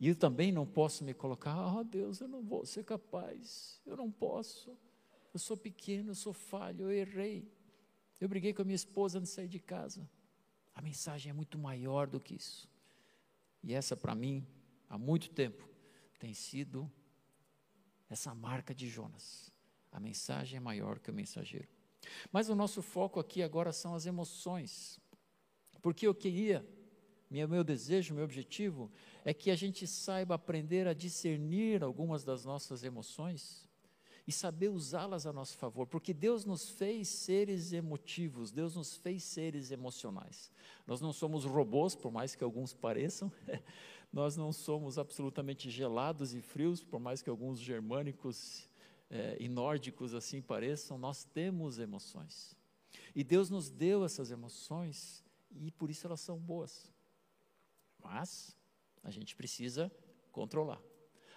E 0.00 0.08
eu 0.08 0.16
também 0.16 0.50
não 0.50 0.66
posso 0.66 1.04
me 1.04 1.14
colocar, 1.14 1.52
ah, 1.52 1.76
oh, 1.78 1.84
Deus, 1.84 2.20
eu 2.20 2.28
não 2.28 2.42
vou 2.42 2.66
ser 2.66 2.84
capaz, 2.84 3.80
eu 3.86 3.96
não 3.96 4.10
posso, 4.10 4.76
eu 5.32 5.38
sou 5.38 5.56
pequeno, 5.56 6.10
eu 6.10 6.14
sou 6.14 6.32
falho, 6.32 6.82
eu 6.82 6.92
errei, 6.92 7.50
eu 8.20 8.28
briguei 8.28 8.52
com 8.52 8.62
a 8.62 8.64
minha 8.64 8.74
esposa 8.74 9.18
antes 9.18 9.30
de 9.30 9.36
sair 9.36 9.48
de 9.48 9.58
casa. 9.58 10.08
A 10.74 10.82
mensagem 10.82 11.30
é 11.30 11.32
muito 11.32 11.56
maior 11.56 12.08
do 12.08 12.20
que 12.20 12.34
isso. 12.34 12.68
E 13.62 13.72
essa, 13.72 13.96
para 13.96 14.14
mim, 14.14 14.46
há 14.88 14.98
muito 14.98 15.30
tempo, 15.30 15.68
tem 16.18 16.34
sido 16.34 16.90
essa 18.08 18.34
marca 18.34 18.74
de 18.74 18.88
Jonas. 18.88 19.52
A 19.90 20.00
mensagem 20.00 20.56
é 20.56 20.60
maior 20.60 20.98
que 20.98 21.10
o 21.10 21.14
mensageiro. 21.14 21.68
Mas 22.32 22.48
o 22.48 22.54
nosso 22.54 22.82
foco 22.82 23.20
aqui 23.20 23.42
agora 23.42 23.72
são 23.72 23.94
as 23.94 24.06
emoções. 24.06 25.00
Porque 25.80 26.06
eu 26.06 26.14
queria 26.14 26.66
meu, 27.46 27.64
desejo, 27.64 28.14
meu 28.14 28.24
objetivo 28.24 28.90
é 29.24 29.34
que 29.34 29.50
a 29.50 29.56
gente 29.56 29.86
saiba 29.86 30.34
aprender 30.34 30.86
a 30.86 30.92
discernir 30.92 31.82
algumas 31.82 32.22
das 32.22 32.44
nossas 32.44 32.84
emoções 32.84 33.68
e 34.26 34.32
saber 34.32 34.68
usá-las 34.68 35.26
a 35.26 35.32
nosso 35.32 35.56
favor, 35.58 35.86
porque 35.86 36.14
Deus 36.14 36.44
nos 36.44 36.70
fez 36.70 37.08
seres 37.08 37.72
emotivos, 37.72 38.50
Deus 38.50 38.74
nos 38.74 38.96
fez 38.96 39.22
seres 39.22 39.70
emocionais. 39.70 40.50
Nós 40.86 41.00
não 41.00 41.12
somos 41.12 41.44
robôs, 41.44 41.94
por 41.94 42.10
mais 42.10 42.34
que 42.34 42.44
alguns 42.44 42.72
pareçam, 42.72 43.30
nós 44.12 44.36
não 44.36 44.52
somos 44.52 44.98
absolutamente 44.98 45.68
gelados 45.68 46.34
e 46.34 46.40
frios, 46.40 46.82
por 46.82 47.00
mais 47.00 47.20
que 47.20 47.28
alguns 47.28 47.58
germânicos 47.58 48.68
é, 49.10 49.36
e 49.40 49.48
nórdicos 49.48 50.14
assim 50.14 50.40
pareçam, 50.40 50.96
nós 50.96 51.24
temos 51.24 51.78
emoções. 51.78 52.56
E 53.14 53.22
Deus 53.22 53.50
nos 53.50 53.68
deu 53.68 54.04
essas 54.04 54.30
emoções 54.30 55.24
e 55.50 55.70
por 55.70 55.90
isso 55.90 56.06
elas 56.06 56.20
são 56.20 56.38
boas. 56.38 56.93
Mas 58.04 58.56
a 59.02 59.10
gente 59.10 59.34
precisa 59.34 59.90
controlar. 60.30 60.80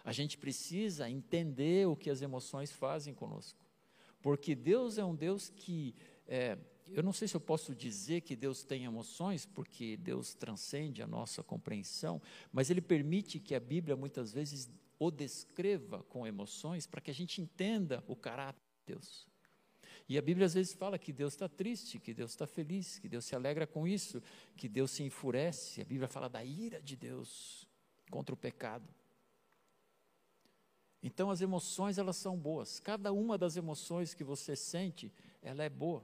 A 0.03 0.11
gente 0.11 0.37
precisa 0.37 1.09
entender 1.09 1.87
o 1.87 1.95
que 1.95 2.09
as 2.09 2.21
emoções 2.21 2.71
fazem 2.71 3.13
conosco. 3.13 3.59
Porque 4.21 4.53
Deus 4.53 4.97
é 4.97 5.05
um 5.05 5.15
Deus 5.15 5.49
que. 5.49 5.95
É, 6.27 6.57
eu 6.89 7.03
não 7.03 7.11
sei 7.11 7.27
se 7.27 7.35
eu 7.35 7.41
posso 7.41 7.75
dizer 7.75 8.21
que 8.21 8.35
Deus 8.35 8.63
tem 8.63 8.85
emoções, 8.85 9.45
porque 9.45 9.97
Deus 9.97 10.33
transcende 10.33 11.01
a 11.01 11.07
nossa 11.07 11.43
compreensão, 11.43 12.21
mas 12.51 12.69
Ele 12.69 12.81
permite 12.81 13.39
que 13.39 13.53
a 13.53 13.59
Bíblia 13.59 13.95
muitas 13.95 14.31
vezes 14.31 14.69
o 14.97 15.11
descreva 15.11 16.03
com 16.03 16.25
emoções 16.25 16.87
para 16.87 17.01
que 17.01 17.11
a 17.11 17.13
gente 17.13 17.41
entenda 17.41 18.03
o 18.07 18.15
caráter 18.15 18.61
de 18.85 18.93
Deus. 18.93 19.27
E 20.09 20.17
a 20.17 20.21
Bíblia 20.21 20.45
às 20.45 20.53
vezes 20.53 20.73
fala 20.73 20.97
que 20.97 21.11
Deus 21.11 21.33
está 21.33 21.49
triste, 21.49 21.99
que 21.99 22.13
Deus 22.13 22.31
está 22.31 22.47
feliz, 22.47 22.97
que 22.97 23.09
Deus 23.09 23.25
se 23.25 23.35
alegra 23.35 23.67
com 23.67 23.85
isso, 23.85 24.23
que 24.55 24.69
Deus 24.69 24.91
se 24.91 25.03
enfurece. 25.03 25.81
A 25.81 25.85
Bíblia 25.85 26.07
fala 26.07 26.29
da 26.29 26.43
ira 26.43 26.81
de 26.81 26.95
Deus 26.95 27.67
contra 28.09 28.33
o 28.33 28.37
pecado. 28.37 28.87
Então 31.03 31.29
as 31.29 31.41
emoções 31.41 31.97
elas 31.97 32.15
são 32.15 32.37
boas. 32.37 32.79
Cada 32.79 33.11
uma 33.11 33.37
das 33.37 33.57
emoções 33.57 34.13
que 34.13 34.23
você 34.23 34.55
sente, 34.55 35.11
ela 35.41 35.63
é 35.63 35.69
boa. 35.69 36.03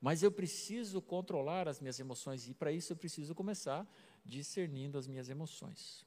Mas 0.00 0.22
eu 0.22 0.30
preciso 0.30 1.02
controlar 1.02 1.66
as 1.66 1.80
minhas 1.80 1.98
emoções 1.98 2.48
e 2.48 2.54
para 2.54 2.70
isso 2.70 2.92
eu 2.92 2.96
preciso 2.96 3.34
começar 3.34 3.86
discernindo 4.24 4.96
as 4.96 5.08
minhas 5.08 5.28
emoções. 5.28 6.06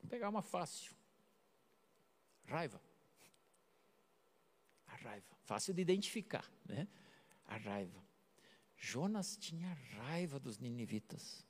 Vou 0.00 0.10
pegar 0.10 0.28
uma 0.28 0.42
fácil. 0.42 0.94
Raiva 2.44 2.80
raiva. 4.96 5.26
Fácil 5.42 5.74
de 5.74 5.82
identificar, 5.82 6.50
né? 6.64 6.86
A 7.46 7.56
raiva. 7.56 8.02
Jonas 8.76 9.36
tinha 9.36 9.72
raiva 9.96 10.38
dos 10.38 10.58
ninivitas. 10.58 11.44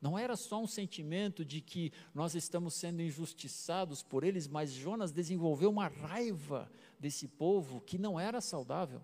Não 0.00 0.18
era 0.18 0.36
só 0.36 0.62
um 0.62 0.66
sentimento 0.66 1.44
de 1.44 1.60
que 1.60 1.92
nós 2.14 2.34
estamos 2.34 2.74
sendo 2.74 3.02
injustiçados 3.02 4.02
por 4.02 4.24
eles, 4.24 4.48
mas 4.48 4.72
Jonas 4.72 5.12
desenvolveu 5.12 5.70
uma 5.70 5.88
raiva 5.88 6.70
desse 6.98 7.28
povo 7.28 7.80
que 7.80 7.98
não 7.98 8.18
era 8.18 8.40
saudável. 8.40 9.02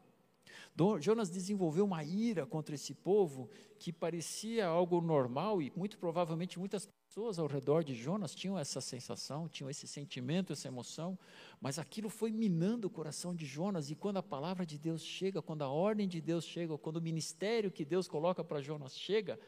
Jonas 1.01 1.29
desenvolveu 1.29 1.85
uma 1.85 2.03
ira 2.03 2.47
contra 2.47 2.75
esse 2.75 2.95
povo 2.95 3.51
que 3.79 3.93
parecia 3.93 4.67
algo 4.67 5.01
normal 5.01 5.61
e 5.61 5.71
muito 5.77 5.99
provavelmente 5.99 6.59
muitas 6.59 6.89
pessoas 7.13 7.39
ao 7.39 7.47
redor 7.47 7.85
de 7.85 7.95
Jonas 7.95 8.35
tinham 8.35 8.59
essa 8.59 8.81
sensação, 8.81 9.47
tinham 9.47 9.69
esse 9.69 9.87
sentimento, 9.87 10.55
essa 10.55 10.69
emoção, 10.69 11.19
mas 11.61 11.79
aquilo 11.79 12.09
foi 12.09 12.33
minando 12.33 12.87
o 12.87 12.91
coração 12.91 13.35
de 13.35 13.45
Jonas 13.45 13.91
e 13.91 13.95
quando 13.95 14.17
a 14.17 14.23
palavra 14.23 14.65
de 14.65 14.79
Deus 14.79 15.05
chega, 15.05 15.43
quando 15.43 15.61
a 15.61 15.69
ordem 15.69 16.09
de 16.09 16.23
Deus 16.23 16.43
chega, 16.47 16.79
quando 16.79 16.97
o 16.97 17.03
ministério 17.03 17.71
que 17.71 17.85
Deus 17.85 18.09
coloca 18.09 18.43
para 18.43 18.63
Jonas 18.63 18.99
chega, 18.99 19.39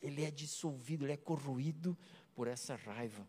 ele 0.00 0.24
é 0.24 0.30
dissolvido, 0.30 1.04
ele 1.04 1.12
é 1.12 1.18
corroído 1.18 1.98
por 2.34 2.48
essa 2.48 2.76
raiva. 2.76 3.28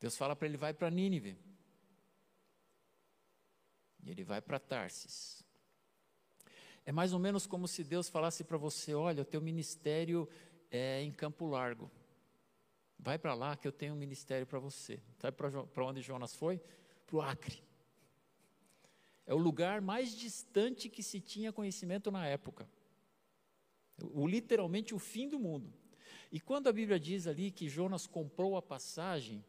Deus 0.00 0.16
fala 0.16 0.34
para 0.34 0.48
ele 0.48 0.56
vai 0.56 0.72
para 0.72 0.90
Nínive. 0.90 1.36
E 4.02 4.10
ele 4.10 4.24
vai 4.24 4.40
para 4.40 4.58
Tarsis. 4.58 5.44
É 6.86 6.92
mais 6.92 7.12
ou 7.12 7.18
menos 7.18 7.46
como 7.46 7.68
se 7.68 7.84
Deus 7.84 8.08
falasse 8.08 8.42
para 8.42 8.56
você: 8.56 8.94
olha, 8.94 9.22
o 9.22 9.26
teu 9.26 9.40
ministério 9.40 10.26
é 10.76 11.02
em 11.02 11.12
Campo 11.12 11.46
Largo. 11.46 11.90
Vai 12.98 13.18
para 13.18 13.34
lá 13.34 13.56
que 13.56 13.68
eu 13.68 13.72
tenho 13.72 13.94
um 13.94 13.96
ministério 13.96 14.46
para 14.46 14.58
você. 14.58 15.00
Sabe 15.18 15.36
para 15.36 15.84
onde 15.84 16.00
Jonas 16.00 16.34
foi? 16.34 16.60
Para 17.06 17.16
o 17.16 17.20
Acre. 17.20 17.62
É 19.26 19.32
o 19.32 19.38
lugar 19.38 19.80
mais 19.80 20.14
distante 20.14 20.88
que 20.88 21.02
se 21.02 21.20
tinha 21.20 21.52
conhecimento 21.52 22.10
na 22.10 22.26
época. 22.26 22.68
O, 24.12 24.26
literalmente 24.26 24.94
o 24.94 24.98
fim 24.98 25.28
do 25.28 25.38
mundo. 25.38 25.72
E 26.32 26.40
quando 26.40 26.68
a 26.68 26.72
Bíblia 26.72 26.98
diz 26.98 27.26
ali 27.26 27.50
que 27.50 27.68
Jonas 27.68 28.06
comprou 28.06 28.56
a 28.56 28.62
passagem, 28.62 29.44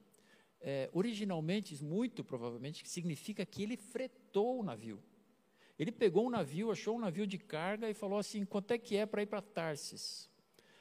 é, 0.62 0.90
originalmente, 0.94 1.84
muito 1.84 2.24
provavelmente, 2.24 2.88
significa 2.88 3.46
que 3.46 3.64
ele 3.64 3.78
fretou 3.78 4.60
o 4.60 4.64
navio. 4.64 5.02
Ele 5.78 5.92
pegou 5.92 6.28
um 6.28 6.30
navio, 6.30 6.72
achou 6.72 6.96
um 6.96 7.00
navio 7.00 7.26
de 7.26 7.38
carga 7.38 7.90
e 7.90 7.94
falou 7.94 8.20
assim: 8.20 8.46
quanto 8.46 8.72
é 8.72 8.78
que 8.78 8.96
é 8.96 9.06
para 9.06 9.24
ir 9.24 9.26
para 9.26 9.42
Tarsis? 9.42 10.30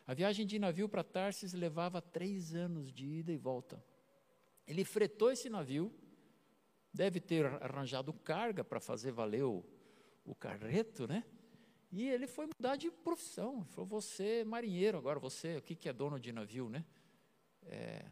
A 0.06 0.12
viagem 0.12 0.46
de 0.46 0.58
navio 0.58 0.88
para 0.88 1.02
Tarsis 1.02 1.54
levava 1.54 2.02
três 2.02 2.54
anos 2.54 2.92
de 2.92 3.06
ida 3.06 3.32
e 3.32 3.38
volta. 3.38 3.82
Ele 4.66 4.84
fretou 4.84 5.30
esse 5.30 5.48
navio, 5.48 5.92
deve 6.92 7.20
ter 7.20 7.46
arranjado 7.62 8.12
carga 8.12 8.62
para 8.62 8.80
fazer 8.80 9.12
valer 9.12 9.44
o, 9.44 9.64
o 10.24 10.34
carreto, 10.34 11.06
né? 11.06 11.24
E 11.90 12.08
ele 12.08 12.26
foi 12.26 12.46
mudar 12.46 12.76
de 12.76 12.90
profissão. 12.90 13.58
Ele 13.58 13.64
falou: 13.66 13.86
você 13.86 14.40
é 14.40 14.44
marinheiro 14.44 14.98
agora, 14.98 15.18
você, 15.18 15.56
o 15.56 15.62
que, 15.62 15.74
que 15.74 15.88
é 15.88 15.92
dono 15.92 16.18
de 16.18 16.32
navio, 16.32 16.68
né? 16.68 16.84
É, 17.62 18.04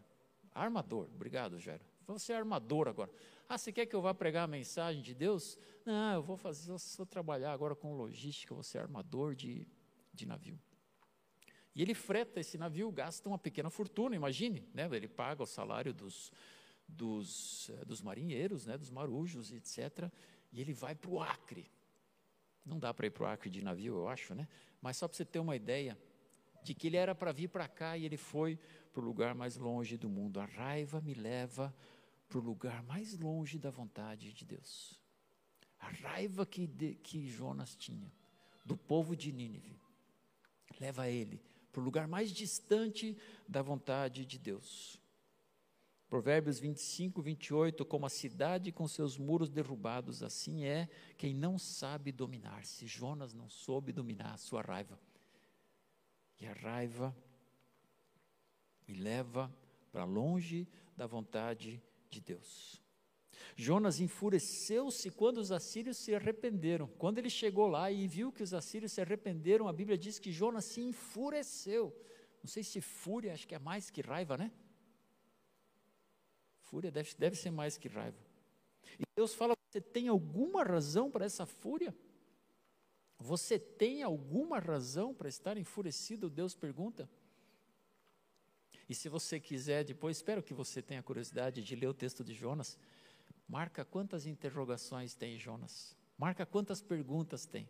Armador, 0.54 1.08
obrigado, 1.14 1.58
Jairo. 1.58 1.84
Você 2.06 2.32
é 2.32 2.36
armador 2.36 2.88
agora. 2.88 3.10
Ah, 3.48 3.56
você 3.56 3.72
quer 3.72 3.86
que 3.86 3.94
eu 3.94 4.02
vá 4.02 4.12
pregar 4.14 4.44
a 4.44 4.46
mensagem 4.46 5.02
de 5.02 5.14
Deus? 5.14 5.58
Não, 5.84 6.14
eu 6.14 6.22
vou 6.22 6.36
fazer, 6.36 6.70
eu 6.70 6.76
vou 6.96 7.06
trabalhar 7.06 7.52
agora 7.52 7.74
com 7.74 7.94
logística, 7.94 8.54
você 8.54 8.78
é 8.78 8.80
armador 8.80 9.34
de, 9.34 9.66
de 10.12 10.26
navio. 10.26 10.58
E 11.74 11.80
ele 11.80 11.94
freta 11.94 12.40
esse 12.40 12.58
navio, 12.58 12.90
gasta 12.92 13.28
uma 13.28 13.38
pequena 13.38 13.70
fortuna, 13.70 14.14
imagine, 14.14 14.68
né? 14.74 14.88
ele 14.92 15.08
paga 15.08 15.42
o 15.42 15.46
salário 15.46 15.94
dos, 15.94 16.30
dos, 16.86 17.70
eh, 17.70 17.84
dos 17.86 18.02
marinheiros, 18.02 18.66
né? 18.66 18.76
dos 18.76 18.90
marujos, 18.90 19.52
etc. 19.52 20.10
E 20.52 20.60
ele 20.60 20.74
vai 20.74 20.94
para 20.94 21.10
o 21.10 21.20
Acre. 21.22 21.70
Não 22.64 22.78
dá 22.78 22.92
para 22.92 23.06
ir 23.06 23.10
para 23.10 23.24
o 23.24 23.26
Acre 23.26 23.48
de 23.48 23.62
navio, 23.62 23.96
eu 23.96 24.08
acho, 24.08 24.34
né? 24.34 24.46
Mas 24.80 24.98
só 24.98 25.08
para 25.08 25.16
você 25.16 25.24
ter 25.24 25.38
uma 25.38 25.56
ideia 25.56 25.98
de 26.62 26.74
que 26.74 26.86
ele 26.86 26.96
era 26.96 27.14
para 27.14 27.32
vir 27.32 27.48
para 27.48 27.66
cá 27.66 27.96
e 27.96 28.04
ele 28.04 28.16
foi 28.16 28.58
para 28.92 29.00
o 29.00 29.04
lugar 29.04 29.34
mais 29.34 29.56
longe 29.56 29.96
do 29.96 30.08
mundo. 30.08 30.38
A 30.38 30.44
raiva 30.44 31.00
me 31.00 31.14
leva 31.14 31.74
para 32.28 32.38
o 32.38 32.42
lugar 32.42 32.82
mais 32.84 33.18
longe 33.18 33.58
da 33.58 33.70
vontade 33.70 34.32
de 34.32 34.44
Deus. 34.44 35.00
A 35.80 35.88
raiva 35.90 36.46
que, 36.46 36.66
de, 36.66 36.94
que 36.96 37.26
Jonas 37.26 37.74
tinha 37.74 38.12
do 38.64 38.76
povo 38.76 39.16
de 39.16 39.32
Nínive 39.32 39.80
leva 40.78 41.08
ele 41.08 41.42
para 41.72 41.80
o 41.80 41.84
lugar 41.84 42.06
mais 42.06 42.30
distante 42.30 43.16
da 43.48 43.62
vontade 43.62 44.26
de 44.26 44.38
Deus. 44.38 45.00
Provérbios 46.06 46.60
25, 46.60 47.22
28, 47.22 47.86
como 47.86 48.04
a 48.04 48.10
cidade 48.10 48.70
com 48.70 48.86
seus 48.86 49.16
muros 49.16 49.48
derrubados, 49.48 50.22
assim 50.22 50.66
é 50.66 50.86
quem 51.16 51.32
não 51.32 51.58
sabe 51.58 52.12
dominar-se. 52.12 52.86
Jonas 52.86 53.32
não 53.32 53.48
soube 53.48 53.92
dominar 53.92 54.34
a 54.34 54.36
sua 54.36 54.60
raiva. 54.60 55.00
E 56.38 56.46
a 56.46 56.52
raiva 56.52 57.16
me 58.86 58.92
leva 58.92 59.50
para 59.90 60.04
longe 60.04 60.68
da 60.94 61.06
vontade 61.06 61.82
de 62.10 62.20
Deus. 62.20 62.81
Jonas 63.56 64.00
enfureceu-se 64.00 65.10
quando 65.10 65.38
os 65.38 65.52
assírios 65.52 65.96
se 65.96 66.14
arrependeram. 66.14 66.86
Quando 66.98 67.18
ele 67.18 67.30
chegou 67.30 67.66
lá 67.66 67.90
e 67.90 68.06
viu 68.06 68.32
que 68.32 68.42
os 68.42 68.54
assírios 68.54 68.92
se 68.92 69.00
arrependeram, 69.00 69.68
a 69.68 69.72
Bíblia 69.72 69.98
diz 69.98 70.18
que 70.18 70.32
Jonas 70.32 70.64
se 70.64 70.80
enfureceu. 70.80 71.94
Não 72.42 72.48
sei 72.48 72.62
se 72.62 72.80
fúria, 72.80 73.32
acho 73.32 73.46
que 73.46 73.54
é 73.54 73.58
mais 73.58 73.90
que 73.90 74.00
raiva, 74.00 74.36
né? 74.36 74.50
Fúria 76.60 76.90
deve, 76.90 77.14
deve 77.16 77.36
ser 77.36 77.50
mais 77.50 77.76
que 77.76 77.88
raiva. 77.88 78.18
E 78.98 79.04
Deus 79.16 79.34
fala: 79.34 79.54
você 79.70 79.80
tem 79.80 80.08
alguma 80.08 80.62
razão 80.62 81.10
para 81.10 81.24
essa 81.24 81.46
fúria? 81.46 81.94
Você 83.18 83.58
tem 83.58 84.02
alguma 84.02 84.58
razão 84.58 85.14
para 85.14 85.28
estar 85.28 85.56
enfurecido? 85.56 86.28
Deus 86.28 86.54
pergunta. 86.54 87.08
E 88.88 88.94
se 88.94 89.08
você 89.08 89.38
quiser, 89.38 89.84
depois, 89.84 90.16
espero 90.16 90.42
que 90.42 90.52
você 90.52 90.82
tenha 90.82 91.02
curiosidade 91.02 91.62
de 91.62 91.76
ler 91.76 91.86
o 91.86 91.94
texto 91.94 92.24
de 92.24 92.34
Jonas. 92.34 92.76
Marca 93.52 93.84
quantas 93.84 94.24
interrogações 94.24 95.14
tem 95.14 95.38
Jonas. 95.38 95.94
Marca 96.16 96.46
quantas 96.46 96.80
perguntas 96.80 97.44
tem. 97.44 97.68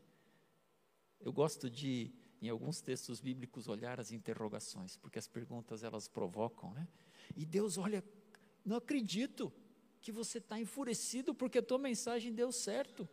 Eu 1.18 1.32
gosto 1.32 1.68
de, 1.68 2.12
em 2.40 2.48
alguns 2.48 2.80
textos 2.80 3.20
bíblicos, 3.20 3.66
olhar 3.66 3.98
as 3.98 4.12
interrogações, 4.12 4.96
porque 4.96 5.18
as 5.18 5.26
perguntas 5.26 5.82
elas 5.82 6.06
provocam, 6.06 6.72
né? 6.72 6.86
E 7.34 7.44
Deus 7.44 7.78
olha, 7.78 8.04
não 8.64 8.76
acredito 8.76 9.52
que 10.00 10.12
você 10.12 10.38
está 10.38 10.56
enfurecido 10.56 11.34
porque 11.34 11.58
a 11.58 11.62
tua 11.62 11.78
mensagem 11.78 12.32
deu 12.32 12.52
certo. 12.52 13.08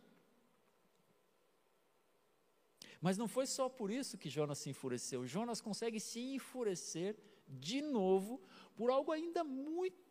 Mas 3.00 3.18
não 3.18 3.26
foi 3.26 3.48
só 3.48 3.68
por 3.68 3.90
isso 3.90 4.16
que 4.16 4.30
Jonas 4.30 4.58
se 4.58 4.70
enfureceu. 4.70 5.26
Jonas 5.26 5.60
consegue 5.60 5.98
se 5.98 6.20
enfurecer 6.20 7.16
de 7.48 7.82
novo 7.82 8.40
por 8.76 8.92
algo 8.92 9.10
ainda 9.10 9.42
muito 9.42 10.09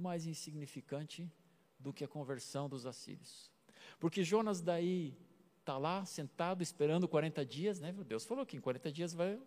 mais 0.00 0.26
insignificante 0.26 1.30
do 1.78 1.92
que 1.92 2.04
a 2.04 2.08
conversão 2.08 2.68
dos 2.68 2.86
assírios. 2.86 3.50
Porque 3.98 4.22
Jonas 4.22 4.60
daí 4.60 5.16
está 5.58 5.78
lá 5.78 6.04
sentado 6.04 6.62
esperando 6.62 7.06
40 7.08 7.44
dias, 7.44 7.80
né? 7.80 7.92
Deus 8.06 8.24
falou 8.24 8.44
que 8.44 8.56
em 8.56 8.60
40 8.60 8.90
dias 8.90 9.14
vai, 9.14 9.40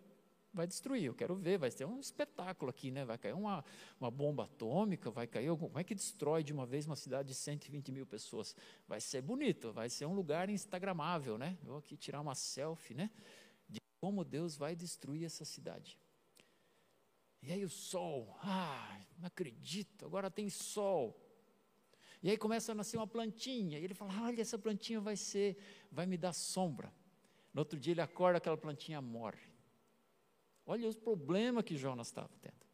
vai 0.52 0.66
destruir. 0.66 1.04
Eu 1.04 1.14
quero 1.14 1.34
ver, 1.34 1.58
vai 1.58 1.70
ter 1.70 1.84
um 1.84 2.00
espetáculo 2.00 2.70
aqui, 2.70 2.90
né? 2.90 3.04
Vai 3.04 3.18
cair 3.18 3.34
uma, 3.34 3.64
uma 4.00 4.10
bomba 4.10 4.44
atômica, 4.44 5.10
vai 5.10 5.26
cair 5.26 5.48
algum. 5.48 5.66
Como 5.66 5.78
é 5.78 5.84
que 5.84 5.94
destrói 5.94 6.42
de 6.42 6.52
uma 6.52 6.66
vez 6.66 6.86
uma 6.86 6.96
cidade 6.96 7.28
de 7.28 7.34
120 7.34 7.92
mil 7.92 8.06
pessoas? 8.06 8.56
Vai 8.88 9.00
ser 9.00 9.22
bonito, 9.22 9.72
vai 9.72 9.88
ser 9.90 10.06
um 10.06 10.14
lugar 10.14 10.48
instagramável, 10.48 11.36
né? 11.36 11.58
Vou 11.62 11.78
aqui 11.78 11.96
tirar 11.96 12.20
uma 12.20 12.34
selfie, 12.34 12.94
né? 12.94 13.10
De 13.68 13.80
como 14.00 14.24
Deus 14.24 14.56
vai 14.56 14.74
destruir 14.74 15.24
essa 15.24 15.44
cidade. 15.44 15.98
E 17.46 17.52
aí 17.52 17.62
o 17.62 17.68
sol, 17.68 18.34
ah, 18.42 18.98
não 19.18 19.26
acredito, 19.26 20.06
agora 20.06 20.30
tem 20.30 20.48
sol. 20.48 21.20
E 22.22 22.30
aí 22.30 22.38
começa 22.38 22.72
a 22.72 22.74
nascer 22.74 22.96
uma 22.96 23.06
plantinha, 23.06 23.78
e 23.78 23.84
ele 23.84 23.92
fala: 23.92 24.22
olha, 24.22 24.40
essa 24.40 24.58
plantinha 24.58 24.98
vai 24.98 25.14
ser, 25.14 25.58
vai 25.92 26.06
me 26.06 26.16
dar 26.16 26.32
sombra. 26.32 26.90
No 27.52 27.60
outro 27.60 27.78
dia 27.78 27.92
ele 27.92 28.00
acorda, 28.00 28.38
aquela 28.38 28.56
plantinha 28.56 29.00
morre. 29.02 29.52
Olha 30.64 30.88
os 30.88 30.96
problemas 30.96 31.64
que 31.64 31.76
Jonas 31.76 32.06
estava 32.06 32.30
tendo. 32.40 32.64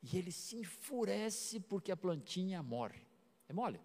E 0.00 0.16
ele 0.16 0.30
se 0.30 0.56
enfurece 0.56 1.58
porque 1.58 1.90
a 1.90 1.96
plantinha 1.96 2.62
morre. 2.62 3.04
É 3.48 3.52
mole? 3.52 3.80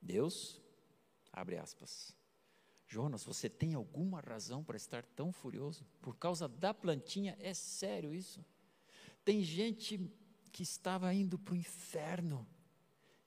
Deus, 0.00 0.60
abre 1.32 1.56
aspas, 1.56 2.14
Jonas, 2.92 3.24
você 3.24 3.48
tem 3.48 3.72
alguma 3.72 4.20
razão 4.20 4.62
para 4.62 4.76
estar 4.76 5.02
tão 5.02 5.32
furioso? 5.32 5.82
Por 6.02 6.14
causa 6.14 6.46
da 6.46 6.74
plantinha? 6.74 7.34
É 7.40 7.54
sério 7.54 8.12
isso? 8.12 8.44
Tem 9.24 9.42
gente 9.42 10.12
que 10.52 10.62
estava 10.62 11.14
indo 11.14 11.38
para 11.38 11.54
o 11.54 11.56
inferno 11.56 12.46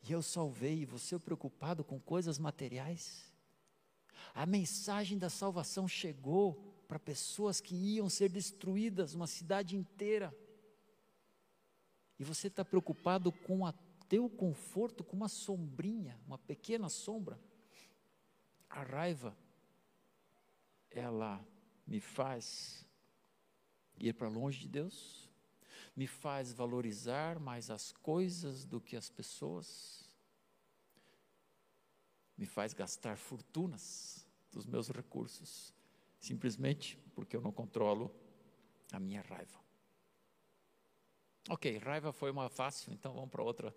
e 0.07 0.11
eu 0.11 0.21
salvei, 0.21 0.81
e 0.81 0.85
você 0.85 1.17
preocupado 1.17 1.83
com 1.83 1.99
coisas 1.99 2.37
materiais? 2.37 3.33
A 4.35 4.45
mensagem 4.45 5.17
da 5.17 5.31
salvação 5.31 5.87
chegou 5.87 6.53
para 6.87 6.99
pessoas 6.99 7.59
que 7.59 7.73
iam 7.73 8.07
ser 8.07 8.29
destruídas, 8.29 9.15
uma 9.15 9.25
cidade 9.25 9.75
inteira. 9.75 10.31
E 12.19 12.23
você 12.23 12.49
está 12.49 12.63
preocupado 12.63 13.31
com 13.31 13.63
o 13.63 13.73
teu 14.07 14.29
conforto, 14.29 15.03
com 15.03 15.17
uma 15.17 15.27
sombrinha, 15.27 16.21
uma 16.27 16.37
pequena 16.37 16.87
sombra. 16.87 17.39
A 18.69 18.83
raiva 18.83 19.35
ela 20.95 21.45
me 21.85 21.99
faz 21.99 22.85
ir 23.97 24.13
para 24.13 24.27
longe 24.27 24.59
de 24.61 24.67
Deus, 24.67 25.29
me 25.95 26.07
faz 26.07 26.51
valorizar 26.51 27.39
mais 27.39 27.69
as 27.69 27.91
coisas 27.91 28.65
do 28.65 28.81
que 28.81 28.95
as 28.95 29.09
pessoas, 29.09 30.09
me 32.37 32.45
faz 32.45 32.73
gastar 32.73 33.17
fortunas 33.17 34.25
dos 34.51 34.65
meus 34.65 34.89
recursos, 34.89 35.73
simplesmente 36.19 36.97
porque 37.13 37.35
eu 37.35 37.41
não 37.41 37.51
controlo 37.51 38.13
a 38.91 38.99
minha 38.99 39.21
raiva. 39.21 39.59
Ok, 41.49 41.77
raiva 41.77 42.11
foi 42.11 42.31
uma 42.31 42.49
fácil, 42.49 42.91
então 42.91 43.13
vamos 43.13 43.29
para 43.29 43.43
outra, 43.43 43.75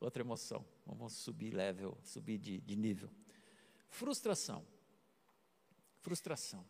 outra 0.00 0.22
emoção. 0.22 0.64
Vamos 0.84 1.12
subir 1.12 1.54
level, 1.54 1.96
subir 2.02 2.38
de, 2.38 2.60
de 2.60 2.74
nível. 2.74 3.08
Frustração. 3.88 4.66
Frustração. 6.04 6.62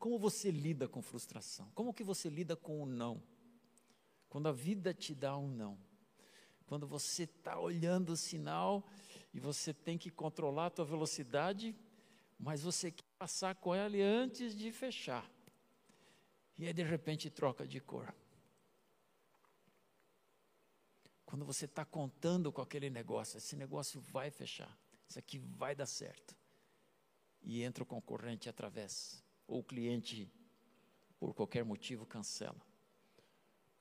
Como 0.00 0.18
você 0.18 0.50
lida 0.50 0.88
com 0.88 1.00
frustração? 1.00 1.70
Como 1.76 1.94
que 1.94 2.02
você 2.02 2.28
lida 2.28 2.56
com 2.56 2.82
o 2.82 2.86
não? 2.86 3.22
Quando 4.28 4.48
a 4.48 4.52
vida 4.52 4.92
te 4.92 5.14
dá 5.14 5.36
um 5.36 5.46
não. 5.46 5.78
Quando 6.66 6.84
você 6.84 7.22
está 7.22 7.56
olhando 7.56 8.10
o 8.10 8.16
sinal 8.16 8.84
e 9.32 9.38
você 9.38 9.72
tem 9.72 9.96
que 9.96 10.10
controlar 10.10 10.66
a 10.66 10.70
tua 10.70 10.84
velocidade, 10.84 11.72
mas 12.36 12.62
você 12.62 12.90
quer 12.90 13.04
passar 13.16 13.54
com 13.54 13.72
ela 13.72 13.96
antes 13.96 14.56
de 14.56 14.72
fechar. 14.72 15.30
E 16.58 16.66
aí 16.66 16.72
de 16.72 16.82
repente 16.82 17.30
troca 17.30 17.64
de 17.64 17.80
cor. 17.80 18.12
Quando 21.24 21.44
você 21.44 21.66
está 21.66 21.84
contando 21.84 22.50
com 22.50 22.60
aquele 22.60 22.90
negócio, 22.90 23.38
esse 23.38 23.54
negócio 23.54 24.00
vai 24.00 24.32
fechar, 24.32 24.76
isso 25.08 25.20
aqui 25.20 25.38
vai 25.38 25.76
dar 25.76 25.86
certo. 25.86 26.36
E 27.44 27.62
entra 27.62 27.84
o 27.84 27.86
concorrente 27.86 28.48
através, 28.48 29.22
ou 29.46 29.60
o 29.60 29.64
cliente, 29.64 30.30
por 31.20 31.34
qualquer 31.34 31.64
motivo, 31.64 32.06
cancela. 32.06 32.60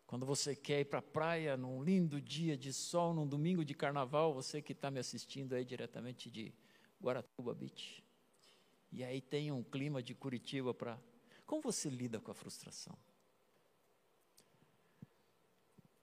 Quando 0.06 0.26
você 0.26 0.56
quer 0.56 0.82
ir 0.82 0.86
para 0.86 1.00
a 1.00 1.02
praia 1.02 1.58
num 1.58 1.82
lindo 1.82 2.22
dia 2.22 2.56
de 2.56 2.72
sol, 2.72 3.14
num 3.14 3.28
domingo 3.28 3.66
de 3.66 3.74
carnaval, 3.74 4.34
você 4.34 4.62
que 4.62 4.74
está 4.74 4.92
me 4.92 5.00
assistindo 5.00 5.54
aí 5.54 5.66
diretamente 5.66 6.30
de 6.30 6.54
Guaratuba 7.02 7.56
Beach. 7.56 8.04
E 8.92 9.04
aí 9.04 9.20
tem 9.20 9.52
um 9.52 9.64
clima 9.64 10.04
de 10.04 10.14
Curitiba 10.14 10.74
para. 10.74 11.00
Como 11.48 11.62
você 11.62 11.90
lida 11.90 12.20
com 12.20 12.30
a 12.30 12.34
frustração? 12.36 12.96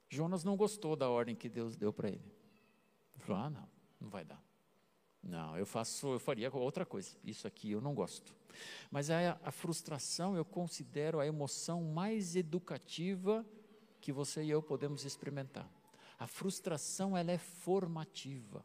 Jonas 0.08 0.42
não 0.42 0.56
gostou 0.56 0.96
da 0.96 1.08
ordem 1.08 1.36
que 1.36 1.48
Deus 1.48 1.76
deu 1.76 1.92
para 1.92 2.08
ele. 2.08 2.34
Ele 3.14 3.22
falou: 3.22 3.42
ah, 3.42 3.50
não, 3.50 3.68
não 4.00 4.10
vai 4.10 4.24
dar. 4.24 4.42
Não, 5.22 5.56
eu 5.56 5.66
faço, 5.66 6.14
eu 6.14 6.18
faria 6.18 6.50
outra 6.54 6.86
coisa. 6.86 7.16
Isso 7.22 7.46
aqui 7.46 7.72
eu 7.72 7.80
não 7.80 7.94
gosto. 7.94 8.34
Mas 8.90 9.10
a, 9.10 9.38
a 9.42 9.50
frustração 9.50 10.36
eu 10.36 10.44
considero 10.44 11.20
a 11.20 11.26
emoção 11.26 11.82
mais 11.84 12.36
educativa 12.36 13.44
que 14.00 14.12
você 14.12 14.42
e 14.42 14.50
eu 14.50 14.62
podemos 14.62 15.04
experimentar. 15.04 15.70
A 16.18 16.26
frustração 16.26 17.16
ela 17.16 17.32
é 17.32 17.38
formativa. 17.38 18.64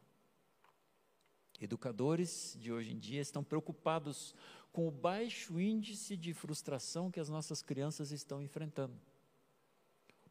Educadores 1.60 2.56
de 2.60 2.70
hoje 2.70 2.92
em 2.92 2.98
dia 2.98 3.20
estão 3.20 3.42
preocupados 3.42 4.34
com 4.72 4.86
o 4.86 4.90
baixo 4.90 5.58
índice 5.58 6.16
de 6.16 6.34
frustração 6.34 7.10
que 7.10 7.20
as 7.20 7.30
nossas 7.30 7.62
crianças 7.62 8.10
estão 8.10 8.42
enfrentando. 8.42 8.94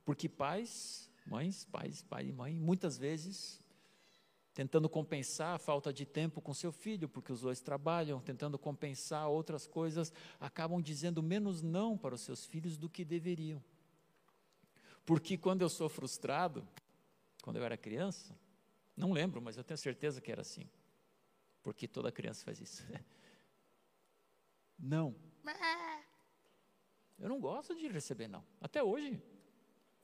Porque 0.03 0.30
pais, 0.30 1.09
mães, 1.26 1.65
pais, 1.65 2.03
pai 2.03 2.28
e 2.28 2.32
mãe, 2.32 2.59
muitas 2.59 2.95
vezes 2.95 3.59
tentando 4.56 4.88
compensar 4.88 5.53
a 5.53 5.60
falta 5.60 5.91
de 5.91 6.06
tempo 6.06 6.41
com 6.41 6.53
seu 6.53 6.72
filho, 6.72 7.10
porque 7.10 7.32
os 7.32 7.41
dois 7.41 7.60
trabalham, 7.60 8.22
tentando 8.22 8.58
compensar 8.58 9.28
outras 9.28 9.68
coisas, 9.68 10.14
acabam 10.39 10.82
dizendo 10.82 11.22
menos 11.22 11.62
não 11.62 11.97
para 11.97 12.16
os 12.16 12.22
seus 12.22 12.45
filhos 12.45 12.78
do 12.78 12.89
que 12.89 13.03
deveriam. 13.03 13.62
Porque 15.06 15.38
quando 15.38 15.62
eu 15.62 15.70
sou 15.70 15.89
frustrado, 15.89 16.66
quando 17.43 17.58
eu 17.58 17.66
era 17.66 17.76
criança, 17.76 18.34
não 18.95 19.12
lembro, 19.12 19.41
mas 19.41 19.58
eu 19.58 19.64
tenho 19.64 19.78
certeza 19.78 20.22
que 20.22 20.32
era 20.32 20.41
assim. 20.41 20.70
Porque 21.62 21.86
toda 21.86 22.10
criança 22.10 22.45
faz 22.45 22.62
isso. 22.62 22.82
Não. 24.80 25.16
Eu 27.18 27.30
não 27.30 27.39
gosto 27.39 27.74
de 27.74 27.88
receber 27.88 28.28
não. 28.28 28.43
Até 28.60 28.84
hoje. 28.84 29.22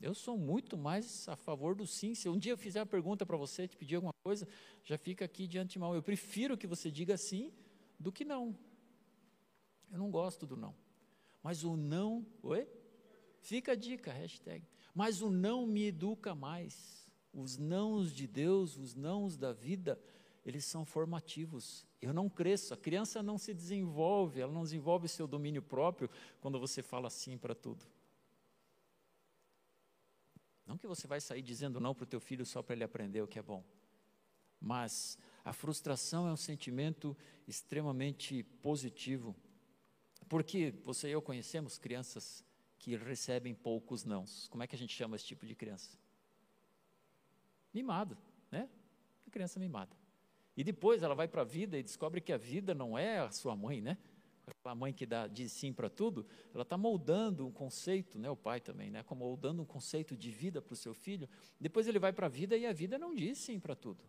Eu 0.01 0.15
sou 0.15 0.37
muito 0.37 0.77
mais 0.77 1.29
a 1.29 1.35
favor 1.35 1.75
do 1.75 1.85
sim. 1.85 2.15
Se 2.15 2.27
um 2.27 2.37
dia 2.37 2.53
eu 2.53 2.57
fizer 2.57 2.79
uma 2.79 2.85
pergunta 2.85 3.25
para 3.25 3.37
você, 3.37 3.67
te 3.67 3.77
pedir 3.77 3.95
alguma 3.95 4.13
coisa, 4.23 4.47
já 4.83 4.97
fica 4.97 5.23
aqui 5.25 5.47
de 5.47 5.59
antemão. 5.59 5.93
Eu 5.93 6.01
prefiro 6.01 6.57
que 6.57 6.65
você 6.65 6.89
diga 6.89 7.15
sim 7.17 7.53
do 7.99 8.11
que 8.11 8.25
não. 8.25 8.57
Eu 9.91 9.99
não 9.99 10.09
gosto 10.09 10.47
do 10.47 10.57
não. 10.57 10.73
Mas 11.43 11.63
o 11.63 11.75
não, 11.75 12.25
oi? 12.41 12.67
Fica 13.39 13.73
a 13.73 13.75
dica, 13.75 14.11
hashtag. 14.11 14.65
Mas 14.93 15.21
o 15.21 15.29
não 15.29 15.67
me 15.67 15.87
educa 15.87 16.33
mais. 16.33 17.07
Os 17.33 17.57
nãos 17.57 18.11
de 18.11 18.27
Deus, 18.27 18.77
os 18.77 18.95
nãos 18.95 19.37
da 19.37 19.53
vida, 19.53 19.99
eles 20.45 20.65
são 20.65 20.83
formativos. 20.83 21.85
Eu 22.01 22.13
não 22.13 22.27
cresço, 22.27 22.73
a 22.73 22.77
criança 22.77 23.21
não 23.21 23.37
se 23.37 23.53
desenvolve, 23.53 24.41
ela 24.41 24.51
não 24.51 24.63
desenvolve 24.63 25.07
seu 25.07 25.27
domínio 25.27 25.61
próprio 25.61 26.09
quando 26.39 26.59
você 26.59 26.81
fala 26.81 27.09
sim 27.09 27.37
para 27.37 27.53
tudo. 27.53 27.85
Não 30.71 30.77
que 30.77 30.87
você 30.87 31.05
vai 31.05 31.19
sair 31.19 31.41
dizendo 31.41 31.81
não 31.81 31.93
para 31.93 32.05
o 32.05 32.07
teu 32.07 32.21
filho 32.21 32.45
só 32.45 32.63
para 32.63 32.73
ele 32.73 32.85
aprender 32.85 33.21
o 33.21 33.27
que 33.27 33.37
é 33.37 33.41
bom. 33.41 33.61
Mas 34.57 35.17
a 35.43 35.51
frustração 35.51 36.29
é 36.29 36.31
um 36.31 36.37
sentimento 36.37 37.15
extremamente 37.45 38.41
positivo. 38.61 39.35
Porque 40.29 40.73
você 40.81 41.09
e 41.09 41.11
eu 41.11 41.21
conhecemos 41.21 41.77
crianças 41.77 42.41
que 42.79 42.95
recebem 42.95 43.53
poucos 43.53 44.05
nãos. 44.05 44.47
Como 44.47 44.63
é 44.63 44.67
que 44.67 44.73
a 44.73 44.77
gente 44.77 44.95
chama 44.95 45.17
esse 45.17 45.25
tipo 45.25 45.45
de 45.45 45.55
criança? 45.55 45.99
Mimado, 47.73 48.17
né? 48.49 48.69
A 49.27 49.29
criança 49.29 49.59
mimada. 49.59 49.93
E 50.55 50.63
depois 50.63 51.03
ela 51.03 51.13
vai 51.15 51.27
para 51.27 51.41
a 51.41 51.45
vida 51.45 51.77
e 51.77 51.83
descobre 51.83 52.21
que 52.21 52.31
a 52.31 52.37
vida 52.37 52.73
não 52.73 52.97
é 52.97 53.19
a 53.19 53.29
sua 53.29 53.57
mãe, 53.57 53.81
né? 53.81 53.97
Aquela 54.45 54.75
mãe 54.75 54.93
que 54.93 55.05
dá, 55.05 55.27
diz 55.27 55.51
sim 55.51 55.71
para 55.71 55.89
tudo, 55.89 56.25
ela 56.53 56.63
está 56.63 56.77
moldando 56.77 57.45
um 57.45 57.51
conceito, 57.51 58.17
né? 58.17 58.29
O 58.29 58.35
pai 58.35 58.59
também, 58.59 58.89
né? 58.89 59.03
Como 59.03 59.23
moldando 59.23 59.61
um 59.61 59.65
conceito 59.65 60.15
de 60.15 60.31
vida 60.31 60.61
para 60.61 60.73
o 60.73 60.75
seu 60.75 60.93
filho. 60.93 61.29
Depois 61.59 61.87
ele 61.87 61.99
vai 61.99 62.11
para 62.11 62.25
a 62.25 62.29
vida 62.29 62.57
e 62.57 62.65
a 62.65 62.73
vida 62.73 62.97
não 62.97 63.13
diz 63.13 63.37
sim 63.37 63.59
para 63.59 63.75
tudo. 63.75 64.03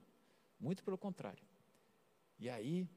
Muito 0.59 0.83
pelo 0.83 0.97
contrário. 0.97 1.45
E 2.39 2.49
aí 2.49 2.89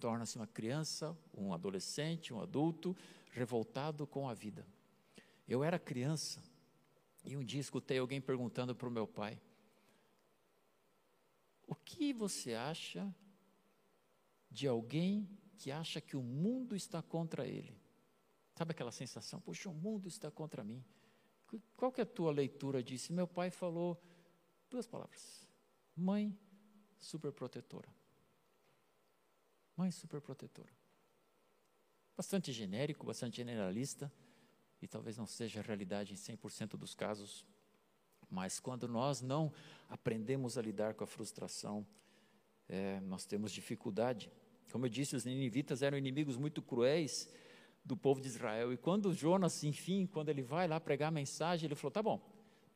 torna-se 0.00 0.36
uma 0.36 0.46
criança, 0.46 1.16
um 1.36 1.52
adolescente, 1.52 2.32
um 2.32 2.40
adulto 2.40 2.96
revoltado 3.30 4.06
com 4.06 4.28
a 4.28 4.34
vida. 4.34 4.66
Eu 5.46 5.62
era 5.62 5.78
criança 5.78 6.42
e 7.24 7.36
um 7.36 7.44
dia 7.44 7.60
escutei 7.60 7.98
alguém 7.98 8.20
perguntando 8.20 8.74
para 8.74 8.88
o 8.88 8.90
meu 8.90 9.06
pai: 9.06 9.40
O 11.66 11.74
que 11.74 12.12
você 12.12 12.54
acha 12.54 13.14
de 14.50 14.66
alguém 14.66 15.28
que 15.62 15.70
acha 15.70 16.00
que 16.00 16.16
o 16.16 16.22
mundo 16.22 16.74
está 16.74 17.00
contra 17.00 17.46
ele? 17.46 17.76
Sabe 18.54 18.72
aquela 18.72 18.92
sensação? 18.92 19.40
Poxa, 19.40 19.68
o 19.68 19.74
mundo 19.74 20.08
está 20.08 20.30
contra 20.30 20.64
mim. 20.64 20.84
Qual 21.76 21.92
que 21.92 22.00
é 22.00 22.04
a 22.04 22.06
tua 22.06 22.32
leitura 22.32 22.82
disso? 22.82 23.12
Meu 23.12 23.26
pai 23.26 23.50
falou 23.50 24.02
duas 24.70 24.86
palavras: 24.86 25.46
mãe 25.96 26.36
superprotetora. 26.98 27.88
Mãe 29.76 29.90
superprotetora 29.90 30.72
bastante 32.16 32.52
genérico, 32.52 33.06
bastante 33.06 33.36
generalista, 33.36 34.12
e 34.80 34.86
talvez 34.86 35.16
não 35.16 35.26
seja 35.26 35.60
a 35.60 35.62
realidade 35.62 36.12
em 36.12 36.16
100% 36.16 36.76
dos 36.76 36.94
casos, 36.94 37.44
mas 38.30 38.58
quando 38.58 38.88
nós 38.88 39.20
não 39.20 39.52
aprendemos 39.88 40.56
a 40.56 40.62
lidar 40.62 40.94
com 40.94 41.04
a 41.04 41.06
frustração, 41.06 41.86
é, 42.68 43.00
nós 43.00 43.24
temos 43.24 43.52
dificuldade. 43.52 44.30
Como 44.72 44.86
eu 44.86 44.90
disse, 44.90 45.14
os 45.14 45.26
ninivitas 45.26 45.82
eram 45.82 45.98
inimigos 45.98 46.38
muito 46.38 46.62
cruéis 46.62 47.30
do 47.84 47.94
povo 47.94 48.22
de 48.22 48.28
Israel, 48.28 48.72
e 48.72 48.78
quando 48.78 49.12
Jonas, 49.12 49.62
enfim, 49.64 50.06
quando 50.06 50.30
ele 50.30 50.40
vai 50.40 50.66
lá 50.66 50.80
pregar 50.80 51.08
a 51.08 51.10
mensagem, 51.10 51.66
ele 51.66 51.74
falou: 51.74 51.90
tá 51.90 52.02
bom, 52.02 52.18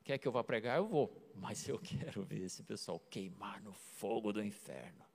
quer 0.05 0.19
que 0.19 0.29
eu 0.29 0.33
vá 0.33 0.45
pregar? 0.45 0.77
Eu 0.77 0.87
vou, 0.87 1.11
mas 1.35 1.67
eu 1.67 1.79
quero 1.79 2.23
ver 2.23 2.43
esse 2.43 2.63
pessoal 2.63 3.01
queimar 3.09 3.63
no 3.63 3.73
fogo 3.73 4.31
do 4.31 4.45
inferno. 4.45 5.07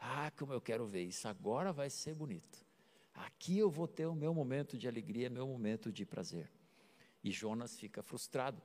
Ah, 0.00 0.32
como 0.32 0.52
eu 0.52 0.60
quero 0.60 0.84
ver 0.84 1.04
isso, 1.04 1.28
agora 1.28 1.72
vai 1.72 1.88
ser 1.88 2.14
bonito. 2.14 2.66
Aqui 3.14 3.56
eu 3.56 3.70
vou 3.70 3.86
ter 3.86 4.06
o 4.06 4.14
meu 4.14 4.34
momento 4.34 4.76
de 4.76 4.88
alegria, 4.88 5.30
meu 5.30 5.46
momento 5.46 5.92
de 5.92 6.04
prazer. 6.04 6.50
E 7.22 7.30
Jonas 7.30 7.78
fica 7.78 8.02
frustrado, 8.02 8.60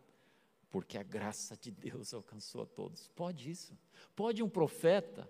porque 0.70 0.97
a 0.97 1.03
graça 1.03 1.55
de 1.55 1.70
Deus 1.70 2.12
alcançou 2.16 2.64
a 2.64 2.66
todos. 2.66 3.07
Pode 3.09 3.51
isso? 3.51 3.78
Pode 4.16 4.41
um 4.41 4.49
profeta 4.49 5.30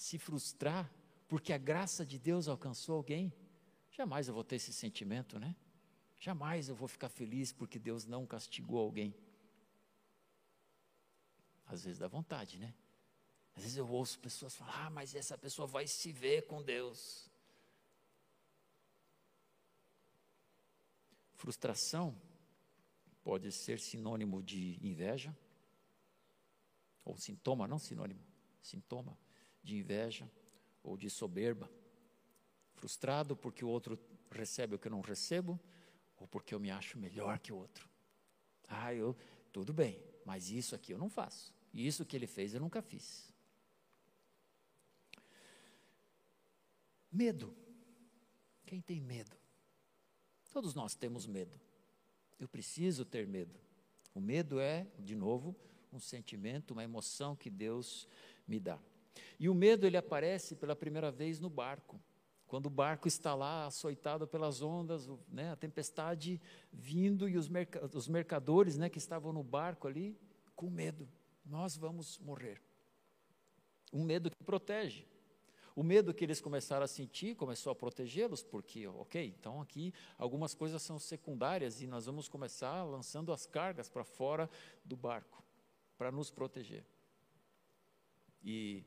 se 0.00 0.18
frustrar 0.18 0.90
porque 1.28 1.52
a 1.52 1.58
graça 1.58 2.06
de 2.06 2.18
Deus 2.18 2.48
alcançou 2.48 2.96
alguém? 2.96 3.30
Jamais 3.90 4.28
eu 4.28 4.32
vou 4.32 4.42
ter 4.42 4.56
esse 4.56 4.72
sentimento, 4.72 5.38
né? 5.38 5.54
Jamais 6.18 6.70
eu 6.70 6.74
vou 6.74 6.88
ficar 6.88 7.10
feliz 7.10 7.52
porque 7.52 7.78
Deus 7.78 8.06
não 8.06 8.26
castigou 8.26 8.78
alguém. 8.80 9.14
Às 11.66 11.84
vezes 11.84 11.98
dá 11.98 12.08
vontade, 12.08 12.58
né? 12.58 12.74
Às 13.54 13.62
vezes 13.62 13.76
eu 13.76 13.86
ouço 13.86 14.18
pessoas 14.18 14.54
falar, 14.54 14.86
ah, 14.86 14.90
mas 14.90 15.14
essa 15.14 15.36
pessoa 15.36 15.68
vai 15.68 15.86
se 15.86 16.10
ver 16.10 16.46
com 16.46 16.62
Deus. 16.62 17.30
Frustração 21.34 22.18
pode 23.22 23.52
ser 23.52 23.78
sinônimo 23.78 24.42
de 24.42 24.78
inveja, 24.82 25.36
ou 27.04 27.18
sintoma, 27.18 27.68
não 27.68 27.78
sinônimo, 27.78 28.24
sintoma 28.62 29.16
de 29.62 29.76
inveja 29.76 30.30
ou 30.82 30.96
de 30.96 31.10
soberba. 31.10 31.70
Frustrado 32.74 33.36
porque 33.36 33.64
o 33.64 33.68
outro 33.68 33.98
recebe 34.30 34.74
o 34.74 34.78
que 34.78 34.88
eu 34.88 34.92
não 34.92 35.00
recebo 35.00 35.58
ou 36.16 36.26
porque 36.26 36.54
eu 36.54 36.60
me 36.60 36.70
acho 36.70 36.98
melhor 36.98 37.38
que 37.38 37.52
o 37.52 37.56
outro. 37.56 37.88
Ah, 38.68 38.94
eu, 38.94 39.16
tudo 39.52 39.72
bem, 39.72 40.02
mas 40.24 40.50
isso 40.50 40.74
aqui 40.74 40.92
eu 40.92 40.98
não 40.98 41.08
faço. 41.08 41.52
Isso 41.72 42.04
que 42.04 42.16
ele 42.16 42.26
fez 42.26 42.54
eu 42.54 42.60
nunca 42.60 42.80
fiz. 42.82 43.32
Medo. 47.10 47.54
Quem 48.64 48.80
tem 48.80 49.00
medo? 49.00 49.36
Todos 50.50 50.74
nós 50.74 50.94
temos 50.94 51.26
medo. 51.26 51.58
Eu 52.38 52.48
preciso 52.48 53.04
ter 53.04 53.26
medo. 53.26 53.58
O 54.14 54.20
medo 54.20 54.60
é, 54.60 54.86
de 54.98 55.14
novo, 55.14 55.54
um 55.92 55.98
sentimento, 55.98 56.72
uma 56.72 56.84
emoção 56.84 57.34
que 57.34 57.50
Deus 57.50 58.06
me 58.46 58.58
dá. 58.58 58.78
E 59.38 59.48
o 59.48 59.54
medo 59.54 59.86
ele 59.86 59.96
aparece 59.96 60.54
pela 60.54 60.76
primeira 60.76 61.10
vez 61.10 61.40
no 61.40 61.48
barco. 61.48 62.00
Quando 62.46 62.66
o 62.66 62.70
barco 62.70 63.06
está 63.06 63.34
lá 63.34 63.66
açoitado 63.66 64.26
pelas 64.26 64.60
ondas, 64.60 65.08
né, 65.28 65.52
a 65.52 65.56
tempestade 65.56 66.40
vindo 66.72 67.28
e 67.28 67.36
os, 67.36 67.48
merc 67.48 67.76
os 67.94 68.08
mercadores 68.08 68.76
né, 68.76 68.88
que 68.88 68.98
estavam 68.98 69.32
no 69.32 69.42
barco 69.42 69.86
ali 69.86 70.18
com 70.56 70.68
medo. 70.68 71.08
Nós 71.46 71.76
vamos 71.76 72.18
morrer. 72.18 72.60
Um 73.92 74.04
medo 74.04 74.30
que 74.30 74.44
protege. 74.44 75.06
O 75.74 75.82
medo 75.82 76.12
que 76.12 76.24
eles 76.24 76.40
começaram 76.40 76.84
a 76.84 76.88
sentir 76.88 77.36
começou 77.36 77.70
a 77.70 77.74
protegê-los, 77.74 78.42
porque, 78.42 78.86
ok, 78.86 79.34
então 79.38 79.60
aqui 79.60 79.94
algumas 80.18 80.54
coisas 80.54 80.82
são 80.82 80.98
secundárias 80.98 81.80
e 81.80 81.86
nós 81.86 82.06
vamos 82.06 82.28
começar 82.28 82.82
lançando 82.82 83.32
as 83.32 83.46
cargas 83.46 83.88
para 83.88 84.04
fora 84.04 84.50
do 84.84 84.96
barco, 84.96 85.42
para 85.96 86.10
nos 86.10 86.30
proteger. 86.30 86.84
E 88.42 88.84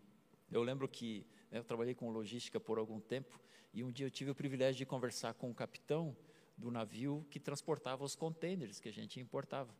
eu 0.55 0.63
lembro 0.63 0.87
que 0.87 1.25
né, 1.49 1.59
eu 1.59 1.63
trabalhei 1.63 1.95
com 1.95 2.09
logística 2.09 2.59
por 2.59 2.77
algum 2.77 2.99
tempo 2.99 3.39
e 3.73 3.83
um 3.83 3.91
dia 3.91 4.05
eu 4.05 4.11
tive 4.11 4.31
o 4.31 4.35
privilégio 4.35 4.77
de 4.77 4.85
conversar 4.85 5.33
com 5.33 5.49
o 5.49 5.55
capitão 5.55 6.15
do 6.55 6.69
navio 6.69 7.25
que 7.29 7.39
transportava 7.39 8.03
os 8.03 8.15
contêineres 8.15 8.79
que 8.79 8.87
a 8.87 8.93
gente 8.93 9.19
importava. 9.19 9.75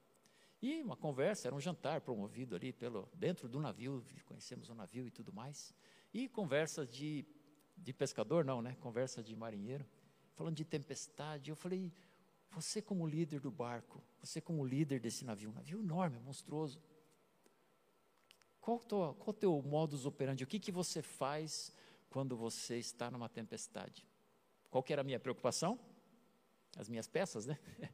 E 0.62 0.82
uma 0.82 0.96
conversa, 0.96 1.48
era 1.48 1.56
um 1.56 1.60
jantar 1.60 2.02
promovido 2.02 2.56
ali 2.56 2.72
pelo 2.72 3.08
dentro 3.14 3.48
do 3.48 3.60
navio, 3.60 4.04
conhecemos 4.26 4.70
o 4.70 4.74
navio 4.74 5.06
e 5.06 5.12
tudo 5.12 5.32
mais. 5.32 5.76
E 6.14 6.28
conversa 6.28 6.88
de, 6.88 7.26
de 7.78 7.94
pescador, 7.94 8.46
não, 8.46 8.62
né? 8.62 8.76
Conversa 8.80 9.22
de 9.22 9.36
marinheiro, 9.36 9.86
falando 10.34 10.56
de 10.56 10.64
tempestade. 10.64 11.50
Eu 11.50 11.56
falei, 11.56 11.92
você 12.50 12.82
como 12.82 13.06
líder 13.06 13.42
do 13.42 13.52
barco, 13.52 14.02
você 14.22 14.40
como 14.40 14.66
líder 14.66 15.00
desse 15.00 15.26
navio, 15.26 15.50
um 15.50 15.54
navio 15.54 15.80
enorme, 15.80 16.18
monstruoso. 16.20 16.82
Qual 18.64 18.78
o 18.78 19.14
qual 19.16 19.34
teu 19.34 19.62
modus 19.62 20.06
operandi? 20.06 20.46
O 20.46 20.48
que, 20.48 20.58
que 20.58 20.72
você 20.72 21.02
faz 21.02 21.70
quando 22.10 22.38
você 22.38 22.78
está 22.78 23.12
numa 23.12 23.28
tempestade? 23.28 24.08
Qual 24.72 24.82
era 24.88 25.02
a 25.02 25.04
minha 25.04 25.20
preocupação? 25.20 25.78
As 26.78 26.88
minhas 26.88 27.06
peças, 27.06 27.46
né? 27.46 27.60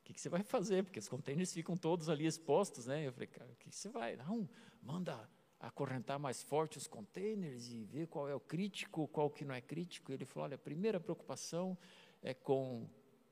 O 0.00 0.02
que, 0.10 0.14
que 0.14 0.20
você 0.20 0.28
vai 0.28 0.42
fazer? 0.42 0.82
Porque 0.82 0.98
os 0.98 1.08
contêineres 1.08 1.52
ficam 1.52 1.76
todos 1.76 2.08
ali 2.08 2.26
expostos, 2.26 2.86
né? 2.86 3.06
Eu 3.06 3.12
falei, 3.12 3.28
cara, 3.28 3.52
o 3.52 3.54
que, 3.54 3.70
que 3.70 3.76
você 3.76 3.88
vai? 3.88 4.16
Não, 4.16 4.48
manda 4.82 5.30
acorrentar 5.60 6.18
mais 6.18 6.42
forte 6.42 6.78
os 6.78 6.88
contêineres 6.88 7.70
e 7.70 7.84
ver 7.84 8.08
qual 8.08 8.28
é 8.28 8.34
o 8.34 8.40
crítico, 8.40 9.06
qual 9.06 9.30
que 9.30 9.44
não 9.44 9.54
é 9.54 9.60
crítico. 9.60 10.10
Ele 10.10 10.24
falou, 10.24 10.46
olha, 10.46 10.56
a 10.56 10.58
primeira 10.58 10.98
preocupação 10.98 11.78
é 12.20 12.34
com 12.34 12.88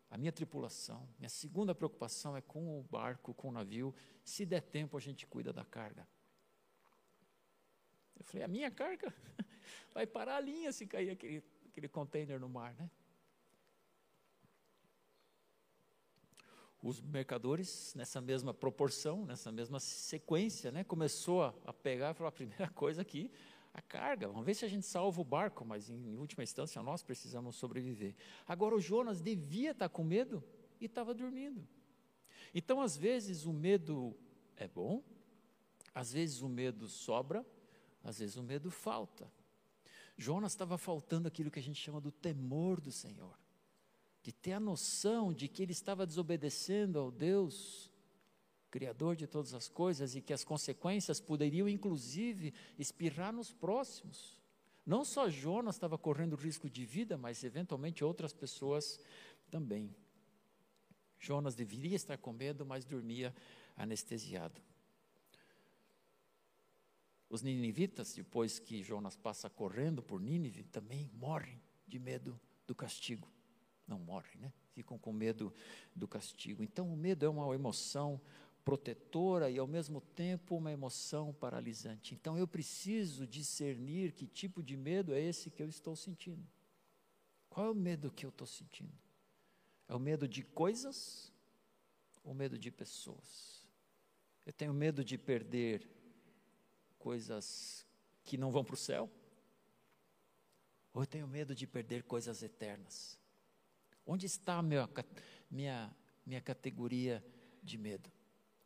a 0.09 0.17
minha 0.17 0.31
tripulação. 0.31 1.09
Minha 1.19 1.31
segunda 1.31 1.75
preocupação 1.75 2.37
é 2.37 2.41
com 2.41 2.79
o 2.79 2.85
barco, 2.85 3.35
com 3.35 3.49
o 3.49 3.53
navio. 3.53 3.93
Se 4.23 4.47
der 4.47 4.61
tempo, 4.61 4.97
a 4.97 5.01
gente 5.01 5.27
cuida 5.27 5.53
da 5.53 5.65
carga. 5.65 6.07
Eu 8.19 8.25
falei, 8.25 8.43
a 8.45 8.49
minha 8.49 8.71
carga 8.71 9.15
vai 9.95 10.07
parar 10.07 10.37
a 10.37 10.41
linha 10.41 10.73
se 10.73 10.87
cair 10.87 11.11
aquele, 11.11 11.43
aquele 11.67 11.89
container 11.89 12.39
no 12.39 12.49
mar, 12.49 12.75
né? 12.75 12.91
Os 16.81 17.01
mercadores, 17.01 17.93
nessa 17.97 18.21
mesma 18.21 18.55
proporção, 18.55 19.25
nessa 19.25 19.51
mesma 19.51 19.81
sequência, 19.81 20.71
né, 20.71 20.85
começou 20.85 21.43
a, 21.43 21.55
a 21.67 21.73
pegar 21.73 22.13
e 22.13 22.15
falou, 22.15 22.29
a 22.29 22.33
primeira 22.33 22.69
coisa 22.71 23.03
aqui, 23.03 23.33
a 23.75 23.83
carga, 23.83 24.29
vamos 24.29 24.47
ver 24.47 24.55
se 24.55 24.65
a 24.65 24.69
gente 24.69 24.87
salva 24.87 25.21
o 25.21 25.25
barco, 25.25 25.65
mas 25.65 25.91
em, 25.91 26.15
em 26.15 26.17
última 26.17 26.43
instância 26.43 26.83
nós 26.83 27.03
precisamos 27.03 27.57
sobreviver. 27.57 28.15
Agora 28.47 28.77
o 28.77 28.81
Jonas 28.81 29.21
devia 29.21 29.73
estar 29.73 29.89
com 29.89 30.05
medo 30.05 30.43
e 30.81 30.87
estava 30.87 31.13
dormindo. 31.13 31.67
Então, 32.55 32.81
às 32.81 32.97
vezes, 32.97 33.45
o 33.45 33.53
medo 33.53 34.17
é 34.57 34.67
bom, 34.67 35.03
às 35.95 36.13
vezes 36.13 36.43
o 36.43 36.49
medo 36.49 36.89
sobra, 36.89 37.45
às 38.03 38.19
vezes 38.19 38.37
o 38.37 38.43
medo 38.43 38.71
falta. 38.71 39.31
Jonas 40.17 40.53
estava 40.53 40.77
faltando 40.77 41.29
aquilo 41.29 41.51
que 41.51 41.59
a 41.59 41.63
gente 41.63 41.81
chama 41.81 42.01
do 42.01 42.11
temor 42.11 42.81
do 42.81 42.91
Senhor, 42.91 43.39
de 44.23 44.33
ter 44.33 44.53
a 44.53 44.61
noção 44.61 45.33
de 45.33 45.47
que 45.47 45.63
ele 45.63 45.73
estava 45.73 46.07
desobedecendo 46.07 46.99
ao 46.99 47.11
Deus, 47.11 47.91
Criador 48.71 49.17
de 49.17 49.27
todas 49.27 49.55
as 49.55 49.69
coisas, 49.69 50.15
e 50.15 50.21
que 50.21 50.33
as 50.33 50.45
consequências 50.45 51.21
poderiam, 51.21 51.69
inclusive, 51.69 52.53
espirrar 52.79 53.33
nos 53.33 53.51
próximos. 53.51 54.37
Não 54.85 55.05
só 55.05 55.31
Jonas 55.31 55.77
estava 55.77 55.97
correndo 55.97 56.37
risco 56.37 56.69
de 56.69 56.85
vida, 56.85 57.17
mas 57.17 57.45
eventualmente 57.45 58.05
outras 58.05 58.33
pessoas 58.33 59.01
também. 59.51 59.95
Jonas 61.19 61.55
deveria 61.55 61.97
estar 61.97 62.19
com 62.19 62.33
medo, 62.33 62.65
mas 62.67 62.85
dormia 62.85 63.35
anestesiado. 63.77 64.61
Os 67.31 67.43
ninivitas, 67.43 68.15
depois 68.15 68.59
que 68.59 68.83
Jonas 68.83 69.17
passa 69.17 69.51
correndo 69.51 70.03
por 70.03 70.21
Nínive, 70.21 70.65
também 70.65 71.11
morrem 71.13 71.61
de 71.87 71.99
medo 71.99 72.41
do 72.67 72.75
castigo. 72.75 73.29
Não 73.87 73.99
morrem, 73.99 74.41
né? 74.41 74.53
Ficam 74.73 74.99
com 74.99 75.13
medo 75.13 75.53
do 75.95 76.09
castigo. 76.09 76.63
Então, 76.63 76.93
o 76.93 76.97
medo 76.97 77.27
é 77.27 77.29
uma 77.29 77.55
emoção 77.55 78.21
protetora 78.65 79.51
e, 79.51 79.59
ao 79.59 79.67
mesmo 79.67 80.01
tempo, 80.01 80.57
uma 80.57 80.71
emoção 80.71 81.33
paralisante. 81.35 82.15
Então, 82.15 82.39
eu 82.39 82.47
preciso 82.47 83.27
discernir 83.27 84.13
que 84.13 84.27
tipo 84.27 84.63
de 84.63 84.77
medo 84.77 85.15
é 85.15 85.21
esse 85.21 85.51
que 85.51 85.63
eu 85.63 85.69
estou 85.69 85.97
sentindo. 85.97 86.47
Qual 87.49 87.67
é 87.67 87.71
o 87.71 87.75
medo 87.75 88.11
que 88.11 88.25
eu 88.25 88.31
estou 88.31 88.47
sentindo? 88.47 88.93
É 89.89 89.95
o 89.95 89.99
medo 89.99 90.29
de 90.29 90.43
coisas 90.43 91.33
ou 92.23 92.35
medo 92.35 92.59
de 92.59 92.71
pessoas? 92.71 93.67
Eu 94.45 94.53
tenho 94.53 94.73
medo 94.73 95.03
de 95.03 95.17
perder 95.17 95.98
coisas 97.09 97.87
que 98.23 98.37
não 98.37 98.51
vão 98.51 98.63
para 98.63 98.75
o 98.75 98.77
céu? 98.77 99.11
Ou 100.93 101.01
eu 101.01 101.07
tenho 101.07 101.27
medo 101.27 101.55
de 101.55 101.67
perder 101.67 102.03
coisas 102.03 102.43
eternas? 102.43 103.19
Onde 104.05 104.27
está 104.27 104.59
a 104.59 104.63
minha, 104.63 104.87
minha, 105.51 105.97
minha 106.27 106.41
categoria 106.43 107.25
de 107.63 107.79
medo? 107.79 108.13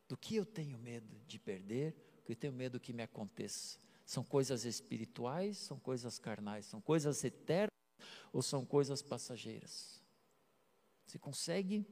Do 0.09 0.17
que 0.17 0.35
eu 0.35 0.45
tenho 0.45 0.77
medo 0.77 1.21
de 1.25 1.39
perder? 1.39 1.95
O 2.19 2.23
que 2.25 2.33
eu 2.33 2.37
tenho 2.37 2.53
medo 2.53 2.81
que 2.81 2.93
me 2.93 3.05
aconteça? 3.05 3.79
São 4.05 4.25
coisas 4.25 4.65
espirituais, 4.65 5.57
são 5.59 5.79
coisas 5.79 6.19
carnais, 6.19 6.67
são 6.67 6.81
coisas 6.81 7.23
eternas 7.23 7.71
ou 8.33 8.43
são 8.43 8.67
coisas 8.67 9.03
passageiras? 9.03 10.03
Você 11.07 11.17
consegue 11.17 11.87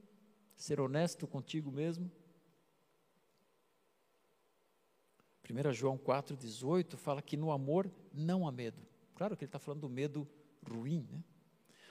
ser 0.56 0.80
honesto 0.80 1.28
contigo 1.28 1.70
mesmo? 1.70 2.10
1 5.50 5.72
João 5.72 5.98
4,18 5.98 6.96
fala 6.96 7.20
que 7.20 7.36
no 7.36 7.50
amor 7.50 7.90
não 8.12 8.46
há 8.46 8.52
medo. 8.52 8.80
Claro 9.14 9.36
que 9.36 9.44
ele 9.44 9.48
está 9.48 9.58
falando 9.58 9.82
do 9.82 9.88
medo 9.88 10.26
ruim, 10.66 11.06
né? 11.10 11.22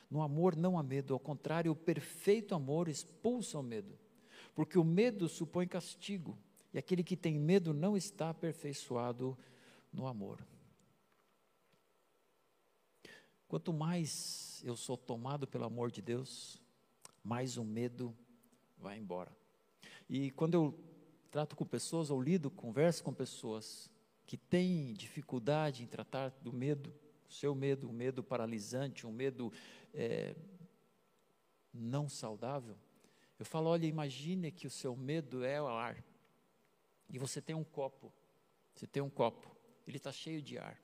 No 0.09 0.21
amor 0.21 0.55
não 0.55 0.79
há 0.79 0.81
medo, 0.81 1.13
ao 1.13 1.19
contrário, 1.19 1.71
o 1.71 1.75
perfeito 1.75 2.55
amor 2.55 2.87
expulsa 2.87 3.59
o 3.59 3.63
medo, 3.63 3.95
porque 4.55 4.79
o 4.79 4.83
medo 4.83 5.29
supõe 5.29 5.67
castigo, 5.67 6.35
e 6.73 6.79
aquele 6.79 7.03
que 7.03 7.15
tem 7.15 7.37
medo 7.37 7.73
não 7.73 7.95
está 7.95 8.31
aperfeiçoado 8.31 9.37
no 9.93 10.07
amor. 10.07 10.43
Quanto 13.47 13.71
mais 13.71 14.61
eu 14.63 14.75
sou 14.75 14.97
tomado 14.97 15.47
pelo 15.47 15.65
amor 15.65 15.91
de 15.91 16.01
Deus, 16.01 16.59
mais 17.23 17.57
o 17.57 17.63
medo 17.63 18.15
vai 18.77 18.97
embora. 18.97 19.31
E 20.09 20.31
quando 20.31 20.55
eu 20.55 20.88
trato 21.29 21.55
com 21.55 21.65
pessoas 21.65 22.09
ou 22.09 22.21
lido, 22.21 22.49
converso 22.49 23.03
com 23.03 23.13
pessoas 23.13 23.89
que 24.25 24.37
têm 24.37 24.93
dificuldade 24.93 25.83
em 25.83 25.87
tratar 25.87 26.29
do 26.41 26.51
medo, 26.51 26.93
o 27.27 27.33
seu 27.33 27.53
medo, 27.53 27.87
um 27.87 27.93
medo 27.93 28.23
paralisante, 28.23 29.05
um 29.05 29.11
medo 29.11 29.51
é, 29.93 30.35
não 31.73 32.09
saudável, 32.09 32.75
eu 33.39 33.45
falo: 33.45 33.69
olha, 33.69 33.85
imagine 33.85 34.51
que 34.51 34.67
o 34.67 34.69
seu 34.69 34.95
medo 34.95 35.43
é 35.43 35.61
o 35.61 35.67
ar, 35.67 36.03
e 37.09 37.17
você 37.17 37.41
tem 37.41 37.55
um 37.55 37.63
copo, 37.63 38.11
você 38.73 38.85
tem 38.85 39.01
um 39.01 39.09
copo, 39.09 39.55
ele 39.87 39.97
está 39.97 40.11
cheio 40.11 40.41
de 40.41 40.57
ar. 40.57 40.79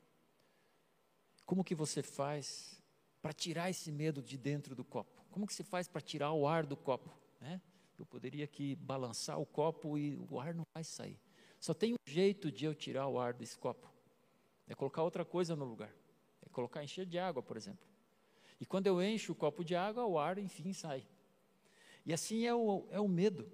Como 1.44 1.62
que 1.62 1.74
você 1.74 2.02
faz 2.02 2.82
para 3.22 3.32
tirar 3.32 3.70
esse 3.70 3.92
medo 3.92 4.22
de 4.22 4.36
dentro 4.36 4.74
do 4.74 4.84
copo? 4.84 5.24
Como 5.30 5.46
que 5.46 5.54
você 5.54 5.62
faz 5.62 5.86
para 5.86 6.00
tirar 6.00 6.32
o 6.32 6.48
ar 6.48 6.66
do 6.66 6.76
copo? 6.76 7.12
Né? 7.40 7.60
Eu 7.98 8.06
poderia 8.06 8.44
aqui 8.44 8.74
balançar 8.76 9.40
o 9.40 9.46
copo 9.46 9.96
e 9.96 10.16
o 10.30 10.38
ar 10.38 10.54
não 10.54 10.64
vai 10.74 10.84
sair. 10.84 11.18
Só 11.58 11.72
tem 11.72 11.94
um 11.94 12.10
jeito 12.10 12.52
de 12.52 12.64
eu 12.64 12.74
tirar 12.74 13.08
o 13.08 13.18
ar 13.18 13.32
desse 13.32 13.56
copo. 13.56 13.90
É 14.66 14.74
colocar 14.74 15.02
outra 15.02 15.24
coisa 15.24 15.56
no 15.56 15.64
lugar. 15.64 15.94
É 16.44 16.48
colocar 16.48 16.84
encher 16.84 17.06
de 17.06 17.18
água, 17.18 17.42
por 17.42 17.56
exemplo. 17.56 17.86
E 18.60 18.66
quando 18.66 18.86
eu 18.86 19.02
encho 19.02 19.32
o 19.32 19.34
copo 19.34 19.64
de 19.64 19.74
água, 19.74 20.04
o 20.04 20.18
ar, 20.18 20.38
enfim, 20.38 20.72
sai. 20.72 21.06
E 22.04 22.12
assim 22.12 22.46
é 22.46 22.54
o, 22.54 22.86
é 22.90 23.00
o 23.00 23.08
medo. 23.08 23.50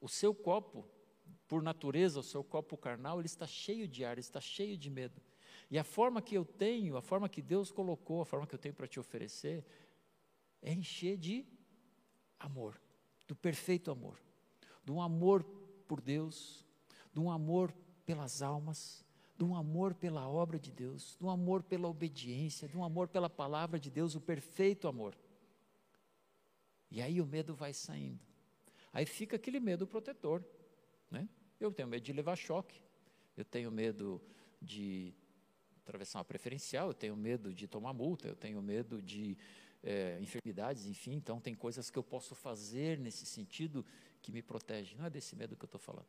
O 0.00 0.08
seu 0.08 0.34
copo, 0.34 0.86
por 1.48 1.62
natureza, 1.62 2.20
o 2.20 2.22
seu 2.22 2.44
copo 2.44 2.76
carnal, 2.76 3.20
ele 3.20 3.26
está 3.26 3.46
cheio 3.46 3.88
de 3.88 4.04
ar, 4.04 4.12
ele 4.12 4.20
está 4.20 4.40
cheio 4.40 4.76
de 4.76 4.90
medo. 4.90 5.20
E 5.70 5.78
a 5.78 5.84
forma 5.84 6.20
que 6.20 6.36
eu 6.36 6.44
tenho, 6.44 6.96
a 6.96 7.02
forma 7.02 7.28
que 7.28 7.40
Deus 7.40 7.70
colocou, 7.70 8.20
a 8.20 8.26
forma 8.26 8.46
que 8.46 8.54
eu 8.54 8.58
tenho 8.58 8.74
para 8.74 8.86
te 8.86 9.00
oferecer, 9.00 9.64
é 10.60 10.72
encher 10.72 11.16
de 11.16 11.46
amor, 12.38 12.80
do 13.26 13.34
perfeito 13.34 13.90
amor, 13.90 14.18
de 14.84 14.92
um 14.92 15.00
amor 15.00 15.44
por 15.86 16.00
Deus, 16.00 16.64
de 17.12 17.20
um 17.20 17.30
amor 17.30 17.74
pelas 18.04 18.42
almas, 18.42 19.04
de 19.36 19.44
um 19.44 19.56
amor 19.56 19.94
pela 19.94 20.28
obra 20.28 20.58
de 20.58 20.70
Deus, 20.70 21.16
de 21.18 21.24
um 21.24 21.30
amor 21.30 21.62
pela 21.62 21.88
obediência, 21.88 22.68
de 22.68 22.76
um 22.76 22.84
amor 22.84 23.08
pela 23.08 23.28
palavra 23.28 23.78
de 23.78 23.90
Deus, 23.90 24.14
o 24.14 24.20
perfeito 24.20 24.86
amor. 24.86 25.16
E 26.90 27.02
aí 27.02 27.20
o 27.20 27.26
medo 27.26 27.54
vai 27.54 27.72
saindo. 27.72 28.20
Aí 28.92 29.04
fica 29.04 29.36
aquele 29.36 29.58
medo 29.58 29.86
protetor, 29.86 30.44
né? 31.10 31.28
Eu 31.58 31.72
tenho 31.72 31.88
medo 31.88 32.02
de 32.02 32.12
levar 32.12 32.36
choque, 32.36 32.80
eu 33.36 33.44
tenho 33.44 33.70
medo 33.70 34.20
de 34.60 35.12
atravessar 35.82 36.18
uma 36.18 36.24
preferencial, 36.24 36.88
eu 36.88 36.94
tenho 36.94 37.16
medo 37.16 37.52
de 37.52 37.66
tomar 37.66 37.92
multa, 37.92 38.28
eu 38.28 38.36
tenho 38.36 38.62
medo 38.62 39.02
de 39.02 39.36
é, 39.84 40.18
enfermidades, 40.20 40.86
enfim. 40.86 41.12
Então, 41.12 41.38
tem 41.38 41.54
coisas 41.54 41.90
que 41.90 41.98
eu 41.98 42.02
posso 42.02 42.34
fazer 42.34 42.98
nesse 42.98 43.26
sentido 43.26 43.84
que 44.22 44.32
me 44.32 44.42
protege. 44.42 44.96
Não 44.96 45.04
é 45.04 45.10
desse 45.10 45.36
medo 45.36 45.54
que 45.54 45.64
eu 45.64 45.66
estou 45.66 45.80
falando. 45.80 46.08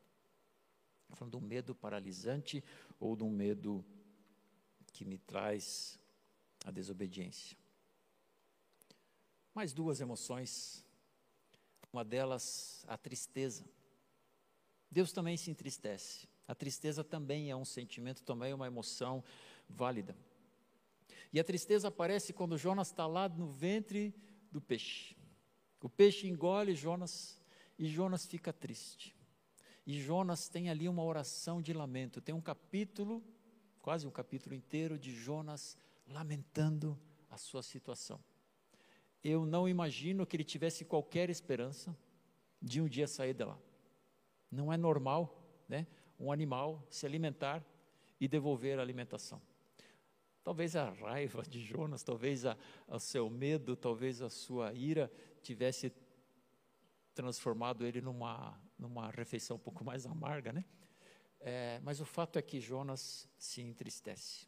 Estou 1.04 1.18
falando 1.18 1.38
de 1.38 1.38
um 1.38 1.48
medo 1.48 1.76
paralisante 1.76 2.64
ou 3.00 3.16
de 3.16 3.24
um 3.24 3.30
medo 3.30 3.84
que 4.94 5.04
me 5.04 5.18
traz 5.18 6.00
a 6.64 6.72
desobediência. 6.72 7.58
Mais 9.54 9.74
duas 9.74 10.00
emoções. 10.00 10.84
Uma 11.92 12.04
delas, 12.04 12.86
a 12.88 12.98
tristeza. 12.98 13.66
Deus 14.90 15.12
também 15.12 15.36
se 15.36 15.52
entristece. 15.52 16.28
A 16.48 16.56
tristeza 16.56 17.04
também 17.04 17.52
é 17.52 17.56
um 17.56 17.66
sentimento, 17.66 18.24
também 18.24 18.52
é 18.52 18.56
uma 18.56 18.68
emoção 18.68 19.24
válida. 19.68 20.16
E 21.36 21.40
a 21.40 21.44
tristeza 21.44 21.90
aparece 21.90 22.32
quando 22.32 22.58
Jonas 22.58 22.88
está 22.88 23.06
lá 23.06 23.28
no 23.28 23.50
ventre 23.50 24.16
do 24.50 24.62
peixe. 24.62 25.18
O 25.82 25.90
peixe 25.90 26.30
engole 26.30 26.74
Jonas 26.74 27.38
e 27.78 27.88
Jonas 27.88 28.26
fica 28.26 28.54
triste. 28.54 29.14
E 29.86 30.00
Jonas 30.00 30.48
tem 30.48 30.70
ali 30.70 30.88
uma 30.88 31.04
oração 31.04 31.62
de 31.62 31.74
lamento. 31.74 32.22
Tem 32.22 32.34
um 32.34 32.40
capítulo, 32.40 33.22
quase 33.82 34.08
um 34.08 34.12
capítulo 34.12 34.56
inteiro, 34.56 34.98
de 34.98 35.14
Jonas 35.14 35.78
lamentando 36.08 36.98
a 37.30 37.36
sua 37.36 37.62
situação. 37.62 38.24
Eu 39.22 39.46
não 39.46 39.68
imagino 39.68 40.26
que 40.26 40.38
ele 40.38 40.46
tivesse 40.46 40.86
qualquer 40.86 41.30
esperança 41.30 41.94
de 42.62 42.80
um 42.80 42.88
dia 42.88 43.10
sair 43.10 43.34
de 43.34 43.44
lá. 43.44 43.60
Não 44.50 44.72
é 44.72 44.78
normal, 44.78 45.46
né? 45.68 45.86
Um 46.18 46.32
animal 46.32 46.88
se 46.90 47.06
alimentar 47.06 47.62
e 48.22 48.26
devolver 48.26 48.80
a 48.80 48.82
alimentação. 48.82 49.42
Talvez 50.46 50.76
a 50.76 50.92
raiva 50.92 51.42
de 51.42 51.60
Jonas, 51.60 52.04
talvez 52.04 52.44
o 52.88 53.00
seu 53.00 53.32
medo, 53.32 53.76
talvez 53.76 54.22
a 54.22 54.30
sua 54.30 54.72
ira 54.74 55.12
tivesse 55.42 55.92
transformado 57.16 57.84
ele 57.84 58.00
numa, 58.00 58.56
numa 58.78 59.10
refeição 59.10 59.58
um 59.58 59.60
pouco 59.60 59.84
mais 59.84 60.06
amarga, 60.06 60.54
né? 60.54 60.64
É, 61.40 61.80
mas 61.82 62.00
o 62.00 62.06
fato 62.06 62.38
é 62.38 62.44
que 62.44 62.62
Jonas 62.62 63.28
se 63.40 63.60
entristece. 63.60 64.48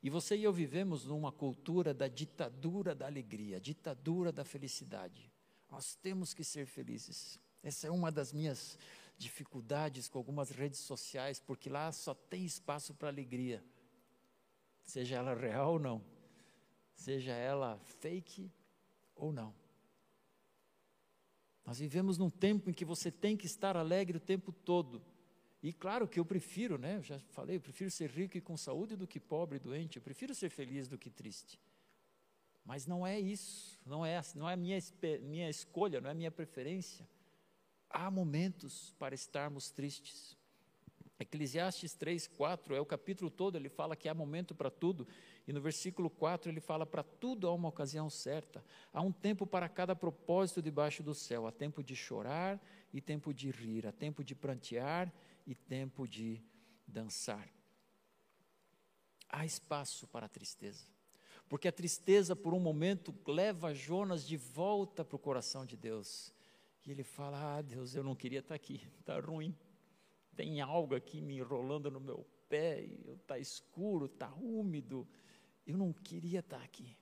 E 0.00 0.08
você 0.08 0.36
e 0.36 0.44
eu 0.44 0.52
vivemos 0.52 1.06
numa 1.06 1.32
cultura 1.32 1.92
da 1.92 2.06
ditadura 2.06 2.94
da 2.94 3.06
alegria, 3.06 3.60
ditadura 3.60 4.30
da 4.30 4.44
felicidade. 4.44 5.28
Nós 5.68 5.96
temos 5.96 6.32
que 6.32 6.44
ser 6.44 6.66
felizes. 6.66 7.40
Essa 7.64 7.88
é 7.88 7.90
uma 7.90 8.12
das 8.12 8.32
minhas 8.32 8.78
dificuldades 9.16 10.08
com 10.08 10.18
algumas 10.18 10.50
redes 10.50 10.78
sociais, 10.78 11.40
porque 11.40 11.68
lá 11.68 11.90
só 11.90 12.14
tem 12.14 12.44
espaço 12.44 12.94
para 12.94 13.08
alegria 13.08 13.60
seja 14.88 15.16
ela 15.16 15.34
real 15.34 15.74
ou 15.74 15.78
não, 15.78 16.02
seja 16.94 17.32
ela 17.32 17.78
fake 18.00 18.50
ou 19.14 19.30
não. 19.30 19.54
Nós 21.64 21.78
vivemos 21.78 22.16
num 22.16 22.30
tempo 22.30 22.70
em 22.70 22.72
que 22.72 22.86
você 22.86 23.10
tem 23.10 23.36
que 23.36 23.44
estar 23.44 23.76
alegre 23.76 24.16
o 24.16 24.20
tempo 24.20 24.50
todo. 24.50 25.02
E 25.62 25.74
claro 25.74 26.08
que 26.08 26.18
eu 26.18 26.24
prefiro, 26.24 26.78
né? 26.78 26.96
Eu 26.96 27.02
já 27.02 27.18
falei, 27.18 27.56
eu 27.56 27.60
prefiro 27.60 27.90
ser 27.90 28.08
rico 28.08 28.38
e 28.38 28.40
com 28.40 28.56
saúde 28.56 28.96
do 28.96 29.06
que 29.06 29.20
pobre 29.20 29.56
e 29.56 29.60
doente. 29.60 29.98
Eu 29.98 30.02
prefiro 30.02 30.34
ser 30.34 30.48
feliz 30.48 30.88
do 30.88 30.96
que 30.96 31.10
triste. 31.10 31.60
Mas 32.64 32.86
não 32.86 33.06
é 33.06 33.20
isso, 33.20 33.78
não 33.84 34.06
é, 34.06 34.22
não 34.34 34.48
é 34.48 34.56
minha, 34.56 34.78
minha 35.20 35.50
escolha, 35.50 36.00
não 36.00 36.08
é 36.08 36.14
minha 36.14 36.30
preferência. 36.30 37.06
Há 37.90 38.10
momentos 38.10 38.94
para 38.98 39.14
estarmos 39.14 39.70
tristes. 39.70 40.37
Eclesiastes 41.20 41.94
3, 41.94 42.28
4 42.28 42.76
é 42.76 42.80
o 42.80 42.86
capítulo 42.86 43.28
todo, 43.28 43.56
ele 43.56 43.68
fala 43.68 43.96
que 43.96 44.08
há 44.08 44.14
momento 44.14 44.54
para 44.54 44.70
tudo, 44.70 45.06
e 45.48 45.52
no 45.52 45.60
versículo 45.60 46.08
4 46.08 46.48
ele 46.50 46.60
fala: 46.60 46.86
para 46.86 47.02
tudo 47.02 47.48
há 47.48 47.52
uma 47.52 47.68
ocasião 47.68 48.08
certa, 48.08 48.64
há 48.92 49.02
um 49.02 49.10
tempo 49.10 49.44
para 49.44 49.68
cada 49.68 49.96
propósito 49.96 50.62
debaixo 50.62 51.02
do 51.02 51.14
céu, 51.14 51.46
há 51.46 51.52
tempo 51.52 51.82
de 51.82 51.96
chorar 51.96 52.60
e 52.92 53.00
tempo 53.00 53.34
de 53.34 53.50
rir, 53.50 53.84
há 53.84 53.92
tempo 53.92 54.22
de 54.22 54.34
prantear 54.34 55.12
e 55.44 55.56
tempo 55.56 56.06
de 56.06 56.40
dançar. 56.86 57.48
Há 59.28 59.44
espaço 59.44 60.06
para 60.06 60.26
a 60.26 60.28
tristeza, 60.28 60.86
porque 61.48 61.66
a 61.66 61.72
tristeza, 61.72 62.36
por 62.36 62.54
um 62.54 62.60
momento, 62.60 63.12
leva 63.26 63.74
Jonas 63.74 64.24
de 64.24 64.36
volta 64.36 65.04
para 65.04 65.16
o 65.16 65.18
coração 65.18 65.66
de 65.66 65.76
Deus, 65.76 66.32
e 66.86 66.92
ele 66.92 67.02
fala: 67.02 67.56
Ah, 67.56 67.60
Deus, 67.60 67.96
eu 67.96 68.04
não 68.04 68.14
queria 68.14 68.38
estar 68.38 68.54
aqui, 68.54 68.86
está 69.00 69.18
ruim 69.18 69.52
tem 70.38 70.60
algo 70.60 70.94
aqui 70.94 71.20
me 71.20 71.36
enrolando 71.36 71.90
no 71.90 71.98
meu 71.98 72.24
pé, 72.48 72.84
está 73.16 73.36
escuro, 73.40 74.06
está 74.06 74.32
úmido, 74.34 75.04
eu 75.66 75.76
não 75.76 75.92
queria 75.92 76.38
estar 76.38 76.58
tá 76.58 76.64
aqui. 76.64 76.96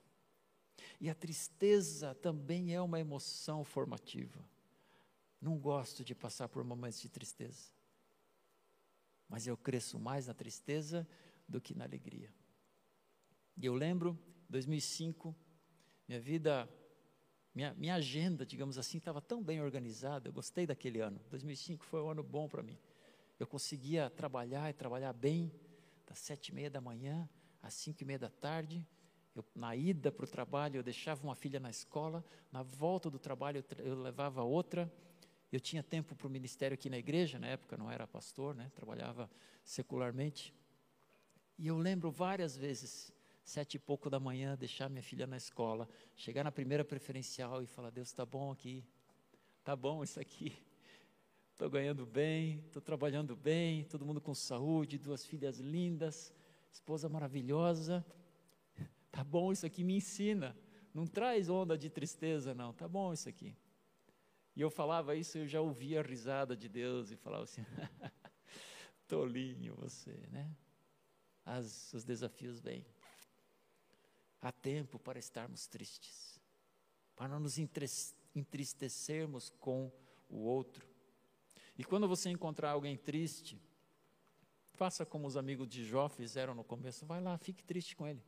E 0.98 1.10
a 1.10 1.14
tristeza 1.14 2.14
também 2.14 2.74
é 2.74 2.80
uma 2.80 2.98
emoção 2.98 3.62
formativa. 3.62 4.42
Não 5.38 5.58
gosto 5.58 6.02
de 6.02 6.14
passar 6.14 6.48
por 6.48 6.64
momentos 6.64 6.98
de 6.98 7.10
tristeza, 7.10 7.70
mas 9.28 9.46
eu 9.46 9.54
cresço 9.54 9.98
mais 9.98 10.28
na 10.28 10.32
tristeza 10.32 11.06
do 11.46 11.60
que 11.60 11.74
na 11.74 11.84
alegria. 11.84 12.32
E 13.54 13.66
eu 13.66 13.74
lembro, 13.74 14.18
2005, 14.48 15.36
minha 16.08 16.18
vida, 16.18 16.66
minha, 17.54 17.74
minha 17.74 17.96
agenda, 17.96 18.46
digamos 18.46 18.78
assim, 18.78 18.96
estava 18.96 19.20
tão 19.20 19.42
bem 19.42 19.60
organizada, 19.60 20.26
eu 20.26 20.32
gostei 20.32 20.66
daquele 20.66 21.00
ano. 21.00 21.20
2005 21.28 21.84
foi 21.84 22.00
um 22.00 22.08
ano 22.08 22.22
bom 22.22 22.48
para 22.48 22.62
mim. 22.62 22.78
Eu 23.38 23.46
conseguia 23.46 24.08
trabalhar 24.08 24.70
e 24.70 24.72
trabalhar 24.72 25.12
bem, 25.12 25.52
das 26.06 26.18
sete 26.18 26.48
e 26.48 26.54
meia 26.54 26.70
da 26.70 26.80
manhã 26.80 27.28
às 27.62 27.74
cinco 27.74 28.02
e 28.02 28.06
meia 28.06 28.18
da 28.18 28.30
tarde. 28.30 28.86
Eu, 29.34 29.44
na 29.54 29.76
ida 29.76 30.10
para 30.10 30.24
o 30.24 30.28
trabalho, 30.28 30.78
eu 30.78 30.82
deixava 30.82 31.22
uma 31.22 31.34
filha 31.34 31.60
na 31.60 31.68
escola, 31.68 32.24
na 32.50 32.62
volta 32.62 33.10
do 33.10 33.18
trabalho, 33.18 33.62
eu, 33.78 33.84
eu 33.84 34.00
levava 34.00 34.42
outra. 34.42 34.90
Eu 35.52 35.60
tinha 35.60 35.82
tempo 35.82 36.14
para 36.14 36.26
o 36.26 36.30
ministério 36.30 36.74
aqui 36.74 36.88
na 36.88 36.96
igreja, 36.96 37.38
na 37.38 37.46
época 37.48 37.76
não 37.76 37.90
era 37.90 38.06
pastor, 38.06 38.54
né? 38.54 38.70
trabalhava 38.74 39.30
secularmente. 39.62 40.54
E 41.58 41.66
eu 41.66 41.76
lembro 41.76 42.10
várias 42.10 42.56
vezes, 42.56 43.12
sete 43.44 43.74
e 43.74 43.78
pouco 43.78 44.08
da 44.08 44.18
manhã, 44.18 44.56
deixar 44.56 44.88
minha 44.88 45.02
filha 45.02 45.26
na 45.26 45.36
escola, 45.36 45.88
chegar 46.14 46.42
na 46.42 46.50
primeira 46.50 46.84
preferencial 46.84 47.62
e 47.62 47.66
falar: 47.66 47.90
Deus, 47.90 48.08
está 48.08 48.24
bom 48.24 48.50
aqui, 48.50 48.84
está 49.60 49.76
bom 49.76 50.02
isso 50.02 50.18
aqui 50.18 50.65
estou 51.56 51.70
ganhando 51.70 52.04
bem, 52.04 52.62
estou 52.66 52.82
trabalhando 52.82 53.34
bem, 53.34 53.84
todo 53.84 54.04
mundo 54.04 54.20
com 54.20 54.34
saúde, 54.34 54.98
duas 54.98 55.24
filhas 55.24 55.58
lindas, 55.58 56.32
esposa 56.70 57.08
maravilhosa. 57.08 58.04
Tá 59.10 59.24
bom, 59.24 59.50
isso 59.50 59.64
aqui 59.64 59.82
me 59.82 59.96
ensina. 59.96 60.54
Não 60.92 61.06
traz 61.06 61.48
onda 61.48 61.78
de 61.78 61.88
tristeza, 61.88 62.54
não. 62.54 62.74
Tá 62.74 62.86
bom 62.86 63.14
isso 63.14 63.26
aqui. 63.26 63.56
E 64.54 64.60
eu 64.60 64.68
falava 64.68 65.16
isso, 65.16 65.38
eu 65.38 65.48
já 65.48 65.58
ouvia 65.58 66.00
a 66.00 66.02
risada 66.02 66.54
de 66.54 66.68
Deus 66.68 67.10
e 67.10 67.16
falava 67.16 67.44
assim: 67.44 67.64
tolinho 69.08 69.74
você, 69.76 70.12
né? 70.30 70.54
As, 71.46 71.94
os 71.94 72.04
desafios 72.04 72.60
vêm. 72.60 72.84
Há 74.42 74.52
tempo 74.52 74.98
para 74.98 75.18
estarmos 75.18 75.66
tristes, 75.66 76.38
para 77.16 77.26
não 77.26 77.40
nos 77.40 77.56
entristecermos 78.34 79.48
com 79.48 79.90
o 80.28 80.40
outro. 80.40 80.85
E 81.78 81.84
quando 81.84 82.08
você 82.08 82.30
encontrar 82.30 82.70
alguém 82.70 82.96
triste, 82.96 83.60
faça 84.72 85.04
como 85.04 85.26
os 85.26 85.36
amigos 85.36 85.68
de 85.68 85.84
Jó 85.84 86.08
fizeram 86.08 86.54
no 86.54 86.64
começo, 86.64 87.04
vai 87.04 87.20
lá, 87.20 87.36
fique 87.38 87.62
triste 87.62 87.94
com 87.94 88.06
ele. 88.06 88.22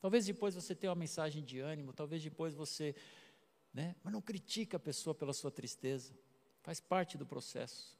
Talvez 0.00 0.26
depois 0.26 0.54
você 0.54 0.74
tenha 0.74 0.90
uma 0.90 0.98
mensagem 0.98 1.44
de 1.44 1.60
ânimo, 1.60 1.92
talvez 1.92 2.22
depois 2.22 2.54
você, 2.54 2.94
né? 3.72 3.94
Mas 4.02 4.12
não 4.12 4.20
critique 4.20 4.74
a 4.74 4.80
pessoa 4.80 5.14
pela 5.14 5.32
sua 5.32 5.50
tristeza. 5.50 6.12
Faz 6.60 6.80
parte 6.80 7.16
do 7.16 7.24
processo. 7.24 7.96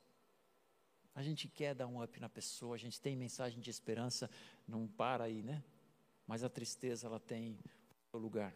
A 1.14 1.22
gente 1.22 1.46
quer 1.46 1.74
dar 1.74 1.86
um 1.86 2.02
up 2.02 2.18
na 2.18 2.28
pessoa, 2.28 2.74
a 2.74 2.78
gente 2.78 3.00
tem 3.00 3.14
mensagem 3.14 3.60
de 3.60 3.70
esperança, 3.70 4.30
não 4.66 4.88
para 4.88 5.24
aí, 5.24 5.42
né? 5.42 5.62
Mas 6.26 6.42
a 6.42 6.48
tristeza, 6.48 7.06
ela 7.06 7.20
tem 7.20 7.58
o 8.12 8.18
lugar. 8.18 8.54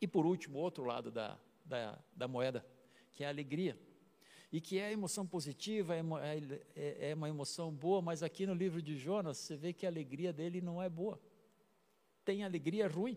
E 0.00 0.08
por 0.08 0.26
último, 0.26 0.58
outro 0.58 0.84
lado 0.84 1.10
da, 1.10 1.38
da, 1.64 1.98
da 2.16 2.26
moeda, 2.26 2.66
que 3.12 3.22
é 3.22 3.26
a 3.26 3.30
alegria. 3.30 3.78
E 4.52 4.60
que 4.60 4.78
é 4.78 4.92
emoção 4.92 5.26
positiva, 5.26 5.96
é, 5.96 6.00
é, 6.00 6.60
é, 6.76 7.10
é 7.10 7.14
uma 7.14 7.28
emoção 7.28 7.72
boa, 7.72 8.02
mas 8.02 8.22
aqui 8.22 8.46
no 8.46 8.52
livro 8.52 8.82
de 8.82 8.98
Jonas, 8.98 9.38
você 9.38 9.56
vê 9.56 9.72
que 9.72 9.86
a 9.86 9.88
alegria 9.88 10.30
dele 10.30 10.60
não 10.60 10.82
é 10.82 10.90
boa. 10.90 11.18
Tem 12.22 12.44
alegria 12.44 12.86
ruim. 12.86 13.16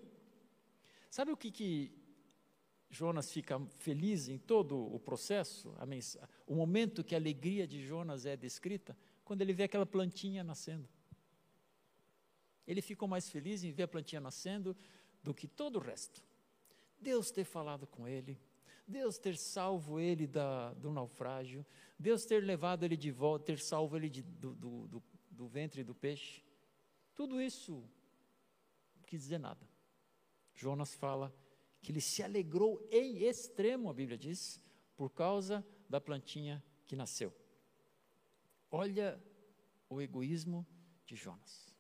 Sabe 1.10 1.34
o 1.34 1.38
que, 1.38 1.52
que 1.52 1.92
Jonas 2.90 3.34
fica 3.34 3.60
feliz 3.78 4.30
em 4.30 4.38
todo 4.38 4.78
o 4.78 4.98
processo? 4.98 5.76
o 6.48 6.56
momento 6.56 7.04
que 7.04 7.14
a 7.14 7.18
alegria 7.18 7.68
de 7.68 7.86
Jonas 7.86 8.26
é 8.26 8.38
descrita? 8.38 8.98
Quando 9.26 9.42
ele 9.42 9.52
vê 9.52 9.64
aquela 9.64 9.86
plantinha 9.86 10.42
nascendo. 10.42 10.88
Ele 12.66 12.82
ficou 12.82 13.10
mais 13.10 13.30
feliz 13.30 13.62
em 13.64 13.72
ver 13.72 13.84
a 13.84 13.88
plantinha 13.90 14.22
nascendo 14.22 14.76
do 15.22 15.34
que 15.34 15.48
todo 15.48 15.76
o 15.76 15.80
resto. 15.80 16.24
Deus 16.98 17.30
ter 17.30 17.44
falado 17.44 17.86
com 17.86 18.08
ele, 18.08 18.40
Deus 18.88 19.18
ter 19.18 19.36
salvo 19.38 20.00
ele 20.00 20.28
da, 20.28 20.74
do 20.74 20.92
naufrágio, 20.92 21.66
Deus 21.98 22.26
ter 22.26 22.44
levado 22.44 22.84
ele 22.84 22.96
de 22.96 23.12
volta, 23.12 23.46
ter 23.46 23.60
salvo 23.60 23.98
ele 23.98 24.10
de, 24.10 24.22
do, 24.22 24.54
do, 24.54 24.88
do, 24.88 25.04
do 25.32 25.48
ventre 25.48 25.84
do 25.84 25.96
peixe. 25.96 26.44
Tudo 27.16 27.42
isso 27.42 27.84
não 28.96 29.04
quis 29.04 29.22
dizer 29.22 29.40
nada. 29.40 29.68
Jonas 30.54 30.94
fala 30.94 31.34
que 31.82 31.92
ele 31.92 32.02
se 32.02 32.22
alegrou 32.22 32.88
em 32.92 33.24
extremo, 33.24 33.90
a 33.90 33.94
Bíblia 33.94 34.18
diz, 34.18 34.62
por 34.96 35.10
causa 35.10 35.66
da 35.90 36.00
plantinha 36.00 36.64
que 36.86 36.96
nasceu. 36.96 37.34
Olha 38.72 39.22
o 39.90 40.02
egoísmo 40.02 40.66
de 41.06 41.16
Jonas. 41.16 41.76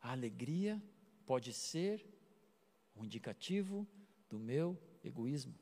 A 0.00 0.12
alegria 0.12 0.82
pode 1.26 1.52
ser 1.52 2.06
um 2.94 3.04
indicativo 3.04 3.86
do 4.28 4.38
meu 4.38 4.78
egoísmo. 5.02 5.54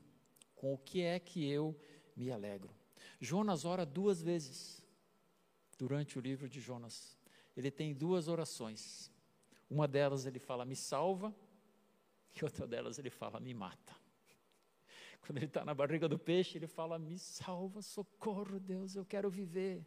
Com 0.62 0.74
o 0.74 0.78
que 0.78 1.02
é 1.02 1.18
que 1.18 1.44
eu 1.44 1.76
me 2.14 2.30
alegro? 2.30 2.72
Jonas 3.20 3.64
ora 3.64 3.84
duas 3.84 4.22
vezes 4.22 4.80
durante 5.76 6.16
o 6.16 6.20
livro 6.20 6.48
de 6.48 6.60
Jonas. 6.60 7.18
Ele 7.56 7.68
tem 7.68 7.92
duas 7.92 8.28
orações. 8.28 9.10
Uma 9.68 9.88
delas 9.88 10.24
ele 10.24 10.38
fala, 10.38 10.64
me 10.64 10.76
salva, 10.76 11.34
e 12.40 12.44
outra 12.44 12.64
delas 12.64 12.96
ele 12.96 13.10
fala, 13.10 13.40
me 13.40 13.52
mata. 13.52 13.92
Quando 15.26 15.38
ele 15.38 15.46
está 15.46 15.64
na 15.64 15.74
barriga 15.74 16.08
do 16.08 16.16
peixe, 16.16 16.58
ele 16.58 16.68
fala, 16.68 16.96
me 16.96 17.18
salva, 17.18 17.82
socorro, 17.82 18.60
Deus, 18.60 18.94
eu 18.94 19.04
quero 19.04 19.28
viver. 19.28 19.84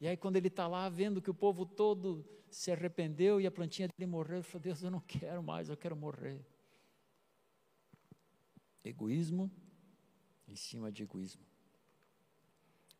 E 0.00 0.08
aí, 0.08 0.16
quando 0.16 0.36
ele 0.36 0.48
está 0.48 0.66
lá 0.66 0.88
vendo 0.88 1.20
que 1.20 1.30
o 1.30 1.34
povo 1.34 1.66
todo 1.66 2.26
se 2.50 2.72
arrependeu 2.72 3.38
e 3.38 3.46
a 3.46 3.50
plantinha 3.50 3.88
dele 3.88 4.10
morreu, 4.10 4.36
ele 4.36 4.42
falou: 4.44 4.62
Deus, 4.62 4.82
eu 4.82 4.90
não 4.90 5.00
quero 5.00 5.42
mais, 5.42 5.68
eu 5.68 5.76
quero 5.76 5.94
morrer. 5.94 6.42
Egoísmo 8.82 9.50
em 10.46 10.56
cima 10.56 10.90
de 10.90 11.02
egoísmo. 11.02 11.44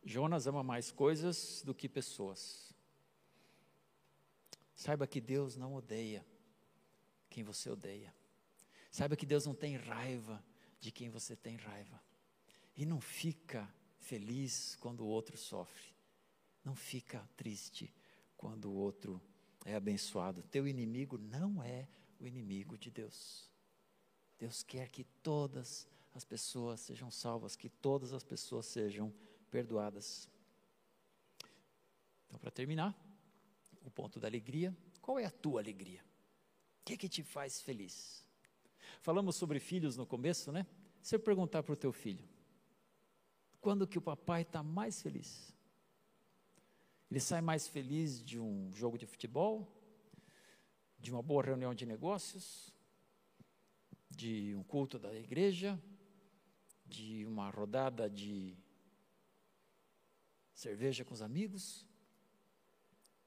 Jonas 0.05 0.47
ama 0.47 0.63
mais 0.63 0.93
coisas 0.93 1.63
do 1.65 1.75
que 1.75 1.89
pessoas. 1.89 2.75
Saiba 4.75 5.07
que 5.07 5.21
Deus 5.21 5.57
não 5.57 5.75
odeia 5.75 6.25
quem 7.29 7.43
você 7.43 7.69
odeia. 7.71 8.15
Saiba 8.91 9.17
que 9.17 9.27
Deus 9.27 9.45
não 9.45 9.55
tem 9.55 9.77
raiva 9.77 10.43
de 10.81 10.91
quem 10.93 11.11
você 11.11 11.35
tem 11.35 11.57
raiva. 11.57 12.01
E 12.77 12.87
não 12.87 13.01
fica 13.01 13.69
feliz 13.99 14.77
quando 14.77 15.01
o 15.01 15.07
outro 15.07 15.37
sofre. 15.37 15.95
Não 16.65 16.75
fica 16.75 17.29
triste 17.37 17.93
quando 18.37 18.67
o 18.67 18.75
outro 18.75 19.21
é 19.65 19.75
abençoado. 19.75 20.43
Teu 20.45 20.69
inimigo 20.69 21.19
não 21.19 21.63
é 21.63 21.89
o 22.21 22.27
inimigo 22.27 22.79
de 22.79 22.91
Deus. 22.91 23.51
Deus 24.39 24.63
quer 24.63 24.89
que 24.89 25.05
todas 25.23 25.89
as 26.17 26.25
pessoas 26.25 26.81
sejam 26.81 27.11
salvas, 27.11 27.55
que 27.55 27.69
todas 27.69 28.15
as 28.15 28.25
pessoas 28.25 28.65
sejam 28.65 29.13
perdoadas. 29.51 30.31
Então, 32.27 32.39
para 32.39 32.51
terminar, 32.51 32.99
o 33.85 33.91
ponto 33.91 34.19
da 34.19 34.27
alegria. 34.27 34.75
Qual 35.03 35.19
é 35.19 35.27
a 35.27 35.31
tua 35.31 35.61
alegria? 35.61 36.01
O 36.81 36.85
que, 36.87 36.95
é 36.95 36.97
que 36.97 37.09
te 37.09 37.23
faz 37.23 37.61
feliz? 37.61 38.27
Falamos 39.01 39.37
sobre 39.37 39.61
filhos 39.61 39.97
no 39.97 40.07
começo, 40.07 40.51
né? 40.51 40.67
Se 41.03 41.15
eu 41.15 41.21
perguntar 41.21 41.63
para 41.63 41.75
o 41.75 41.77
teu 41.77 41.93
filho, 41.93 42.27
quando 43.61 43.87
que 43.87 43.99
o 43.99 44.03
papai 44.03 44.41
está 44.41 44.63
mais 44.63 45.03
feliz? 45.03 45.55
Ele 47.11 47.21
sai 47.21 47.43
mais 47.43 47.69
feliz 47.69 48.25
de 48.25 48.41
um 48.41 48.73
jogo 48.73 48.97
de 48.97 49.07
futebol, 49.07 49.71
de 50.99 51.13
uma 51.13 51.23
boa 51.23 51.43
reunião 51.43 51.75
de 51.75 51.85
negócios, 51.85 52.73
de 54.11 54.55
um 54.57 54.65
culto 54.65 54.99
da 54.99 55.15
igreja, 55.15 55.79
de 56.89 57.25
uma 57.27 57.51
rodada 57.51 58.09
de 58.09 58.57
cerveja 60.55 61.05
com 61.05 61.15
os 61.15 61.23
amigos? 61.23 61.87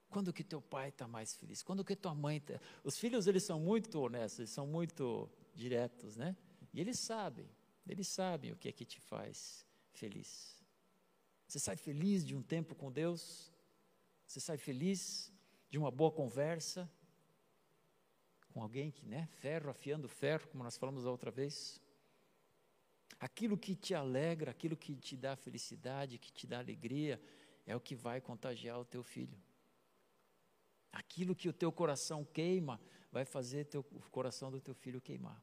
Quando 0.09 0.33
que 0.33 0.43
teu 0.43 0.61
pai 0.61 0.89
está 0.89 1.07
mais 1.07 1.35
feliz? 1.35 1.61
Quando 1.61 1.85
que 1.85 1.95
tua 1.95 2.15
mãe 2.15 2.37
está... 2.37 2.59
Os 2.83 2.97
filhos, 2.97 3.27
eles 3.27 3.43
são 3.43 3.59
muito 3.59 3.99
honestos, 3.99 4.39
eles 4.39 4.49
são 4.49 4.65
muito 4.65 5.29
diretos, 5.53 6.15
né? 6.15 6.35
E 6.73 6.79
eles 6.79 6.97
sabem, 6.99 7.47
eles 7.87 8.07
sabem 8.07 8.51
o 8.51 8.55
que 8.55 8.69
é 8.69 8.71
que 8.71 8.85
te 8.85 8.99
faz 8.99 9.65
feliz. 9.91 10.63
Você 11.47 11.59
sai 11.59 11.75
feliz 11.75 12.25
de 12.25 12.35
um 12.35 12.41
tempo 12.41 12.75
com 12.75 12.91
Deus? 12.91 13.51
Você 14.25 14.39
sai 14.39 14.57
feliz 14.57 15.31
de 15.69 15.77
uma 15.77 15.91
boa 15.91 16.11
conversa 16.11 16.89
com 18.49 18.61
alguém 18.61 18.91
que, 18.91 19.05
né, 19.05 19.27
ferro 19.39 19.69
afiando 19.69 20.07
ferro, 20.07 20.47
como 20.47 20.63
nós 20.63 20.77
falamos 20.77 21.05
a 21.05 21.11
outra 21.11 21.31
vez? 21.31 21.79
Aquilo 23.17 23.57
que 23.57 23.75
te 23.75 23.93
alegra, 23.93 24.51
aquilo 24.51 24.75
que 24.75 24.95
te 24.95 25.15
dá 25.15 25.35
felicidade, 25.35 26.17
que 26.17 26.31
te 26.31 26.45
dá 26.45 26.59
alegria, 26.59 27.21
é 27.65 27.75
o 27.75 27.79
que 27.79 27.95
vai 27.95 28.19
contagiar 28.19 28.79
o 28.79 28.85
teu 28.85 29.03
filho. 29.03 29.37
Aquilo 30.91 31.35
que 31.35 31.47
o 31.47 31.53
teu 31.53 31.71
coração 31.71 32.25
queima, 32.25 32.81
vai 33.11 33.25
fazer 33.25 33.65
teu, 33.65 33.85
o 33.91 34.09
coração 34.09 34.51
do 34.51 34.59
teu 34.59 34.73
filho 34.73 35.01
queimar. 35.01 35.41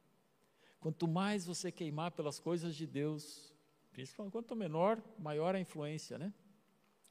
Quanto 0.80 1.08
mais 1.08 1.44
você 1.44 1.72
queimar 1.72 2.12
pelas 2.12 2.38
coisas 2.38 2.74
de 2.76 2.86
Deus, 2.86 3.52
principalmente 3.92 4.32
quanto 4.32 4.54
menor, 4.54 5.02
maior 5.18 5.54
a 5.54 5.60
influência, 5.60 6.18
né? 6.18 6.32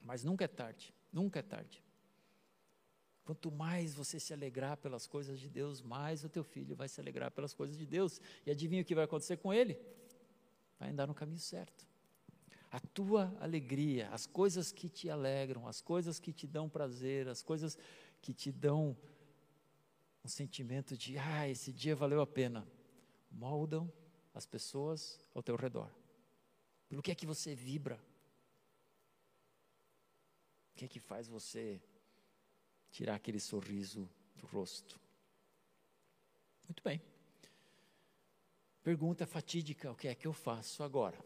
Mas 0.02 0.24
nunca 0.24 0.46
é 0.46 0.48
tarde, 0.48 0.94
nunca 1.12 1.40
é 1.40 1.42
tarde. 1.42 1.84
Quanto 3.26 3.52
mais 3.52 3.96
você 3.96 4.20
se 4.20 4.34
alegrar 4.34 4.78
pelas 4.78 5.08
coisas 5.08 5.40
de 5.40 5.50
Deus, 5.50 5.82
mais 5.82 6.24
o 6.24 6.30
teu 6.30 6.44
filho 6.44 6.76
vai 6.76 6.88
se 6.88 7.02
alegrar 7.02 7.32
pelas 7.32 7.56
coisas 7.56 7.76
de 7.76 7.86
Deus. 7.86 8.22
E 8.46 8.52
adivinha 8.52 8.84
o 8.84 8.86
que 8.86 8.94
vai 8.94 9.06
acontecer 9.06 9.38
com 9.38 9.52
ele? 9.52 9.80
Vai 10.80 10.90
andar 10.90 11.08
no 11.08 11.14
caminho 11.14 11.40
certo. 11.40 11.88
A 12.72 12.80
tua 12.80 13.36
alegria, 13.40 14.10
as 14.10 14.26
coisas 14.26 14.72
que 14.72 14.90
te 14.90 15.10
alegram, 15.10 15.68
as 15.68 15.82
coisas 15.82 16.20
que 16.20 16.34
te 16.34 16.46
dão 16.46 16.68
prazer, 16.70 17.28
as 17.28 17.42
coisas 17.42 17.78
que 18.22 18.34
te 18.34 18.52
dão 18.52 18.98
um 20.24 20.28
sentimento 20.28 20.98
de, 20.98 21.18
ah, 21.18 21.48
esse 21.48 21.72
dia 21.72 21.96
valeu 21.96 22.20
a 22.20 22.28
pena, 22.28 22.68
moldam 23.32 23.92
as 24.34 24.46
pessoas 24.46 25.20
ao 25.34 25.44
teu 25.44 25.56
redor. 25.56 25.90
Pelo 26.90 27.02
que 27.02 27.12
é 27.12 27.16
que 27.16 27.26
você 27.26 27.56
vibra? 27.56 27.96
O 30.74 30.76
que 30.76 30.86
é 30.86 30.88
que 30.88 31.00
faz 31.00 31.28
você 31.28 31.82
tirar 32.92 33.16
aquele 33.16 33.40
sorriso 33.40 34.10
do 34.36 34.46
rosto? 34.48 35.00
Muito 36.68 36.84
bem. 36.84 37.02
Pergunta 38.86 39.26
fatídica: 39.26 39.92
o 39.92 39.96
que 39.96 40.08
é 40.08 40.14
que 40.14 40.28
eu 40.28 40.32
faço 40.32 40.84
agora? 40.84 41.18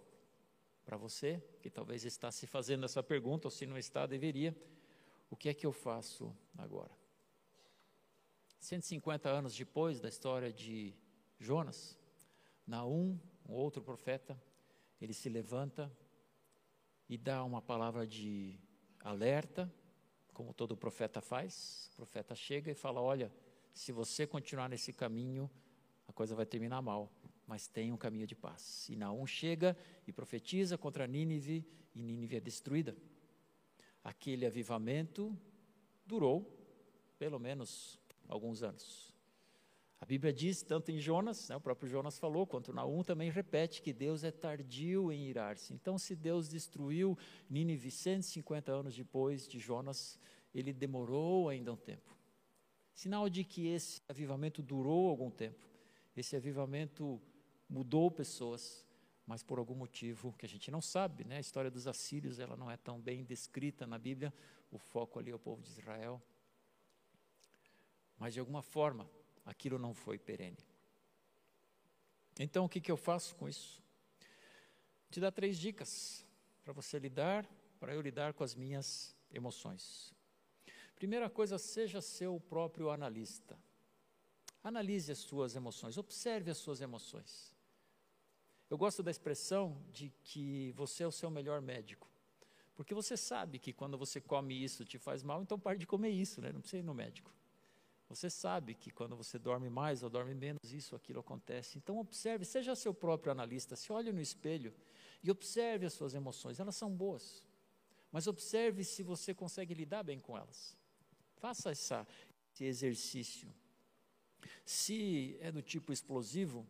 Para 0.85 0.95
você, 0.95 1.43
que 1.61 1.69
talvez 1.69 2.05
está 2.05 2.31
se 2.31 2.47
fazendo 2.47 2.85
essa 2.85 3.03
pergunta, 3.03 3.47
ou 3.47 3.51
se 3.51 3.65
não 3.65 3.77
está, 3.77 4.05
deveria. 4.05 4.55
O 5.29 5.35
que 5.35 5.49
é 5.49 5.53
que 5.53 5.65
eu 5.65 5.73
faço 5.73 6.33
agora? 6.57 6.97
150 8.61 9.27
anos 9.27 9.53
depois 9.57 9.99
da 9.99 10.07
história 10.07 10.53
de 10.53 10.95
Jonas, 11.37 11.99
Naum, 12.65 13.19
um 13.45 13.53
outro 13.53 13.83
profeta, 13.83 14.41
ele 15.01 15.13
se 15.13 15.27
levanta 15.27 15.91
e 17.09 17.17
dá 17.17 17.43
uma 17.43 17.61
palavra 17.61 18.07
de 18.07 18.57
alerta, 19.01 19.69
como 20.33 20.53
todo 20.53 20.77
profeta 20.77 21.19
faz. 21.19 21.89
O 21.91 21.97
profeta 21.97 22.33
chega 22.35 22.71
e 22.71 22.73
fala: 22.73 23.01
Olha, 23.01 23.29
se 23.73 23.91
você 23.91 24.25
continuar 24.25 24.69
nesse 24.69 24.93
caminho, 24.93 25.51
a 26.07 26.13
coisa 26.13 26.33
vai 26.33 26.45
terminar 26.45 26.81
mal 26.81 27.11
mas 27.49 27.67
tem 27.67 27.91
um 27.91 27.97
caminho 27.97 28.27
de 28.27 28.35
paz. 28.35 28.87
E 28.89 28.95
Naum 28.95 29.25
chega 29.25 29.75
e 30.05 30.13
profetiza 30.13 30.77
contra 30.77 31.07
Nínive, 31.07 31.65
e 31.95 31.99
Nínive 32.03 32.35
é 32.35 32.39
destruída. 32.39 32.95
Aquele 34.03 34.45
avivamento 34.45 35.35
durou 36.05 36.55
pelo 37.17 37.39
menos 37.39 37.99
alguns 38.27 38.61
anos. 38.61 39.11
A 39.99 40.05
Bíblia 40.05 40.31
diz, 40.31 40.61
tanto 40.61 40.91
em 40.91 40.99
Jonas, 40.99 41.49
né, 41.49 41.55
o 41.55 41.59
próprio 41.59 41.89
Jonas 41.89 42.19
falou, 42.19 42.45
quanto 42.45 42.71
Naum 42.71 43.03
também 43.03 43.31
repete 43.31 43.81
que 43.81 43.91
Deus 43.91 44.23
é 44.23 44.29
tardio 44.29 45.11
em 45.11 45.27
irar-se. 45.27 45.73
Então, 45.73 45.97
se 45.97 46.15
Deus 46.15 46.47
destruiu 46.47 47.17
Nínive 47.49 47.89
150 47.89 48.71
anos 48.71 48.95
depois 48.95 49.47
de 49.47 49.57
Jonas, 49.59 50.19
ele 50.53 50.71
demorou 50.71 51.49
ainda 51.49 51.73
um 51.73 51.75
tempo. 51.75 52.15
Sinal 52.93 53.27
de 53.27 53.43
que 53.43 53.65
esse 53.65 54.03
avivamento 54.07 54.61
durou 54.61 55.09
algum 55.09 55.31
tempo. 55.31 55.67
Esse 56.15 56.35
avivamento 56.35 57.19
mudou 57.69 58.09
pessoas, 58.09 58.85
mas 59.25 59.43
por 59.43 59.59
algum 59.59 59.75
motivo 59.75 60.33
que 60.33 60.45
a 60.45 60.49
gente 60.49 60.71
não 60.71 60.81
sabe, 60.81 61.23
né? 61.23 61.37
A 61.37 61.39
história 61.39 61.69
dos 61.69 61.87
assírios, 61.87 62.39
ela 62.39 62.57
não 62.57 62.71
é 62.71 62.75
tão 62.75 62.99
bem 62.99 63.23
descrita 63.23 63.85
na 63.85 63.97
Bíblia, 63.97 64.33
o 64.71 64.77
foco 64.77 65.19
ali 65.19 65.29
é 65.31 65.35
o 65.35 65.39
povo 65.39 65.61
de 65.61 65.69
Israel. 65.69 66.21
Mas 68.17 68.33
de 68.33 68.39
alguma 68.39 68.61
forma, 68.63 69.09
aquilo 69.45 69.77
não 69.77 69.93
foi 69.93 70.17
perene. 70.17 70.57
Então, 72.39 72.65
o 72.65 72.69
que, 72.69 72.81
que 72.81 72.91
eu 72.91 72.97
faço 72.97 73.35
com 73.35 73.47
isso? 73.47 73.83
Te 75.11 75.19
dar 75.19 75.31
três 75.31 75.57
dicas 75.57 76.25
para 76.63 76.73
você 76.73 76.97
lidar, 76.97 77.47
para 77.79 77.93
eu 77.93 78.01
lidar 78.01 78.33
com 78.33 78.43
as 78.43 78.55
minhas 78.55 79.15
emoções. 79.31 80.13
Primeira 80.95 81.29
coisa, 81.29 81.57
seja 81.57 82.01
seu 82.01 82.39
próprio 82.39 82.89
analista. 82.89 83.57
Analise 84.63 85.11
as 85.11 85.19
suas 85.19 85.55
emoções, 85.55 85.97
observe 85.97 86.51
as 86.51 86.57
suas 86.57 86.81
emoções. 86.81 87.55
Eu 88.69 88.77
gosto 88.77 89.01
da 89.01 89.09
expressão 89.09 89.81
de 89.91 90.11
que 90.23 90.71
você 90.73 91.03
é 91.03 91.07
o 91.07 91.11
seu 91.11 91.29
melhor 91.31 91.61
médico. 91.61 92.07
Porque 92.75 92.93
você 92.93 93.17
sabe 93.17 93.59
que 93.59 93.73
quando 93.73 93.97
você 93.97 94.21
come 94.21 94.53
isso 94.63 94.85
te 94.85 94.97
faz 94.97 95.23
mal, 95.23 95.41
então 95.41 95.59
pare 95.59 95.77
de 95.77 95.87
comer 95.87 96.11
isso, 96.11 96.39
né? 96.39 96.51
não 96.51 96.61
precisa 96.61 96.79
ir 96.79 96.85
no 96.85 96.93
médico. 96.93 97.33
Você 98.07 98.29
sabe 98.29 98.73
que 98.73 98.89
quando 98.89 99.15
você 99.15 99.37
dorme 99.37 99.69
mais 99.69 100.01
ou 100.01 100.09
dorme 100.09 100.33
menos, 100.33 100.71
isso, 100.71 100.95
aquilo 100.95 101.19
acontece. 101.19 101.77
Então 101.77 101.97
observe, 101.99 102.45
seja 102.45 102.75
seu 102.75 102.93
próprio 102.93 103.31
analista, 103.31 103.75
se 103.75 103.91
olhe 103.91 104.11
no 104.11 104.21
espelho 104.21 104.73
e 105.21 105.29
observe 105.29 105.85
as 105.85 105.93
suas 105.93 106.13
emoções. 106.13 106.59
Elas 106.59 106.75
são 106.75 106.89
boas, 106.89 107.43
mas 108.11 108.27
observe 108.27 108.83
se 108.83 109.03
você 109.03 109.33
consegue 109.33 109.73
lidar 109.73 110.03
bem 110.03 110.19
com 110.19 110.37
elas. 110.37 110.77
Faça 111.37 111.71
essa, 111.71 112.07
esse 112.53 112.63
exercício. 112.63 113.53
Se 114.65 115.37
é 115.39 115.51
do 115.51 115.61
tipo 115.61 115.91
explosivo 115.91 116.65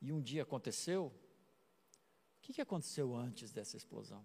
e 0.00 0.10
um 0.10 0.20
dia 0.20 0.42
aconteceu, 0.42 1.12
que, 2.44 2.52
que 2.52 2.60
aconteceu 2.60 3.14
antes 3.14 3.50
dessa 3.52 3.76
explosão? 3.76 4.22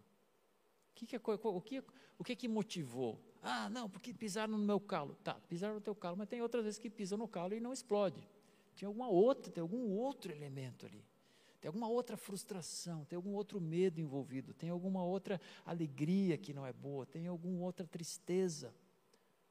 que, 0.94 1.16
o, 1.16 1.62
que, 1.62 1.84
o 2.18 2.24
que 2.24 2.36
que 2.36 2.48
motivou? 2.48 3.18
Ah, 3.42 3.70
não, 3.70 3.90
porque 3.90 4.14
pisaram 4.14 4.58
no 4.58 4.66
meu 4.66 4.80
calo. 4.80 5.16
Tá, 5.24 5.36
pisaram 5.48 5.76
no 5.76 5.82
teu 5.82 5.96
calo, 5.96 6.18
mas 6.18 6.28
tem 6.28 6.42
outras 6.42 6.66
vezes 6.66 6.78
que 6.78 6.90
pisam 6.90 7.18
no 7.18 7.28
calo 7.28 7.54
e 7.54 7.62
não 7.62 7.72
explode. 7.72 8.28
Tem 8.76 8.86
alguma 8.86 9.08
outra, 9.08 9.52
tem 9.52 9.62
algum 9.62 9.90
outro 9.92 10.32
elemento 10.32 10.86
ali. 10.86 11.06
Tem 11.62 11.68
alguma 11.68 11.88
outra 11.88 12.18
frustração, 12.18 13.06
tem 13.06 13.16
algum 13.16 13.34
outro 13.34 13.60
medo 13.60 14.00
envolvido, 14.00 14.54
tem 14.54 14.70
alguma 14.70 15.04
outra 15.04 15.40
alegria 15.66 16.38
que 16.38 16.54
não 16.54 16.66
é 16.66 16.72
boa, 16.72 17.06
tem 17.06 17.28
alguma 17.28 17.66
outra 17.66 17.86
tristeza. 17.86 18.74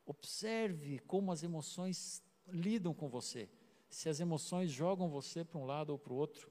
Observe 0.06 0.98
como 1.00 1.32
as 1.32 1.42
emoções 1.42 2.22
lidam 2.46 2.94
com 2.94 3.08
você. 3.08 3.48
Se 3.90 4.08
as 4.08 4.20
emoções 4.20 4.70
jogam 4.70 5.08
você 5.08 5.44
para 5.44 5.58
um 5.58 5.64
lado 5.64 5.90
ou 5.90 5.98
para 5.98 6.12
o 6.12 6.16
outro. 6.16 6.50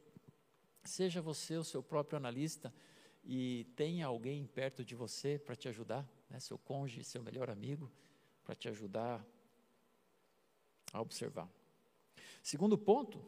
Seja 0.87 1.21
você 1.21 1.57
o 1.57 1.65
seu 1.65 1.83
próprio 1.83 2.15
analista 2.15 2.73
e 3.21 3.65
tenha 3.75 4.05
alguém 4.05 4.47
perto 4.47 4.85
de 4.85 4.95
você 4.95 5.37
para 5.37 5.53
te 5.53 5.67
ajudar, 5.67 6.09
né, 6.29 6.39
seu 6.39 6.57
cônjuge, 6.57 7.03
seu 7.03 7.21
melhor 7.21 7.49
amigo, 7.49 7.91
para 8.41 8.55
te 8.55 8.69
ajudar 8.69 9.23
a 10.93 11.01
observar. 11.01 11.49
Segundo 12.41 12.77
ponto, 12.77 13.21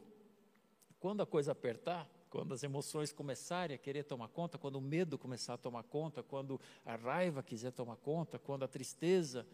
quando 0.98 1.20
a 1.22 1.26
coisa 1.26 1.52
apertar, 1.52 2.08
quando 2.30 2.54
as 2.54 2.62
emoções 2.62 3.12
começarem 3.12 3.74
a 3.74 3.78
querer 3.78 4.04
tomar 4.04 4.28
conta, 4.28 4.56
quando 4.56 4.76
o 4.76 4.80
medo 4.80 5.18
começar 5.18 5.54
a 5.54 5.58
tomar 5.58 5.82
conta, 5.82 6.22
quando 6.22 6.58
a 6.82 6.96
raiva 6.96 7.42
quiser 7.42 7.72
tomar 7.72 7.96
conta, 7.96 8.38
quando 8.38 8.64
a 8.64 8.68
tristeza 8.68 9.46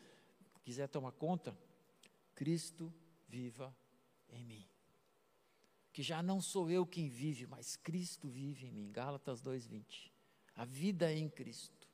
quiser 0.62 0.86
tomar 0.86 1.10
conta, 1.10 1.58
Cristo 2.36 2.94
viva 3.26 3.74
em 4.28 4.44
mim. 4.44 4.75
Que 5.96 6.02
já 6.02 6.22
não 6.22 6.42
sou 6.42 6.70
eu 6.70 6.84
quem 6.84 7.08
vive, 7.08 7.46
mas 7.46 7.74
Cristo 7.74 8.28
vive 8.28 8.66
em 8.66 8.70
mim. 8.70 8.92
Gálatas 8.92 9.40
2:20 9.40 10.12
a 10.54 10.64
vida 10.64 11.10
em 11.10 11.26
Cristo. 11.28 11.86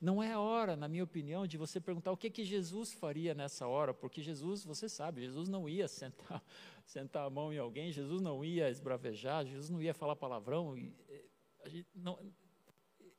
Não 0.00 0.22
é 0.22 0.36
hora, 0.36 0.76
na 0.76 0.86
minha 0.88 1.02
opinião, 1.02 1.46
de 1.48 1.56
você 1.56 1.80
perguntar 1.80 2.12
o 2.12 2.16
que 2.16 2.30
que 2.30 2.44
Jesus 2.44 2.92
faria 2.92 3.34
nessa 3.34 3.66
hora, 3.66 3.92
porque 3.92 4.22
Jesus, 4.22 4.64
você 4.64 4.88
sabe, 4.88 5.22
Jesus 5.22 5.48
não 5.48 5.68
ia 5.68 5.88
sentar, 5.88 6.40
sentar 6.86 7.26
a 7.26 7.30
mão 7.30 7.52
em 7.52 7.58
alguém, 7.58 7.90
Jesus 7.90 8.20
não 8.20 8.44
ia 8.44 8.70
esbravejar, 8.70 9.44
Jesus 9.44 9.68
não 9.68 9.82
ia 9.82 9.92
falar 9.92 10.14
palavrão. 10.14 10.76
E, 10.76 10.94
eh, 11.08 11.84
não, 11.94 12.18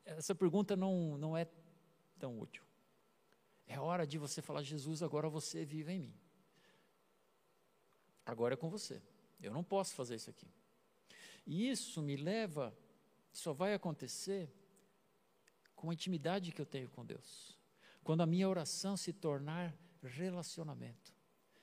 essa 0.06 0.34
pergunta 0.34 0.78
não, 0.78 1.18
não 1.18 1.36
é 1.36 1.46
tão 2.18 2.40
útil. 2.40 2.64
É 3.68 3.80
hora 3.80 4.08
de 4.08 4.18
você 4.18 4.42
falar, 4.42 4.64
Jesus, 4.64 5.04
agora 5.04 5.28
você 5.28 5.66
vive 5.66 5.92
em 5.92 6.00
mim. 6.00 6.14
Agora 8.26 8.54
é 8.54 8.58
com 8.58 8.70
você. 8.70 9.02
Eu 9.42 9.54
não 9.54 9.64
posso 9.64 9.94
fazer 9.94 10.16
isso 10.16 10.30
aqui. 10.30 10.48
E 11.46 11.70
isso 11.70 12.02
me 12.02 12.16
leva, 12.16 12.76
só 13.32 13.54
vai 13.54 13.74
acontecer 13.74 14.50
com 15.76 15.90
a 15.90 15.94
intimidade 15.94 16.52
que 16.52 16.62
eu 16.62 16.66
tenho 16.66 16.90
com 16.90 17.06
Deus. 17.06 17.58
Quando 18.04 18.22
a 18.22 18.26
minha 18.26 18.48
oração 18.48 18.96
se 18.96 19.12
tornar 19.12 19.76
relacionamento. 20.04 21.14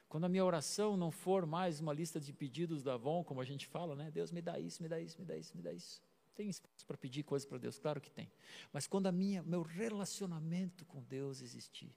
Quando 0.09 0.25
a 0.25 0.29
minha 0.29 0.45
oração 0.45 0.97
não 0.97 1.11
for 1.11 1.45
mais 1.45 1.81
uma 1.81 1.93
lista 1.93 2.19
de 2.19 2.33
pedidos 2.33 2.83
da 2.83 2.95
Avon, 2.95 3.23
como 3.23 3.41
a 3.41 3.45
gente 3.45 3.67
fala, 3.67 3.95
né? 3.95 4.11
Deus 4.11 4.33
me 4.33 4.41
dá 4.41 4.59
isso, 4.59 4.83
me 4.83 4.89
dá 4.89 4.99
isso, 4.99 5.21
me 5.21 5.27
dá 5.27 5.37
isso, 5.37 5.57
me 5.57 5.63
dá 5.63 5.73
isso. 5.73 6.03
Tem 6.35 6.49
espaço 6.49 6.87
para 6.87 6.97
pedir 6.97 7.25
coisas 7.25 7.47
para 7.47 7.59
Deus, 7.59 7.79
claro 7.79 8.01
que 8.01 8.11
tem. 8.11 8.31
Mas 8.73 8.87
quando 8.87 9.07
a 9.07 9.13
minha, 9.13 9.43
meu 9.43 9.63
relacionamento 9.63 10.85
com 10.87 11.03
Deus 11.03 11.43
existir, 11.43 11.93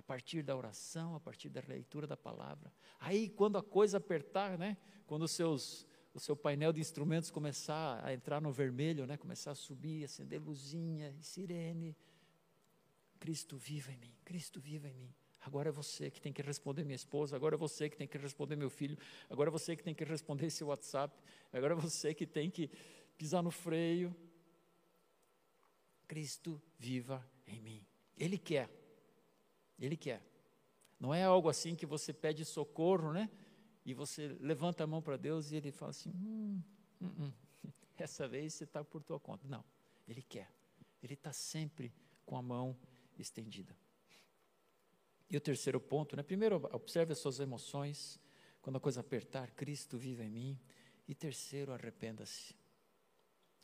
a 0.00 0.02
partir 0.02 0.42
da 0.42 0.56
oração, 0.56 1.14
a 1.14 1.20
partir 1.20 1.50
da 1.50 1.62
leitura 1.68 2.06
da 2.06 2.16
palavra, 2.16 2.72
aí 2.98 3.28
quando 3.28 3.58
a 3.58 3.62
coisa 3.62 3.98
apertar, 3.98 4.58
né? 4.58 4.78
Quando 5.06 5.24
os 5.24 5.30
seus 5.30 5.86
o 6.12 6.18
seu 6.18 6.34
painel 6.34 6.72
de 6.72 6.80
instrumentos 6.80 7.30
começar 7.30 8.04
a 8.04 8.12
entrar 8.12 8.40
no 8.40 8.50
vermelho, 8.50 9.06
né? 9.06 9.16
começar 9.16 9.52
a 9.52 9.54
subir, 9.54 10.04
acender 10.04 10.40
luzinha, 10.40 11.14
sirene. 11.20 11.96
Cristo 13.20 13.56
viva 13.56 13.92
em 13.92 13.96
mim, 13.96 14.12
Cristo 14.24 14.58
viva 14.58 14.88
em 14.88 14.94
mim. 14.94 15.14
Agora 15.40 15.68
é 15.68 15.72
você 15.72 16.10
que 16.10 16.20
tem 16.20 16.32
que 16.32 16.42
responder 16.42 16.84
minha 16.84 16.96
esposa, 16.96 17.36
agora 17.36 17.54
é 17.54 17.58
você 17.58 17.88
que 17.88 17.96
tem 17.96 18.08
que 18.08 18.18
responder 18.18 18.56
meu 18.56 18.70
filho, 18.70 18.98
agora 19.28 19.50
é 19.50 19.52
você 19.52 19.76
que 19.76 19.84
tem 19.84 19.94
que 19.94 20.02
responder 20.02 20.46
esse 20.46 20.64
WhatsApp, 20.64 21.14
agora 21.52 21.74
é 21.74 21.76
você 21.76 22.12
que 22.12 22.26
tem 22.26 22.50
que 22.50 22.68
pisar 23.16 23.42
no 23.42 23.52
freio. 23.52 24.12
Cristo 26.08 26.60
viva 26.76 27.24
em 27.46 27.60
mim. 27.60 27.86
Ele 28.16 28.36
quer. 28.36 28.79
Ele 29.80 29.96
quer. 29.96 30.22
Não 30.98 31.14
é 31.14 31.24
algo 31.24 31.48
assim 31.48 31.74
que 31.74 31.86
você 31.86 32.12
pede 32.12 32.44
socorro, 32.44 33.12
né? 33.12 33.30
e 33.84 33.94
você 33.94 34.36
levanta 34.40 34.84
a 34.84 34.86
mão 34.86 35.00
para 35.00 35.16
Deus 35.16 35.50
e 35.50 35.56
ele 35.56 35.72
fala 35.72 35.90
assim: 35.90 36.10
hum, 36.10 36.62
hum, 37.00 37.14
hum. 37.18 37.32
essa 37.96 38.28
vez 38.28 38.54
você 38.54 38.64
está 38.64 38.84
por 38.84 39.02
tua 39.02 39.18
conta. 39.18 39.46
Não, 39.48 39.64
ele 40.06 40.22
quer. 40.22 40.50
Ele 41.02 41.14
está 41.14 41.32
sempre 41.32 41.92
com 42.24 42.36
a 42.36 42.42
mão 42.42 42.76
estendida. 43.18 43.76
E 45.28 45.36
o 45.36 45.40
terceiro 45.40 45.80
ponto, 45.80 46.16
né? 46.16 46.22
Primeiro, 46.22 46.56
observe 46.72 47.12
as 47.12 47.18
suas 47.18 47.40
emoções. 47.40 48.20
Quando 48.60 48.76
a 48.76 48.80
coisa 48.80 49.00
apertar, 49.00 49.50
Cristo 49.52 49.96
vive 49.96 50.24
em 50.24 50.30
mim. 50.30 50.60
E 51.08 51.14
terceiro, 51.14 51.72
arrependa-se. 51.72 52.54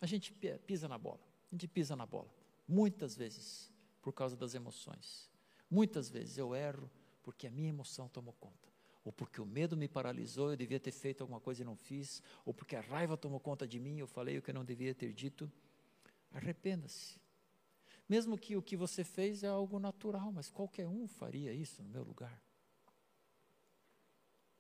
A 0.01 0.07
gente 0.07 0.33
pisa 0.67 0.89
na 0.89 0.97
bola. 0.97 1.21
A 1.51 1.55
gente 1.55 1.69
pisa 1.69 1.95
na 1.95 2.07
bola. 2.07 2.33
Muitas 2.67 3.17
vezes, 3.17 3.71
por 4.01 4.12
causa 4.12 4.37
das 4.37 4.55
emoções. 4.55 5.31
Muitas 5.71 6.09
vezes 6.09 6.39
eu 6.39 6.55
erro 6.55 6.91
porque 7.23 7.47
a 7.47 7.51
minha 7.51 7.69
emoção 7.69 8.09
tomou 8.09 8.35
conta 8.35 8.67
ou 9.07 9.12
porque 9.12 9.41
o 9.41 9.47
medo 9.47 9.77
me 9.77 9.87
paralisou, 9.87 10.51
eu 10.51 10.57
devia 10.57 10.81
ter 10.81 10.91
feito 10.91 11.21
alguma 11.21 11.39
coisa 11.39 11.62
e 11.62 11.64
não 11.64 11.77
fiz, 11.77 12.21
ou 12.45 12.53
porque 12.53 12.75
a 12.75 12.81
raiva 12.81 13.17
tomou 13.17 13.39
conta 13.39 13.64
de 13.64 13.79
mim, 13.79 13.99
eu 13.99 14.07
falei 14.09 14.37
o 14.37 14.43
que 14.43 14.51
eu 14.51 14.55
não 14.55 14.64
devia 14.64 14.93
ter 14.93 15.12
dito. 15.12 15.49
Arrependa-se. 16.33 17.21
Mesmo 18.09 18.37
que 18.37 18.57
o 18.57 18.62
que 18.62 18.77
você 18.77 19.05
fez 19.05 19.45
é 19.45 19.47
algo 19.47 19.79
natural, 19.79 20.33
mas 20.33 20.51
qualquer 20.51 20.89
um 20.89 21.07
faria 21.07 21.53
isso 21.53 21.85
no 21.85 21.89
meu 21.89 22.03
lugar. 22.03 22.43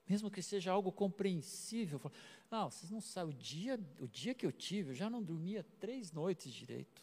Mesmo 0.08 0.30
que 0.30 0.40
seja 0.40 0.70
algo 0.70 0.92
compreensível. 0.92 2.00
Não, 2.48 2.70
vocês 2.70 2.88
não 2.88 3.00
sabem, 3.00 3.34
o 3.34 3.36
dia, 3.36 3.80
o 3.98 4.06
dia 4.06 4.32
que 4.32 4.46
eu 4.46 4.52
tive, 4.52 4.90
eu 4.90 4.94
já 4.94 5.10
não 5.10 5.24
dormia 5.24 5.64
três 5.80 6.12
noites 6.12 6.52
direito. 6.52 7.02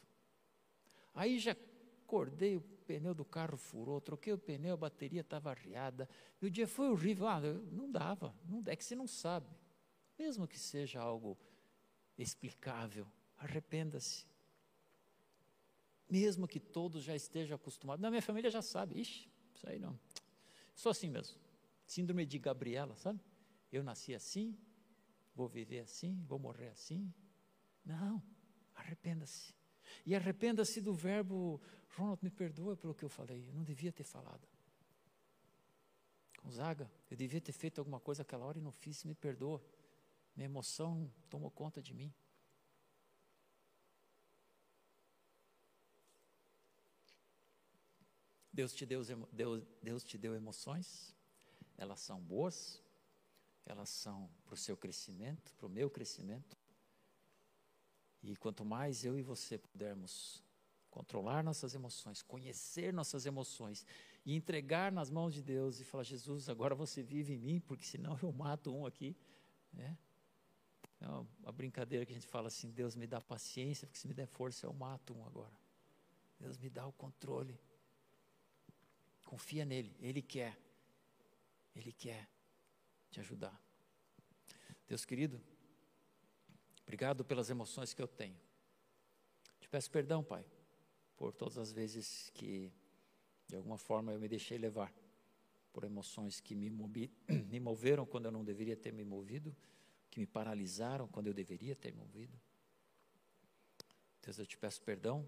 Aí 1.13 1.37
já 1.39 1.57
acordei, 2.05 2.63
pneu 2.83 3.13
do 3.13 3.25
carro 3.25 3.57
furou, 3.57 3.99
troquei 3.99 4.33
o 4.33 4.37
pneu, 4.37 4.73
a 4.73 4.77
bateria 4.77 5.21
estava 5.21 5.49
arriada, 5.49 6.07
e 6.41 6.45
o 6.45 6.51
dia 6.51 6.67
foi 6.67 6.89
horrível. 6.89 7.27
Ah, 7.27 7.39
não 7.71 7.89
dava, 7.91 8.35
não, 8.47 8.63
é 8.67 8.75
que 8.75 8.83
você 8.83 8.95
não 8.95 9.07
sabe. 9.07 9.47
Mesmo 10.17 10.47
que 10.47 10.59
seja 10.59 11.01
algo 11.01 11.37
explicável, 12.17 13.07
arrependa-se. 13.37 14.25
Mesmo 16.09 16.47
que 16.47 16.59
todos 16.59 17.03
já 17.03 17.15
estejam 17.15 17.55
acostumados. 17.55 18.01
Na 18.01 18.09
minha 18.09 18.21
família 18.21 18.51
já 18.51 18.61
sabe, 18.61 18.99
ixi, 18.99 19.27
isso 19.55 19.67
aí 19.67 19.79
não. 19.79 19.99
Sou 20.75 20.91
assim 20.91 21.09
mesmo. 21.09 21.37
Síndrome 21.87 22.25
de 22.25 22.37
Gabriela, 22.37 22.95
sabe? 22.95 23.19
eu 23.75 23.83
nasci 23.83 24.13
assim, 24.13 24.55
vou 25.33 25.47
viver 25.47 25.79
assim, 25.79 26.23
vou 26.27 26.37
morrer 26.37 26.69
assim. 26.69 27.11
Não, 27.83 28.21
arrependa-se. 28.75 29.53
E 30.05 30.15
arrependa-se 30.15 30.81
do 30.81 30.93
verbo, 30.93 31.61
Ronald, 31.95 32.23
me 32.23 32.29
perdoa 32.29 32.75
pelo 32.75 32.93
que 32.93 33.03
eu 33.03 33.09
falei, 33.09 33.47
eu 33.47 33.53
não 33.53 33.63
devia 33.63 33.91
ter 33.91 34.03
falado. 34.03 34.47
Gonzaga, 36.43 36.91
eu 37.09 37.15
devia 37.15 37.39
ter 37.39 37.53
feito 37.53 37.79
alguma 37.79 37.99
coisa 37.99 38.21
aquela 38.21 38.45
hora 38.45 38.57
e 38.57 38.61
não 38.61 38.71
fiz, 38.71 39.03
me 39.03 39.15
perdoa. 39.15 39.63
Minha 40.35 40.45
emoção 40.45 41.11
tomou 41.29 41.49
conta 41.49 41.81
de 41.81 41.93
mim. 41.93 42.13
Deus 48.51 48.73
te 48.73 48.85
deu, 48.85 49.01
Deus, 49.31 49.63
Deus 49.81 50.03
te 50.03 50.15
deu 50.15 50.35
emoções, 50.35 51.15
elas 51.75 51.99
são 52.01 52.21
boas, 52.21 52.83
elas 53.65 53.89
são 53.89 54.29
para 54.45 54.53
o 54.53 54.57
seu 54.57 54.77
crescimento, 54.77 55.55
para 55.55 55.65
o 55.65 55.69
meu 55.69 55.89
crescimento. 55.89 56.55
E 58.23 58.35
quanto 58.37 58.63
mais 58.63 59.03
eu 59.03 59.17
e 59.17 59.21
você 59.21 59.57
pudermos 59.57 60.41
controlar 60.89 61.43
nossas 61.43 61.75
emoções, 61.75 62.21
conhecer 62.21 62.93
nossas 62.93 63.25
emoções 63.25 63.85
e 64.25 64.33
entregar 64.33 64.91
nas 64.91 65.09
mãos 65.09 65.33
de 65.33 65.41
Deus 65.41 65.79
e 65.79 65.83
falar: 65.83 66.03
Jesus, 66.03 66.47
agora 66.47 66.73
você 66.73 67.03
vive 67.03 67.33
em 67.33 67.37
mim, 67.37 67.59
porque 67.59 67.83
senão 67.83 68.17
eu 68.23 68.31
mato 68.31 68.73
um 68.73 68.85
aqui. 68.85 69.15
Né? 69.73 69.97
É 71.01 71.07
uma, 71.07 71.27
uma 71.41 71.51
brincadeira 71.51 72.05
que 72.05 72.13
a 72.13 72.15
gente 72.15 72.27
fala 72.27 72.47
assim: 72.47 72.71
Deus 72.71 72.95
me 72.95 73.05
dá 73.05 73.19
paciência, 73.19 73.85
porque 73.85 73.99
se 73.99 74.07
me 74.07 74.13
der 74.13 74.27
força 74.27 74.65
eu 74.65 74.73
mato 74.73 75.13
um 75.13 75.25
agora. 75.25 75.53
Deus 76.39 76.57
me 76.57 76.69
dá 76.69 76.85
o 76.87 76.93
controle. 76.93 77.59
Confia 79.25 79.65
nele, 79.65 79.95
ele 79.99 80.21
quer. 80.21 80.57
Ele 81.75 81.91
quer 81.91 82.29
te 83.09 83.19
ajudar. 83.19 83.59
Deus 84.87 85.05
querido, 85.05 85.41
obrigado 86.83 87.25
pelas 87.25 87.49
emoções 87.49 87.93
que 87.93 88.01
eu 88.01 88.07
tenho. 88.07 88.39
Te 89.59 89.67
peço 89.67 89.89
perdão, 89.89 90.23
Pai, 90.23 90.45
por 91.15 91.33
todas 91.33 91.57
as 91.57 91.71
vezes 91.71 92.29
que, 92.33 92.71
de 93.47 93.55
alguma 93.55 93.77
forma, 93.77 94.13
eu 94.13 94.19
me 94.19 94.27
deixei 94.27 94.57
levar 94.57 94.93
por 95.71 95.83
emoções 95.83 96.39
que 96.39 96.53
me, 96.53 96.69
movi, 96.69 97.11
me 97.49 97.59
moveram 97.59 98.05
quando 98.05 98.25
eu 98.25 98.31
não 98.31 98.43
deveria 98.43 98.77
ter 98.77 98.93
me 98.93 99.03
movido, 99.03 99.55
que 100.09 100.19
me 100.19 100.27
paralisaram 100.27 101.07
quando 101.07 101.27
eu 101.27 101.33
deveria 101.33 101.75
ter 101.75 101.93
movido. 101.93 102.39
Deus, 104.21 104.37
eu 104.37 104.45
te 104.45 104.57
peço 104.57 104.81
perdão 104.81 105.27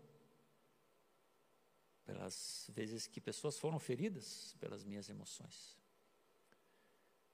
pelas 2.05 2.69
vezes 2.71 3.07
que 3.07 3.19
pessoas 3.19 3.57
foram 3.57 3.79
feridas 3.79 4.55
pelas 4.59 4.83
minhas 4.83 5.09
emoções. 5.09 5.75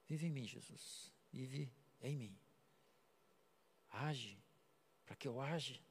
Vive 0.08 0.26
em 0.26 0.30
mim, 0.30 0.46
Jesus. 0.46 1.12
Vive 1.30 1.70
em 2.00 2.16
mim. 2.16 2.41
Age 3.92 4.42
para 5.04 5.14
que 5.14 5.28
eu 5.28 5.40
age 5.40 5.82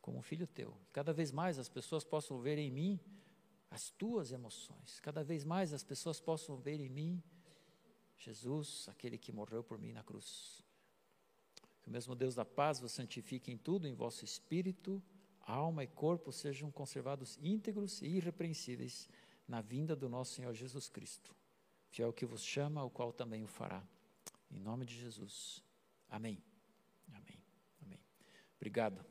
como 0.00 0.22
filho 0.22 0.46
teu. 0.46 0.74
Cada 0.92 1.12
vez 1.12 1.30
mais 1.30 1.58
as 1.58 1.68
pessoas 1.68 2.04
possam 2.04 2.40
ver 2.40 2.58
em 2.58 2.70
mim 2.70 2.98
as 3.70 3.90
tuas 3.90 4.32
emoções. 4.32 4.98
Cada 5.00 5.22
vez 5.22 5.44
mais 5.44 5.72
as 5.72 5.84
pessoas 5.84 6.18
possam 6.20 6.56
ver 6.56 6.80
em 6.80 6.88
mim 6.88 7.22
Jesus, 8.16 8.88
aquele 8.88 9.16
que 9.16 9.30
morreu 9.30 9.62
por 9.62 9.78
mim 9.78 9.92
na 9.92 10.02
cruz. 10.02 10.64
Que 11.82 11.88
o 11.88 11.92
mesmo 11.92 12.14
Deus 12.14 12.34
da 12.34 12.44
paz 12.44 12.80
vos 12.80 12.92
santifique 12.92 13.52
em 13.52 13.56
tudo, 13.56 13.86
em 13.86 13.94
vosso 13.94 14.24
espírito, 14.24 15.02
alma 15.42 15.84
e 15.84 15.86
corpo 15.86 16.32
sejam 16.32 16.70
conservados 16.70 17.38
íntegros 17.40 18.02
e 18.02 18.06
irrepreensíveis 18.06 19.08
na 19.46 19.60
vinda 19.60 19.94
do 19.94 20.08
nosso 20.08 20.34
Senhor 20.34 20.52
Jesus 20.52 20.88
Cristo. 20.88 21.34
Fiel 21.90 22.12
que 22.12 22.26
vos 22.26 22.44
chama, 22.44 22.82
o 22.82 22.90
qual 22.90 23.12
também 23.12 23.44
o 23.44 23.46
fará. 23.46 23.86
Em 24.50 24.58
nome 24.58 24.84
de 24.84 24.98
Jesus. 24.98 25.62
Amém. 26.08 26.42
Amém. 27.12 27.42
Amém. 27.82 28.00
Obrigado. 28.56 29.04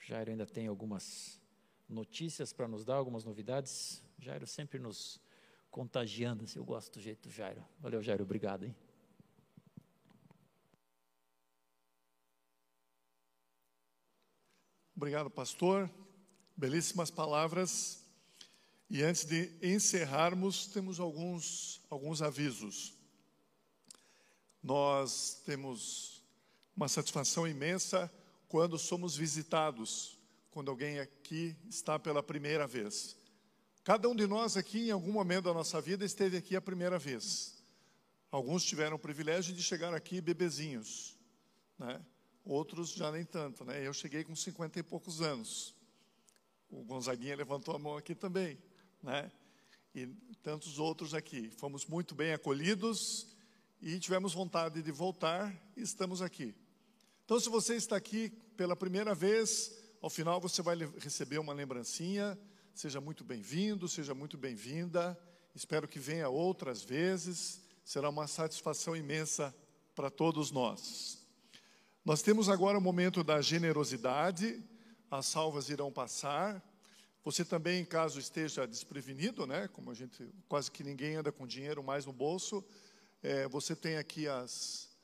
Jairo 0.00 0.30
ainda 0.30 0.46
tem 0.46 0.66
algumas 0.66 1.40
notícias 1.88 2.52
para 2.52 2.68
nos 2.68 2.84
dar, 2.84 2.94
algumas 2.94 3.24
novidades. 3.24 4.02
Jairo 4.18 4.46
sempre 4.46 4.78
nos 4.78 5.20
contagiando. 5.70 6.44
Eu 6.54 6.64
gosto 6.64 6.94
do 6.94 7.00
jeito 7.00 7.28
do 7.28 7.30
Jairo. 7.30 7.64
Valeu, 7.80 8.02
Jairo. 8.02 8.24
Obrigado, 8.24 8.64
hein? 8.64 8.74
Obrigado, 14.96 15.28
pastor. 15.28 15.90
Belíssimas 16.56 17.10
palavras. 17.10 18.02
E 18.88 19.02
antes 19.02 19.24
de 19.24 19.52
encerrarmos, 19.60 20.68
temos 20.68 20.98
alguns, 20.98 21.84
alguns 21.90 22.22
avisos. 22.22 22.94
Nós 24.62 25.42
temos 25.44 26.15
uma 26.76 26.88
satisfação 26.88 27.48
imensa 27.48 28.12
quando 28.48 28.78
somos 28.78 29.16
visitados, 29.16 30.18
quando 30.50 30.70
alguém 30.70 31.00
aqui 31.00 31.56
está 31.68 31.98
pela 31.98 32.22
primeira 32.22 32.66
vez. 32.66 33.16
Cada 33.82 34.08
um 34.08 34.14
de 34.14 34.26
nós 34.26 34.56
aqui, 34.56 34.88
em 34.88 34.90
algum 34.90 35.12
momento 35.12 35.44
da 35.44 35.54
nossa 35.54 35.80
vida, 35.80 36.04
esteve 36.04 36.36
aqui 36.36 36.54
a 36.54 36.60
primeira 36.60 36.98
vez. 36.98 37.62
Alguns 38.30 38.64
tiveram 38.64 38.96
o 38.96 38.98
privilégio 38.98 39.54
de 39.54 39.62
chegar 39.62 39.94
aqui 39.94 40.20
bebezinhos, 40.20 41.16
né? 41.78 42.04
outros 42.44 42.90
já 42.90 43.10
nem 43.10 43.24
tanto, 43.24 43.64
né? 43.64 43.86
Eu 43.86 43.92
cheguei 43.92 44.22
com 44.24 44.34
50 44.36 44.78
e 44.78 44.82
poucos 44.82 45.22
anos. 45.22 45.74
O 46.68 46.82
Gonzaguinha 46.84 47.36
levantou 47.36 47.74
a 47.74 47.78
mão 47.78 47.96
aqui 47.96 48.14
também, 48.14 48.58
né? 49.02 49.30
E 49.94 50.06
tantos 50.42 50.78
outros 50.78 51.14
aqui. 51.14 51.48
Fomos 51.50 51.86
muito 51.86 52.14
bem 52.14 52.32
acolhidos 52.32 53.28
e 53.80 53.98
tivemos 53.98 54.34
vontade 54.34 54.82
de 54.82 54.92
voltar 54.92 55.54
e 55.76 55.82
estamos 55.82 56.20
aqui. 56.20 56.54
Então, 57.26 57.40
se 57.40 57.48
você 57.48 57.74
está 57.74 57.96
aqui 57.96 58.30
pela 58.56 58.76
primeira 58.76 59.12
vez, 59.12 59.76
ao 60.00 60.08
final 60.08 60.40
você 60.40 60.62
vai 60.62 60.76
receber 60.96 61.38
uma 61.40 61.52
lembrancinha. 61.52 62.38
Seja 62.72 63.00
muito 63.00 63.24
bem-vindo, 63.24 63.88
seja 63.88 64.14
muito 64.14 64.38
bem-vinda. 64.38 65.18
Espero 65.52 65.88
que 65.88 65.98
venha 65.98 66.28
outras 66.28 66.84
vezes. 66.84 67.60
Será 67.84 68.10
uma 68.10 68.28
satisfação 68.28 68.94
imensa 68.94 69.52
para 69.92 70.08
todos 70.08 70.52
nós. 70.52 71.26
Nós 72.04 72.22
temos 72.22 72.48
agora 72.48 72.78
o 72.78 72.80
momento 72.80 73.24
da 73.24 73.40
generosidade, 73.40 74.62
as 75.10 75.26
salvas 75.26 75.68
irão 75.68 75.90
passar. 75.90 76.62
Você 77.24 77.44
também, 77.44 77.84
caso 77.84 78.20
esteja 78.20 78.68
desprevenido, 78.68 79.48
né, 79.48 79.66
como 79.66 79.90
a 79.90 79.94
gente 79.94 80.32
quase 80.48 80.70
que 80.70 80.84
ninguém 80.84 81.16
anda 81.16 81.32
com 81.32 81.44
dinheiro 81.44 81.82
mais 81.82 82.06
no 82.06 82.12
bolso, 82.12 82.64
é, 83.20 83.48
você 83.48 83.74
tem 83.74 83.96
aqui 83.96 84.28
as, 84.28 84.95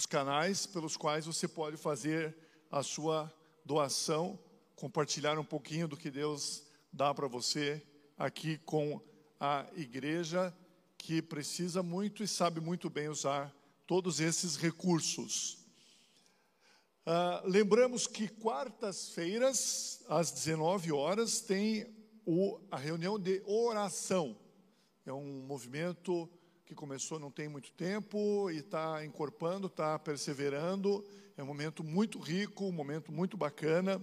os 0.00 0.06
canais 0.06 0.64
pelos 0.64 0.96
quais 0.96 1.26
você 1.26 1.46
pode 1.46 1.76
fazer 1.76 2.34
a 2.70 2.82
sua 2.82 3.30
doação, 3.66 4.38
compartilhar 4.74 5.38
um 5.38 5.44
pouquinho 5.44 5.86
do 5.86 5.94
que 5.94 6.10
Deus 6.10 6.62
dá 6.90 7.12
para 7.12 7.28
você 7.28 7.86
aqui 8.16 8.56
com 8.64 8.98
a 9.38 9.66
igreja 9.76 10.56
que 10.96 11.20
precisa 11.20 11.82
muito 11.82 12.24
e 12.24 12.28
sabe 12.28 12.62
muito 12.62 12.88
bem 12.88 13.08
usar 13.08 13.54
todos 13.86 14.20
esses 14.20 14.56
recursos. 14.56 15.58
Uh, 17.06 17.46
lembramos 17.46 18.06
que 18.06 18.26
quartas-feiras, 18.26 20.02
às 20.08 20.30
19 20.30 20.92
horas, 20.92 21.42
tem 21.42 21.94
o, 22.24 22.58
a 22.70 22.78
reunião 22.78 23.18
de 23.18 23.42
oração. 23.44 24.34
É 25.04 25.12
um 25.12 25.42
movimento 25.42 26.26
que 26.70 26.74
começou 26.76 27.18
não 27.18 27.32
tem 27.32 27.48
muito 27.48 27.72
tempo 27.72 28.48
e 28.48 28.58
está 28.58 29.04
encorpando, 29.04 29.66
está 29.66 29.98
perseverando. 29.98 31.04
É 31.36 31.42
um 31.42 31.46
momento 31.46 31.82
muito 31.82 32.20
rico, 32.20 32.64
um 32.64 32.70
momento 32.70 33.10
muito 33.10 33.36
bacana. 33.36 34.00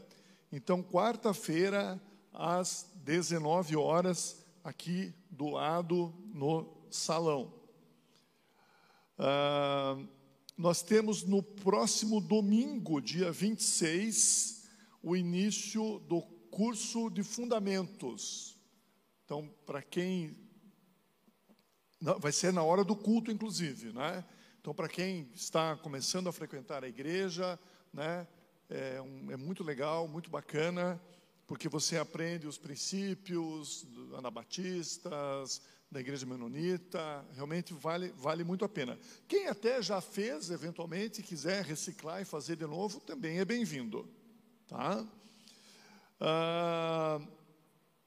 Então, 0.51 0.83
quarta-feira, 0.83 1.97
às 2.33 2.91
19 3.05 3.77
horas, 3.77 4.45
aqui 4.65 5.15
do 5.31 5.47
lado 5.47 6.13
no 6.33 6.67
salão. 6.91 7.53
Uh, 9.17 10.05
nós 10.57 10.81
temos 10.81 11.23
no 11.23 11.41
próximo 11.41 12.19
domingo, 12.19 12.99
dia 12.99 13.31
26, 13.31 14.67
o 15.01 15.15
início 15.15 15.99
do 15.99 16.21
curso 16.51 17.09
de 17.09 17.23
fundamentos. 17.23 18.57
Então, 19.23 19.49
para 19.65 19.81
quem. 19.81 20.35
Vai 21.99 22.31
ser 22.31 22.53
na 22.53 22.63
hora 22.63 22.83
do 22.83 22.95
culto, 22.95 23.31
inclusive, 23.31 23.91
né? 23.91 24.23
Então, 24.59 24.73
para 24.73 24.87
quem 24.87 25.29
está 25.33 25.75
começando 25.77 26.27
a 26.27 26.33
frequentar 26.33 26.83
a 26.83 26.87
igreja, 26.87 27.59
né? 27.93 28.27
É, 28.69 29.01
um, 29.01 29.31
é 29.31 29.37
muito 29.37 29.63
legal, 29.63 30.07
muito 30.07 30.29
bacana, 30.29 31.01
porque 31.47 31.69
você 31.69 31.97
aprende 31.97 32.45
os 32.45 32.57
princípios 32.57 33.87
anabatistas, 34.17 35.61
da 35.89 36.01
igreja 36.01 36.25
menonita, 36.25 37.25
realmente 37.33 37.73
vale, 37.73 38.09
vale 38.17 38.43
muito 38.43 38.65
a 38.65 38.69
pena. 38.69 38.99
Quem 39.27 39.47
até 39.47 39.81
já 39.81 40.01
fez, 40.01 40.49
eventualmente, 40.49 41.23
quiser 41.23 41.63
reciclar 41.63 42.21
e 42.21 42.25
fazer 42.25 42.57
de 42.57 42.65
novo, 42.65 42.99
também 42.99 43.39
é 43.39 43.45
bem-vindo. 43.45 44.05
Tá? 44.67 45.07
Ah, 46.19 47.21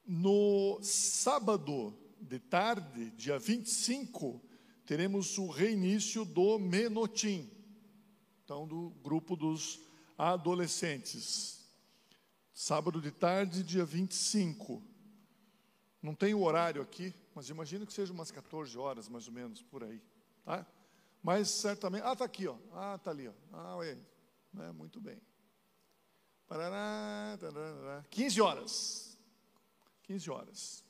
no 0.05 0.79
sábado 0.83 1.97
de 2.21 2.39
tarde, 2.39 3.11
dia 3.11 3.37
25, 3.37 4.41
teremos 4.85 5.37
o 5.37 5.47
reinício 5.47 6.23
do 6.23 6.59
Menotim, 6.59 7.49
então 8.43 8.67
do 8.67 8.91
grupo 9.03 9.35
dos 9.35 9.79
adolescentes. 10.17 11.61
Sábado 12.53 13.01
de 13.01 13.11
tarde, 13.11 13.63
dia 13.63 13.83
25. 13.83 14.83
Não 16.01 16.13
tem 16.13 16.33
o 16.33 16.43
horário 16.43 16.81
aqui, 16.81 17.13
mas 17.33 17.49
imagino 17.49 17.85
que 17.85 17.93
seja 17.93 18.13
umas 18.13 18.31
14 18.31 18.77
horas, 18.77 19.07
mais 19.09 19.27
ou 19.27 19.33
menos, 19.33 19.61
por 19.61 19.83
aí. 19.83 20.01
Tá? 20.43 20.65
Mas 21.23 21.49
certamente. 21.49 22.03
Ah, 22.03 22.13
está 22.13 22.25
aqui, 22.25 22.47
ó. 22.47 22.55
Ah, 22.73 22.95
está 22.95 23.11
ali, 23.11 23.27
ó. 23.27 23.33
Ah. 23.53 23.77
É, 24.59 24.71
muito 24.71 24.99
bem. 24.99 25.21
Parará, 26.47 27.37
tarará. 27.39 28.03
15 28.09 28.41
horas. 28.41 29.17
15 30.03 30.29
horas. 30.29 30.83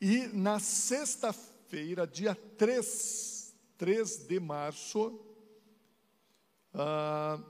E 0.00 0.26
na 0.28 0.58
sexta-feira, 0.58 2.06
dia 2.06 2.34
3, 2.34 3.54
3 3.78 4.26
de 4.26 4.40
março, 4.40 5.20
ah, 6.72 7.40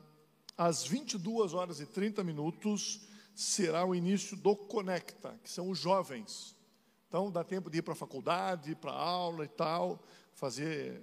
às 0.57 0.87
22 0.87 1.55
horas 1.55 1.81
e 1.81 1.87
30 1.87 2.23
minutos, 2.23 3.01
será 3.35 3.85
o 3.85 3.95
início 3.95 4.37
do 4.37 4.55
Conecta, 4.55 5.39
que 5.43 5.51
são 5.51 5.69
os 5.71 5.79
jovens. 5.79 6.55
Então, 7.09 7.31
dá 7.31 7.43
tempo 7.43 7.71
de 7.71 7.79
ir 7.79 7.83
para 7.83 7.93
a 7.93 7.97
faculdade, 7.97 8.75
para 8.75 8.93
a 8.93 9.01
aula 9.01 9.45
e 9.45 9.49
tal, 9.49 10.03
fazer, 10.35 11.03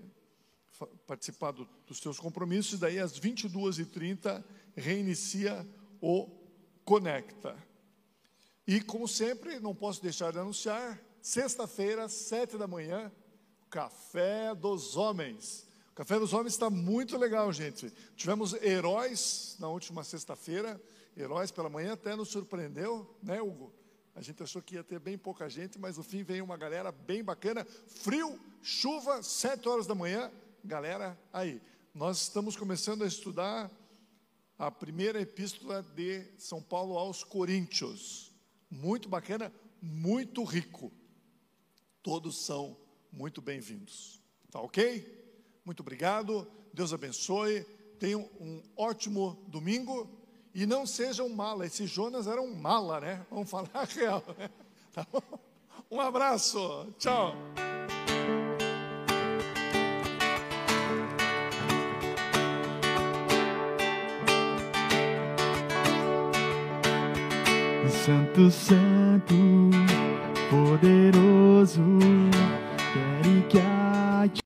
participar 1.06 1.52
do, 1.52 1.68
dos 1.88 2.00
seus 2.00 2.20
compromissos, 2.20 2.80
daí 2.80 3.00
às 3.00 3.20
22h30 3.20 4.44
reinicia 4.76 5.68
o 6.02 6.30
Conecta. 6.86 7.56
E, 8.66 8.82
como 8.82 9.08
sempre, 9.08 9.60
não 9.60 9.76
posso 9.76 10.02
deixar 10.02 10.32
de 10.32 10.40
anunciar, 10.40 11.02
sexta-feira, 11.22 12.10
sete 12.10 12.58
da 12.58 12.68
manhã, 12.68 13.12
Café 13.70 14.54
dos 14.56 14.98
Homens. 14.98 15.68
O 15.92 15.94
Café 15.94 16.20
dos 16.20 16.34
Homens 16.34 16.54
está 16.54 16.70
muito 16.70 17.18
legal, 17.18 17.52
gente. 17.54 17.92
Tivemos 18.16 18.54
heróis 18.54 19.56
na 19.60 19.68
última 19.68 20.04
sexta-feira, 20.04 20.82
heróis 21.16 21.52
pela 21.52 21.70
manhã, 21.70 21.94
até 21.94 22.16
nos 22.16 22.30
surpreendeu, 22.30 23.16
né, 23.22 23.42
Hugo? 23.42 23.74
A 24.14 24.22
gente 24.22 24.44
achou 24.44 24.62
que 24.62 24.76
ia 24.76 24.84
ter 24.84 25.00
bem 25.00 25.18
pouca 25.18 25.50
gente, 25.50 25.80
mas 25.80 25.98
no 25.98 26.04
fim 26.04 26.24
veio 26.24 26.44
uma 26.44 26.58
galera 26.58 26.92
bem 26.92 27.24
bacana. 27.24 27.66
Frio, 27.88 28.40
chuva, 28.62 29.24
sete 29.24 29.70
horas 29.70 29.88
da 29.88 29.96
manhã, 29.96 30.30
galera 30.64 31.18
aí. 31.32 31.62
Nós 31.94 32.22
estamos 32.22 32.56
começando 32.56 33.04
a 33.04 33.08
estudar 33.08 33.72
a 34.58 34.70
primeira 34.70 35.22
epístola 35.22 35.82
de 35.96 36.26
São 36.38 36.62
Paulo 36.62 36.98
aos 36.98 37.24
Coríntios. 37.24 38.32
Muito 38.70 39.08
bacana, 39.08 39.52
muito 39.82 40.44
rico. 40.44 40.92
Todos 42.04 42.44
são 42.44 42.76
muito 43.12 43.42
bem-vindos. 43.42 44.20
Tá 44.50 44.60
ok? 44.60 45.06
Muito 45.64 45.82
obrigado. 45.82 46.48
Deus 46.74 46.92
abençoe. 46.94 47.64
Tenham 48.00 48.28
um 48.40 48.64
ótimo 48.76 49.38
domingo. 49.48 50.10
E 50.54 50.66
não 50.66 50.88
seja 50.88 51.24
um 51.24 51.30
mala. 51.30 51.66
Esse 51.66 51.86
Jonas 51.86 52.26
era 52.26 52.42
um 52.42 52.56
mala, 52.56 53.00
né? 53.00 53.26
Vamos 53.30 53.50
falar 53.50 53.70
a 53.74 53.84
real. 53.84 54.24
Né? 54.38 54.50
Tá 54.92 55.06
um 55.92 56.02
abraço. 56.02 56.88
Tchau. 56.98 57.36
Santo, 68.04 68.50
Santo, 68.50 69.36
poderoso, 70.52 71.82